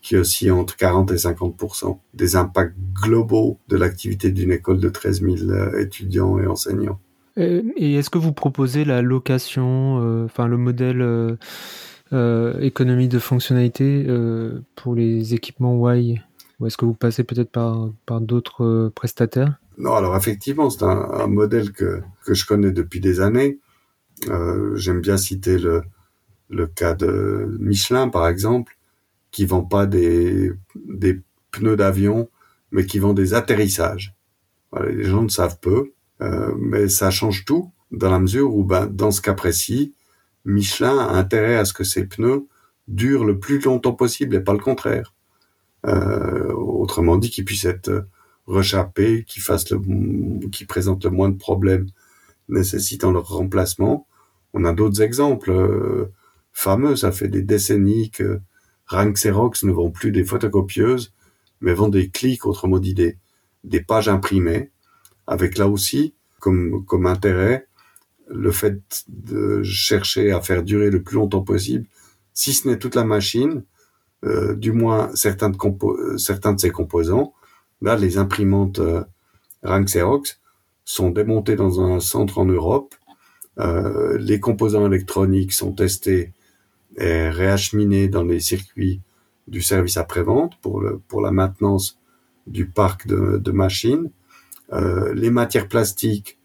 qui 0.00 0.16
aussi 0.16 0.50
entre 0.50 0.76
40 0.76 1.10
et 1.10 1.16
50% 1.16 1.98
des 2.14 2.36
impacts 2.36 2.76
globaux 2.92 3.58
de 3.68 3.76
l'activité 3.76 4.30
d'une 4.30 4.52
école 4.52 4.78
de 4.78 4.88
13 4.90 5.22
000 5.22 5.36
euh, 5.50 5.80
étudiants 5.80 6.38
et 6.38 6.46
enseignants. 6.46 7.00
Et 7.36 7.94
est-ce 7.94 8.10
que 8.10 8.18
vous 8.18 8.32
proposez 8.32 8.84
la 8.84 9.02
location, 9.02 10.00
euh, 10.00 10.24
enfin 10.24 10.46
le 10.46 10.56
modèle 10.56 11.02
euh, 12.12 12.60
économie 12.60 13.08
de 13.08 13.18
fonctionnalité 13.18 14.06
pour 14.76 14.94
les 14.94 15.34
équipements 15.34 15.92
Y? 15.92 16.22
Ou 16.60 16.66
est-ce 16.66 16.76
que 16.76 16.84
vous 16.84 16.94
passez 16.94 17.24
peut-être 17.24 17.50
par, 17.50 17.90
par 18.06 18.20
d'autres 18.20 18.92
prestataires? 18.94 19.58
Non, 19.76 19.94
alors 19.94 20.16
effectivement, 20.16 20.70
c'est 20.70 20.84
un, 20.84 21.10
un, 21.10 21.26
modèle 21.26 21.72
que, 21.72 22.00
que 22.24 22.34
je 22.34 22.46
connais 22.46 22.70
depuis 22.70 23.00
des 23.00 23.20
années. 23.20 23.58
J'aime 24.76 25.00
bien 25.00 25.16
citer 25.16 25.58
le, 25.58 25.82
le 26.48 26.66
cas 26.66 26.94
de 26.94 27.56
Michelin, 27.58 28.08
par 28.08 28.28
exemple, 28.28 28.76
qui 29.30 29.46
vend 29.46 29.62
pas 29.62 29.86
des, 29.86 30.52
des 30.88 31.20
pneus 31.50 31.76
d'avion, 31.76 32.28
mais 32.70 32.86
qui 32.86 32.98
vend 32.98 33.14
des 33.14 33.34
atterrissages. 33.34 34.14
Voilà, 34.70 34.90
les 34.90 35.04
gens 35.04 35.22
ne 35.22 35.28
savent 35.28 35.58
peu, 35.60 35.92
euh, 36.20 36.54
mais 36.58 36.88
ça 36.88 37.10
change 37.10 37.44
tout 37.44 37.72
dans 37.90 38.10
la 38.10 38.18
mesure 38.18 38.54
où, 38.54 38.64
ben, 38.64 38.86
dans 38.86 39.10
ce 39.10 39.20
cas 39.20 39.34
précis, 39.34 39.94
Michelin 40.44 40.98
a 40.98 41.12
intérêt 41.12 41.56
à 41.56 41.64
ce 41.64 41.72
que 41.72 41.84
ses 41.84 42.06
pneus 42.06 42.46
durent 42.88 43.24
le 43.24 43.38
plus 43.38 43.60
longtemps 43.60 43.94
possible 43.94 44.34
et 44.36 44.40
pas 44.40 44.52
le 44.52 44.58
contraire. 44.58 45.14
Euh, 45.86 46.52
autrement 46.52 47.16
dit, 47.16 47.30
qu'ils 47.30 47.44
puissent 47.44 47.64
être 47.64 48.06
rechappés, 48.46 49.24
qu'ils 49.24 49.42
fassent 49.42 49.70
le, 49.70 50.48
qu'ils 50.48 50.66
présentent 50.66 51.04
le 51.04 51.10
moins 51.10 51.30
de 51.30 51.38
problèmes 51.38 51.86
nécessitant 52.48 53.10
leur 53.10 53.28
remplacement. 53.28 54.06
On 54.52 54.64
a 54.64 54.72
d'autres 54.72 55.02
exemples 55.02 55.50
euh, 55.50 56.12
fameux. 56.52 56.96
Ça 56.96 57.10
fait 57.12 57.28
des 57.28 57.42
décennies 57.42 58.10
que 58.10 58.40
Rank 58.86 59.14
Xerox 59.14 59.64
ne 59.64 59.72
vend 59.72 59.90
plus 59.90 60.12
des 60.12 60.24
photocopieuses, 60.24 61.14
mais 61.60 61.72
vend 61.72 61.88
des 61.88 62.10
clics, 62.10 62.44
autrement 62.44 62.78
dit 62.78 62.94
des, 62.94 63.16
des 63.64 63.80
pages 63.80 64.08
imprimées, 64.08 64.70
avec 65.26 65.58
là 65.58 65.68
aussi 65.68 66.14
comme, 66.40 66.84
comme 66.84 67.06
intérêt 67.06 67.66
le 68.28 68.50
fait 68.50 68.80
de 69.08 69.62
chercher 69.62 70.32
à 70.32 70.40
faire 70.40 70.62
durer 70.62 70.90
le 70.90 71.02
plus 71.02 71.16
longtemps 71.16 71.42
possible, 71.42 71.86
si 72.32 72.52
ce 72.52 72.68
n'est 72.68 72.78
toute 72.78 72.94
la 72.94 73.04
machine, 73.04 73.64
euh, 74.24 74.54
du 74.54 74.72
moins 74.72 75.10
certains 75.14 75.50
de, 75.50 75.58
euh, 75.84 76.16
certains 76.18 76.54
de 76.54 76.60
ses 76.60 76.70
composants. 76.70 77.34
Là, 77.82 77.96
les 77.96 78.16
imprimantes 78.16 78.78
euh, 78.78 79.04
Rank 79.62 79.88
sont 80.84 81.10
démontées 81.10 81.56
dans 81.56 81.80
un 81.80 82.00
centre 82.00 82.38
en 82.38 82.46
Europe. 82.46 82.94
Euh, 83.58 84.16
les 84.18 84.40
composants 84.40 84.86
électroniques 84.86 85.52
sont 85.52 85.72
testés 85.72 86.32
est 86.96 87.28
réacheminé 87.30 88.08
dans 88.08 88.22
les 88.22 88.40
circuits 88.40 89.00
du 89.48 89.62
service 89.62 89.96
après-vente 89.96 90.52
pour, 90.62 90.80
le, 90.80 90.98
pour 91.08 91.20
la 91.20 91.32
maintenance 91.32 91.98
du 92.46 92.66
parc 92.66 93.06
de, 93.06 93.38
de 93.38 93.52
machines. 93.52 94.10
Euh, 94.74 95.14
les 95.14 95.30
matières 95.30 95.68
plastiques, 95.68 96.38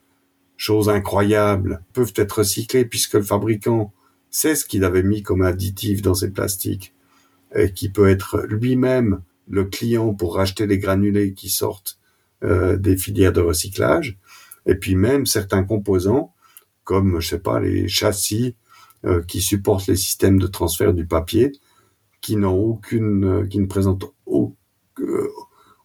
chose 0.58 0.90
incroyable, 0.90 1.84
peuvent 1.94 2.14
être 2.16 2.40
recyclées 2.40 2.86
puisque 2.86 3.14
le 3.16 3.24
fabricant 3.24 3.94
sait 4.30 4.56
ce 4.56 4.66
qu'il 4.66 4.84
avait 4.84 5.04
mis 5.04 5.24
comme 5.24 5.42
additif 5.42 6.02
dans 6.02 6.14
ces 6.14 6.32
plastiques 6.32 6.94
et 7.56 7.74
qui 7.74 7.90
peut 7.90 8.10
être 8.10 8.46
lui-même 8.48 9.22
le 9.48 9.66
client 9.66 10.14
pour 10.14 10.36
racheter 10.36 10.68
les 10.68 10.78
granulés 10.78 11.34
qui 11.34 11.50
sortent 11.50 11.98
euh, 12.44 12.78
des 12.78 12.98
filières 12.98 13.34
de 13.34 13.42
recyclage. 13.42 14.18
Et 14.66 14.76
puis 14.76 14.96
même 14.96 15.26
certains 15.26 15.64
composants 15.64 16.34
comme 16.90 17.20
je 17.20 17.28
sais 17.30 17.40
pas 17.40 17.60
les 17.60 17.88
châssis 17.88 18.56
euh, 19.06 19.22
qui 19.22 19.42
supportent 19.42 19.86
les 19.86 19.96
systèmes 19.96 20.40
de 20.40 20.48
transfert 20.48 20.92
du 20.92 21.06
papier, 21.06 21.52
qui 22.20 22.36
n'ont 22.36 22.58
aucune, 22.58 23.48
qui 23.48 23.60
ne 23.60 23.68
présentent 23.68 24.12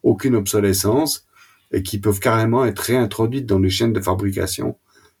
aucune 0.01 0.35
obsolescence 0.35 1.27
et 1.71 1.83
qui 1.83 1.99
peuvent 1.99 2.19
carrément 2.19 2.65
être 2.65 2.79
réintroduites 2.79 3.45
dans 3.45 3.59
les 3.59 3.69
chaînes 3.69 3.93
de 3.93 4.01
fabrication 4.01 4.77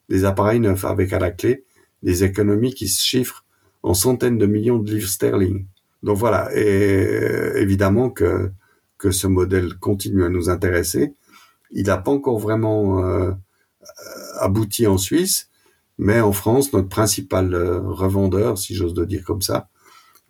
des 0.09 0.25
appareils 0.25 0.59
neufs 0.59 0.85
avec 0.85 1.13
à 1.13 1.19
la 1.19 1.31
clé 1.31 1.65
des 2.03 2.23
économies 2.23 2.73
qui 2.73 2.87
se 2.87 3.03
chiffrent 3.03 3.43
en 3.83 3.93
centaines 3.93 4.37
de 4.37 4.45
millions 4.45 4.77
de 4.77 4.91
livres 4.91 5.09
sterling. 5.09 5.65
Donc 6.03 6.17
voilà, 6.17 6.49
et 6.55 7.57
évidemment 7.57 8.09
que 8.09 8.51
que 8.97 9.11
ce 9.11 9.27
modèle 9.27 9.75
continue 9.75 10.23
à 10.23 10.29
nous 10.29 10.49
intéresser. 10.49 11.13
Il 11.71 11.87
n'a 11.87 11.97
pas 11.97 12.11
encore 12.11 12.39
vraiment 12.39 13.03
euh, 13.03 13.31
abouti 14.39 14.87
en 14.87 14.97
Suisse, 14.97 15.49
mais 15.97 16.21
en 16.21 16.31
France, 16.31 16.73
notre 16.73 16.89
principal 16.89 17.53
euh, 17.53 17.79
revendeur, 17.79 18.57
si 18.57 18.75
j'ose 18.75 18.95
le 18.95 19.05
dire 19.05 19.23
comme 19.23 19.41
ça, 19.41 19.69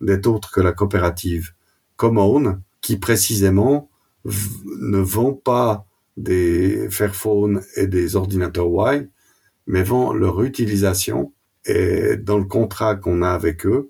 n'est 0.00 0.26
autre 0.26 0.50
que 0.50 0.60
la 0.60 0.72
coopérative 0.72 1.52
Common, 1.96 2.60
qui 2.80 2.98
précisément 2.98 3.88
ne 4.24 4.98
vend 4.98 5.32
pas 5.32 5.86
des 6.16 6.88
Fairphone 6.90 7.62
et 7.76 7.86
des 7.86 8.16
ordinateurs 8.16 8.68
Y, 8.68 9.08
mais 9.66 9.82
vend 9.82 10.12
leur 10.12 10.42
utilisation. 10.42 11.32
Et 11.64 12.16
dans 12.16 12.38
le 12.38 12.44
contrat 12.44 12.96
qu'on 12.96 13.22
a 13.22 13.30
avec 13.30 13.66
eux, 13.66 13.88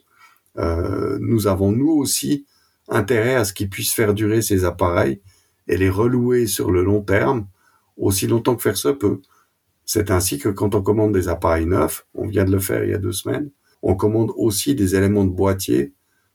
euh, 0.59 1.19
nous 1.21 1.47
avons 1.47 1.73
nous 1.73 1.91
aussi 1.91 2.47
intérêt 2.89 3.35
à 3.35 3.45
ce 3.45 3.53
qu'ils 3.53 3.69
puissent 3.69 3.95
faire 3.95 4.15
durer 4.15 4.43
ces 4.43 4.65
appareils 4.65 5.21
et 5.69 5.77
les 5.77 5.91
relouer 5.91 6.47
sur 6.47 6.71
le 6.71 6.83
long 6.83 7.03
terme 7.03 7.47
aussi 7.97 8.27
longtemps 8.27 8.57
que 8.57 8.63
faire 8.63 8.77
se 8.77 8.89
peut. 8.89 9.21
C'est 9.85 10.11
ainsi 10.11 10.39
que 10.39 10.49
quand 10.49 10.75
on 10.75 10.83
commande 10.83 11.13
des 11.13 11.29
appareils 11.29 11.67
neufs, 11.67 12.07
on 12.15 12.27
vient 12.27 12.45
de 12.45 12.53
le 12.53 12.59
faire 12.59 12.85
il 12.85 12.91
y 12.91 12.95
a 12.95 12.99
deux 12.99 13.13
semaines, 13.13 13.51
on 13.83 13.95
commande 13.95 14.33
aussi 14.37 14.75
des 14.75 14.97
éléments 14.97 15.25
de 15.25 15.31
boîtier, 15.31 15.95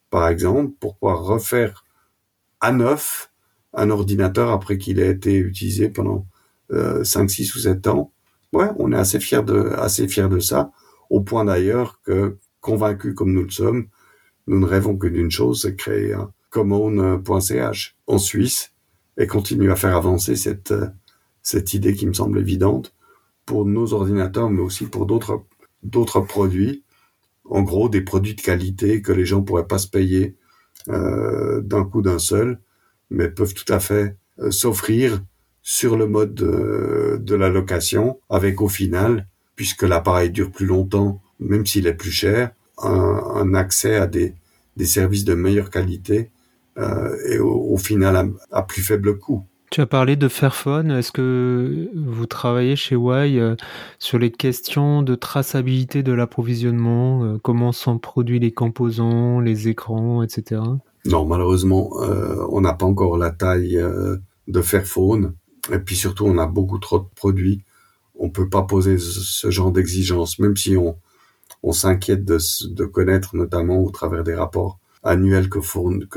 par 0.09 0.27
exemple, 0.27 0.73
pour 0.79 0.95
pouvoir 0.97 1.23
refaire 1.23 1.85
à 2.59 2.71
neuf 2.71 3.30
un 3.73 3.89
ordinateur 3.89 4.51
après 4.51 4.77
qu'il 4.77 4.99
ait 4.99 5.11
été 5.11 5.37
utilisé 5.37 5.89
pendant 5.89 6.27
euh, 6.71 7.03
5, 7.03 7.29
6 7.29 7.55
ou 7.55 7.59
7 7.59 7.87
ans. 7.87 8.11
Ouais, 8.53 8.69
on 8.77 8.91
est 8.91 8.97
assez 8.97 9.19
fier 9.19 9.43
de, 9.43 9.71
assez 9.77 10.07
fier 10.07 10.29
de 10.29 10.39
ça, 10.39 10.71
au 11.09 11.21
point 11.21 11.45
d'ailleurs 11.45 12.01
que, 12.03 12.37
convaincus 12.59 13.15
comme 13.15 13.33
nous 13.33 13.43
le 13.43 13.49
sommes, 13.49 13.87
nous 14.47 14.59
ne 14.59 14.65
rêvons 14.65 14.97
que 14.97 15.07
d'une 15.07 15.31
chose, 15.31 15.61
c'est 15.61 15.75
créer 15.75 16.13
un, 16.13 16.31
common.ch 16.51 17.95
en 18.05 18.17
Suisse 18.19 18.73
et 19.17 19.25
continue 19.25 19.71
à 19.71 19.75
faire 19.75 19.95
avancer 19.95 20.35
cette, 20.35 20.73
cette 21.41 21.73
idée 21.73 21.95
qui 21.95 22.05
me 22.05 22.13
semble 22.13 22.37
évidente 22.37 22.93
pour 23.45 23.65
nos 23.65 23.93
ordinateurs, 23.93 24.49
mais 24.51 24.61
aussi 24.61 24.85
pour 24.85 25.07
d'autres, 25.07 25.43
d'autres 25.81 26.19
produits. 26.19 26.83
En 27.45 27.63
gros, 27.63 27.89
des 27.89 28.01
produits 28.01 28.35
de 28.35 28.41
qualité 28.41 29.01
que 29.01 29.11
les 29.11 29.25
gens 29.25 29.41
pourraient 29.41 29.67
pas 29.67 29.79
se 29.79 29.87
payer 29.87 30.35
euh, 30.89 31.61
d'un 31.61 31.83
coup 31.83 32.01
d'un 32.01 32.19
seul, 32.19 32.59
mais 33.11 33.29
peuvent 33.29 33.53
tout 33.53 33.71
à 33.71 33.79
fait 33.79 34.15
euh, 34.39 34.49
s'offrir 34.49 35.21
sur 35.61 35.95
le 35.95 36.07
mode 36.07 36.33
de, 36.33 37.19
de, 37.21 37.35
la 37.35 37.49
location, 37.49 38.19
avec 38.29 38.61
au 38.61 38.67
final, 38.67 39.27
puisque 39.55 39.83
l'appareil 39.83 40.31
dure 40.31 40.49
plus 40.49 40.65
longtemps, 40.65 41.21
même 41.39 41.67
s'il 41.67 41.85
est 41.85 41.93
plus 41.93 42.11
cher, 42.11 42.51
un, 42.83 43.53
accès 43.53 43.95
à 43.95 44.07
des, 44.07 44.33
services 44.83 45.25
de 45.25 45.35
meilleure 45.35 45.69
qualité 45.69 46.31
euh, 46.77 47.15
et 47.29 47.37
au, 47.37 47.77
final 47.77 48.31
à, 48.51 48.63
plus 48.63 48.81
faible 48.81 49.19
coût. 49.19 49.43
Tu 49.69 49.79
as 49.79 49.85
parlé 49.85 50.15
de 50.15 50.27
Fairphone. 50.27 50.91
Est-ce 50.91 51.11
que 51.11 51.89
vous 51.95 52.25
travaillez 52.25 52.75
chez 52.75 52.95
euh, 52.95 53.55
sur 53.99 54.17
les 54.17 54.31
questions 54.31 55.03
de 55.03 55.15
traçabilité 55.15 56.03
de 56.03 56.11
l'approvisionnement 56.11 57.23
euh, 57.23 57.37
Comment 57.41 57.71
sont 57.71 57.99
produits 57.99 58.39
les 58.39 58.51
composants, 58.51 59.39
les 59.39 59.69
écrans, 59.69 60.23
etc. 60.23 60.61
Non, 61.05 61.25
malheureusement, 61.25 61.89
on 62.51 62.61
n'a 62.61 62.73
pas 62.73 62.85
encore 62.85 63.17
la 63.17 63.31
taille 63.31 63.83
de 64.47 64.61
Fairphone. 64.61 65.33
Et 65.71 65.79
puis 65.79 65.95
surtout, 65.95 66.25
on 66.25 66.37
a 66.37 66.47
beaucoup 66.47 66.79
trop 66.79 66.99
de 66.99 67.07
produits. 67.15 67.63
On 68.15 68.29
peut 68.29 68.49
pas 68.49 68.63
poser 68.63 68.97
ce 68.99 69.49
genre 69.49 69.71
d'exigence, 69.71 70.39
même 70.39 70.55
si 70.55 70.75
on, 70.77 70.95
s'inquiète 71.71 72.25
de, 72.25 72.85
connaître, 72.85 73.35
notamment 73.35 73.79
au 73.83 73.89
travers 73.89 74.23
des 74.23 74.35
rapports 74.35 74.79
annuel 75.03 75.49
que, 75.49 75.59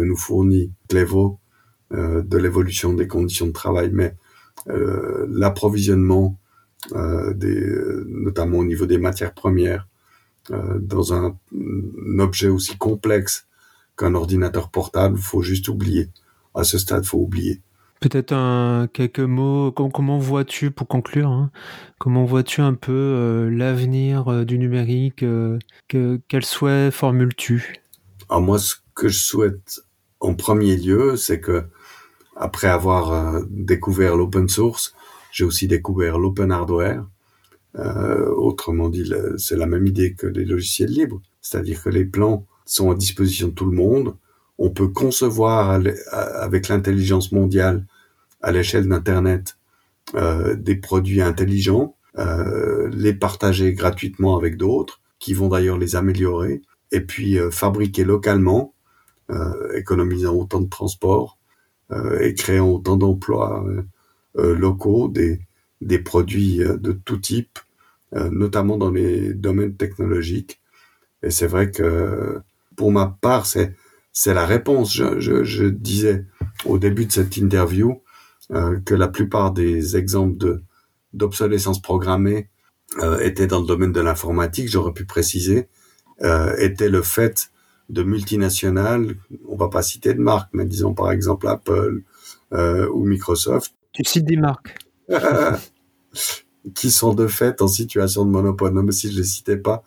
nous 0.02 0.16
fournit 0.16 0.72
Clevo 0.88 1.38
euh, 1.92 2.22
de 2.22 2.36
l'évolution 2.38 2.92
des 2.92 3.06
conditions 3.06 3.46
de 3.46 3.52
travail, 3.52 3.90
mais 3.92 4.14
euh, 4.68 5.26
l'approvisionnement, 5.30 6.38
euh, 6.92 7.32
des, 7.34 7.60
notamment 8.06 8.58
au 8.58 8.64
niveau 8.64 8.86
des 8.86 8.98
matières 8.98 9.34
premières, 9.34 9.86
euh, 10.50 10.78
dans 10.78 11.14
un, 11.14 11.36
objet 12.18 12.48
aussi 12.48 12.76
complexe 12.76 13.46
qu'un 13.96 14.14
ordinateur 14.14 14.70
portable, 14.70 15.18
faut 15.18 15.42
juste 15.42 15.68
oublier. 15.68 16.10
À 16.54 16.64
ce 16.64 16.78
stade, 16.78 17.04
faut 17.04 17.18
oublier. 17.18 17.62
Peut-être 18.00 18.86
quelques 18.92 19.20
mots. 19.20 19.72
Comment, 19.72 19.90
comment 19.90 20.18
vois-tu, 20.18 20.70
pour 20.70 20.86
conclure, 20.86 21.28
hein, 21.28 21.50
comment 21.98 22.24
vois-tu 22.24 22.60
un 22.60 22.74
peu 22.74 22.92
euh, 22.92 23.48
l'avenir 23.50 24.28
euh, 24.28 24.44
du 24.44 24.58
numérique 24.58 25.22
euh, 25.22 25.58
que, 25.88 26.20
Quel 26.28 26.44
souhait 26.44 26.90
formules-tu? 26.90 27.82
Alors 28.28 28.42
moi, 28.42 28.58
ce 28.58 28.74
que 28.94 29.08
je 29.08 29.18
souhaite 29.18 29.80
en 30.20 30.34
premier 30.34 30.76
lieu, 30.76 31.16
c'est 31.16 31.40
que 31.40 31.64
après 32.36 32.68
avoir 32.68 33.42
découvert 33.48 34.16
l'open 34.16 34.48
source, 34.48 34.94
j'ai 35.32 35.44
aussi 35.44 35.66
découvert 35.66 36.18
l'open 36.18 36.52
hardware. 36.52 37.06
Autrement 38.36 38.88
dit, 38.88 39.10
c'est 39.36 39.56
la 39.56 39.66
même 39.66 39.86
idée 39.86 40.14
que 40.14 40.26
les 40.26 40.44
logiciels 40.44 40.90
libres, 40.90 41.20
c'est-à-dire 41.40 41.82
que 41.82 41.90
les 41.90 42.04
plans 42.04 42.46
sont 42.64 42.90
à 42.90 42.94
disposition 42.94 43.48
de 43.48 43.52
tout 43.52 43.66
le 43.66 43.76
monde. 43.76 44.16
On 44.58 44.70
peut 44.70 44.88
concevoir 44.88 45.80
avec 46.12 46.68
l'intelligence 46.68 47.32
mondiale 47.32 47.84
à 48.40 48.52
l'échelle 48.52 48.88
d'Internet 48.88 49.56
euh, 50.14 50.54
des 50.54 50.76
produits 50.76 51.22
intelligents, 51.22 51.96
euh, 52.18 52.88
les 52.92 53.14
partager 53.14 53.72
gratuitement 53.72 54.36
avec 54.36 54.56
d'autres, 54.56 55.00
qui 55.18 55.32
vont 55.34 55.48
d'ailleurs 55.48 55.78
les 55.78 55.96
améliorer 55.96 56.62
et 56.92 57.00
puis 57.00 57.38
euh, 57.38 57.50
fabriquer 57.50 58.04
localement, 58.04 58.72
économisant 59.74 60.34
autant 60.34 60.60
de 60.60 60.68
transport 60.68 61.38
et 62.20 62.34
créant 62.34 62.68
autant 62.68 62.98
d'emplois 62.98 63.64
locaux, 64.34 65.08
des, 65.08 65.40
des 65.80 65.98
produits 65.98 66.58
de 66.58 66.92
tout 66.92 67.16
type, 67.16 67.58
notamment 68.12 68.76
dans 68.76 68.90
les 68.90 69.32
domaines 69.32 69.76
technologiques. 69.76 70.60
Et 71.22 71.30
c'est 71.30 71.46
vrai 71.46 71.70
que 71.70 72.42
pour 72.76 72.92
ma 72.92 73.16
part, 73.20 73.46
c'est 73.46 73.74
c'est 74.12 74.34
la 74.34 74.46
réponse. 74.46 74.94
Je, 74.94 75.18
je, 75.18 75.42
je, 75.44 75.64
disais 75.64 76.24
au 76.64 76.78
début 76.78 77.06
de 77.06 77.12
cette 77.12 77.36
interview 77.36 78.00
euh, 78.52 78.78
que 78.80 78.94
la 78.94 79.08
plupart 79.08 79.52
des 79.52 79.96
exemples 79.96 80.36
de 80.36 80.62
d'obsolescence 81.12 81.80
programmée 81.80 82.48
euh, 82.98 83.18
étaient 83.20 83.46
dans 83.46 83.60
le 83.60 83.66
domaine 83.66 83.92
de 83.92 84.00
l'informatique. 84.00 84.68
J'aurais 84.68 84.92
pu 84.92 85.04
préciser 85.04 85.68
euh, 86.22 86.54
était 86.58 86.88
le 86.88 87.02
fait 87.02 87.50
de 87.88 88.02
multinationales, 88.02 89.16
on 89.48 89.56
va 89.56 89.68
pas 89.68 89.82
citer 89.82 90.14
de 90.14 90.20
marques, 90.20 90.48
mais 90.52 90.64
disons 90.64 90.94
par 90.94 91.10
exemple 91.10 91.48
Apple 91.48 92.02
euh, 92.52 92.88
ou 92.90 93.04
Microsoft. 93.04 93.74
Tu 93.92 94.04
cites 94.04 94.24
des 94.24 94.36
marques. 94.36 94.78
qui 96.74 96.90
sont 96.90 97.14
de 97.14 97.26
fait 97.26 97.60
en 97.60 97.68
situation 97.68 98.24
de 98.24 98.30
monopole. 98.30 98.72
Non, 98.72 98.82
mais 98.82 98.92
si 98.92 99.12
je 99.12 99.18
les 99.18 99.24
citais 99.24 99.58
pas, 99.58 99.82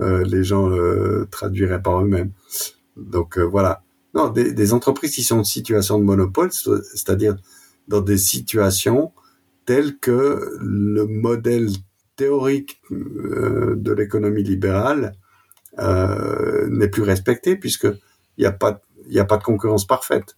les 0.00 0.44
gens 0.44 0.68
le 0.68 1.28
traduiraient 1.30 1.82
par 1.82 2.00
eux-mêmes. 2.00 2.32
Donc 3.00 3.38
euh, 3.38 3.42
voilà. 3.42 3.82
Non, 4.14 4.28
des, 4.28 4.72
entreprises 4.72 5.14
qui 5.14 5.22
sont 5.22 5.38
en 5.38 5.44
situation 5.44 5.98
de 5.98 6.04
monopole, 6.04 6.50
c'est-à-dire 6.52 7.36
dans 7.86 8.00
des 8.00 8.18
situations 8.18 9.12
telles 9.66 9.98
que 9.98 10.58
le 10.60 11.06
modèle 11.06 11.68
théorique 12.16 12.80
euh, 12.90 13.76
de 13.76 13.92
l'économie 13.92 14.42
libérale 14.42 15.12
euh, 15.78 16.66
n'est 16.68 16.88
plus 16.88 17.02
respecté 17.02 17.54
puisque 17.54 17.86
il 18.36 18.40
n'y 18.40 18.46
a 18.46 18.52
pas 18.52 19.36
de 19.36 19.42
concurrence 19.44 19.86
parfaite. 19.86 20.36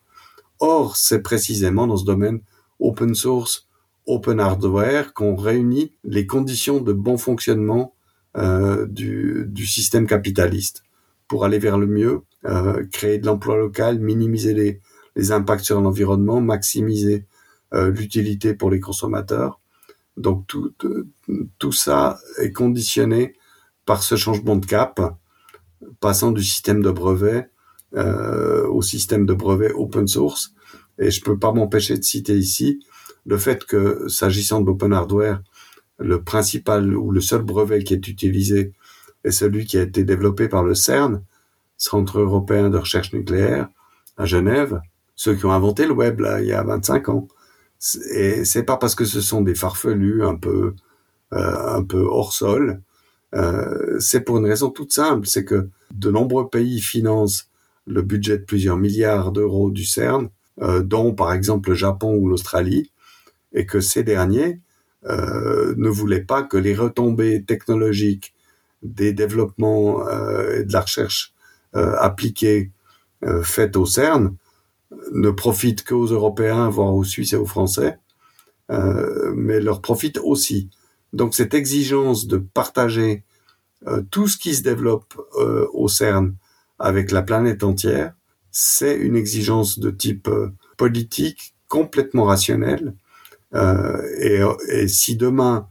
Or, 0.61 0.97
c'est 0.97 1.23
précisément 1.23 1.87
dans 1.87 1.97
ce 1.97 2.05
domaine 2.05 2.41
open 2.79 3.15
source, 3.15 3.69
open 4.05 4.39
hardware 4.39 5.15
qu'on 5.15 5.35
réunit 5.35 5.95
les 6.05 6.27
conditions 6.27 6.81
de 6.81 6.93
bon 6.93 7.17
fonctionnement 7.17 7.95
euh, 8.37 8.87
du, 8.87 9.45
du, 9.49 9.67
système 9.67 10.07
capitaliste 10.07 10.85
pour 11.29 11.45
aller 11.45 11.59
vers 11.59 11.79
le 11.79 11.87
mieux, 11.87 12.23
euh, 12.47 12.85
créer 12.91 13.19
de 13.19 13.27
l'emploi 13.27 13.57
local, 13.57 13.99
minimiser 13.99 14.55
les, 14.55 14.81
les 15.17 15.33
impacts 15.33 15.65
sur 15.65 15.81
l'environnement, 15.81 16.41
maximiser 16.41 17.27
euh, 17.75 17.91
l'utilité 17.91 18.55
pour 18.55 18.71
les 18.71 18.81
consommateurs. 18.81 19.61
Donc 20.17 20.47
tout, 20.47 20.73
tout 21.59 21.73
ça 21.73 22.19
est 22.39 22.53
conditionné 22.53 23.35
par 23.87 24.03
ce 24.03 24.17
changement 24.17 24.57
de 24.57 24.67
cap 24.67 25.01
passant 26.01 26.33
du 26.33 26.43
système 26.43 26.83
de 26.83 26.91
brevet 26.91 27.49
euh, 27.95 28.67
au 28.69 28.81
système 28.81 29.27
de 29.27 29.35
brevet 29.35 29.73
open 29.73 30.07
source. 30.09 30.55
Et 30.99 31.11
je 31.11 31.23
peux 31.23 31.39
pas 31.39 31.53
m'empêcher 31.53 31.97
de 31.97 32.03
citer 32.03 32.37
ici 32.37 32.81
le 33.27 33.37
fait 33.37 33.65
que, 33.65 34.09
s'agissant 34.09 34.61
de 34.61 34.67
l'open 34.67 34.93
hardware, 34.93 35.43
le 36.03 36.23
principal 36.23 36.97
ou 36.97 37.11
le 37.11 37.21
seul 37.21 37.43
brevet 37.43 37.85
qui 37.85 37.95
est 37.95 38.09
utilisé 38.09 38.73
est 39.25 39.31
celui 39.31 39.67
qui 39.67 39.79
a 39.79 39.83
été 39.83 40.05
développé 40.05 40.49
par 40.49 40.65
le 40.65 40.75
CERN, 40.75 41.23
Centre 41.77 42.21
européen 42.21 42.71
de 42.71 42.79
recherche 42.79 43.13
nucléaire, 43.13 43.69
à 44.17 44.25
Genève, 44.25 44.81
ceux 45.17 45.35
qui 45.35 45.47
ont 45.47 45.53
inventé 45.53 45.87
le 45.87 45.93
web 45.93 46.23
il 46.41 46.47
y 46.47 46.53
a 46.53 46.63
25 46.63 47.09
ans. 47.09 47.29
Et 48.15 48.45
c'est 48.45 48.63
pas 48.63 48.77
parce 48.77 48.95
que 48.95 49.05
ce 49.05 49.21
sont 49.21 49.41
des 49.43 49.55
farfelus 49.55 50.25
un 50.25 50.37
peu 50.37 50.75
euh, 51.33 51.77
un 51.77 51.83
peu 51.83 52.03
hors 52.03 52.33
sol. 52.33 52.83
Euh, 53.35 53.99
c'est 53.99 54.21
pour 54.21 54.37
une 54.37 54.45
raison 54.47 54.71
toute 54.71 54.93
simple, 54.93 55.27
c'est 55.27 55.45
que 55.45 55.71
de 55.91 56.11
nombreux 56.11 56.49
pays 56.51 56.81
financent 56.81 57.49
le 57.87 58.03
budget 58.03 58.39
de 58.39 58.45
plusieurs 58.45 58.77
milliards 58.77 59.33
d'euros 59.33 59.71
du 59.71 59.85
CERN, 59.85 60.29
euh, 60.61 60.83
dont 60.83 61.15
par 61.15 61.33
exemple 61.33 61.71
le 61.71 61.75
Japon 61.75 62.15
ou 62.17 62.29
l'Australie, 62.29 62.91
et 63.55 63.65
que 63.65 63.81
ces 63.81 64.05
derniers 64.05 64.61
ne 65.05 65.89
voulaient 65.89 66.25
pas 66.25 66.43
que 66.43 66.57
les 66.57 66.75
retombées 66.75 67.45
technologiques 67.45 68.35
des 68.83 69.13
développements 69.13 70.07
euh, 70.09 70.61
et 70.61 70.65
de 70.65 70.73
la 70.73 70.81
recherche 70.81 71.33
euh, 71.75 71.97
appliquée 71.99 72.71
faites 73.45 73.77
au 73.77 73.87
CERN 73.87 74.35
ne 75.13 75.31
profitent 75.31 75.85
qu'aux 75.85 76.07
Européens, 76.07 76.69
voire 76.69 76.93
aux 76.93 77.05
Suisses 77.05 77.35
et 77.35 77.37
aux 77.37 77.47
Français, 77.47 78.01
mais 78.69 79.61
leur 79.61 79.81
profitent 79.81 80.19
aussi. 80.19 80.71
Donc 81.13 81.33
cette 81.37 81.55
exigence 81.55 82.27
de 82.27 82.39
partager 82.39 83.23
tout 84.11 84.27
ce 84.27 84.37
qui 84.37 84.57
se 84.57 84.65
développe 84.65 85.15
au 85.73 85.87
CERN 85.87 86.35
avec 86.81 87.13
la 87.13 87.23
planète 87.23 87.63
entière, 87.63 88.13
c'est 88.51 88.97
une 88.97 89.15
exigence 89.15 89.79
de 89.79 89.93
type 89.93 90.29
politique 90.77 91.55
complètement 91.69 92.25
rationnelle 92.25 92.89
euh, 92.89 93.02
et, 93.55 94.41
et, 94.69 94.89
si 94.89 95.17
demain, 95.17 95.69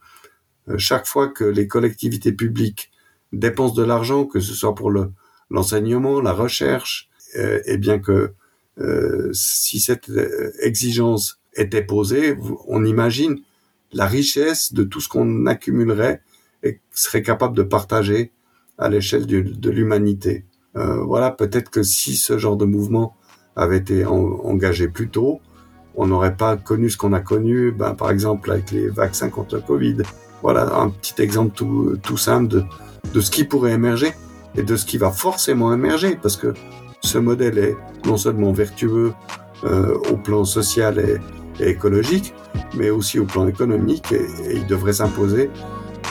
euh, 0.70 0.78
chaque 0.78 1.08
fois 1.08 1.28
que 1.30 1.44
les 1.44 1.68
collectivités 1.68 2.32
publiques 2.32 2.92
dépensent 3.34 3.76
de 3.76 3.84
l'argent, 3.84 4.26
que 4.26 4.40
ce 4.40 4.54
soit 4.54 4.76
pour 4.76 4.92
le, 4.92 5.12
l'enseignement, 5.50 6.22
la 6.22 6.34
recherche, 6.34 7.10
euh, 7.38 7.60
et 7.66 7.78
bien 7.78 8.00
que 8.00 8.34
si 9.34 9.80
cette 9.80 10.10
exigence 10.64 11.40
était 11.54 11.84
posée, 11.84 12.36
on 12.68 12.84
imagine 12.84 13.40
la 13.92 14.08
richesse 14.08 14.74
de 14.74 14.84
tout 14.84 15.00
ce 15.00 15.08
qu'on 15.08 15.46
accumulerait 15.46 16.22
et 16.64 16.80
serait 16.92 17.22
capable 17.22 17.56
de 17.56 17.62
partager 17.62 18.32
à 18.80 18.90
l'échelle 18.90 19.28
de 19.28 19.70
l'humanité. 19.70 20.46
Euh, 20.76 21.04
voilà, 21.04 21.32
peut-être 21.32 21.70
que 21.70 21.84
si 21.84 22.16
ce 22.16 22.38
genre 22.38 22.58
de 22.58 22.66
mouvement 22.66 23.16
avait 23.56 23.78
été 23.78 24.06
engagé 24.06 24.88
plus 24.88 25.10
tôt, 25.10 25.42
on 26.02 26.08
n'aurait 26.08 26.36
pas 26.36 26.58
connu 26.58 26.89
ce 26.89 26.97
qu'on 26.97 27.14
a 27.14 27.20
connu, 27.20 27.72
ben, 27.72 27.93
par 27.93 28.10
exemple 28.10 28.49
avec 28.52 28.72
les 28.72 28.89
vaccins 28.89 29.30
contre 29.30 29.56
le 29.56 29.62
Covid. 29.62 29.97
Voilà 30.41 30.76
un 30.76 30.89
petit 30.89 31.22
exemple 31.22 31.54
tout, 31.56 31.95
tout 32.02 32.18
simple 32.18 32.47
de, 32.47 32.64
de 33.14 33.22
ce 33.22 33.30
qui 33.30 33.43
pourrait 33.43 33.74
émerger 33.74 34.14
et 34.56 34.64
de 34.64 34.76
ce 34.76 34.86
qui 34.88 34.97
va 34.97 35.12
forcément 35.12 35.72
émerger, 35.72 36.18
parce 36.20 36.38
que 36.38 36.56
ce 37.02 37.20
modèle 37.20 37.60
est 37.60 37.78
non 38.08 38.18
seulement 38.18 38.52
vertueux 38.52 39.14
euh, 39.64 39.95
au 40.12 40.18
plan 40.18 40.43
social 40.43 40.97
et, 40.99 41.20
écologique, 41.64 42.34
mais 42.76 42.89
aussi 42.89 43.20
au 43.20 43.26
plan 43.26 43.47
économique, 43.47 44.12
et, 44.12 44.26
et 44.49 44.56
il 44.56 44.66
devrait 44.66 44.93
s'imposer 44.93 45.52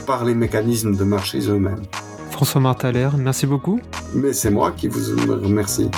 par 0.07 0.24
les 0.24 0.36
mécanismes 0.36 0.95
de 0.95 1.03
marché 1.03 1.41
eux-mêmes. 1.49 1.82
François 2.30 2.61
Martaler, 2.61 3.09
merci 3.18 3.45
beaucoup. 3.45 3.80
Mais 4.14 4.32
c'est 4.32 4.51
moi 4.51 4.70
qui 4.70 4.86
vous 4.86 5.01
remercie. 5.26 5.91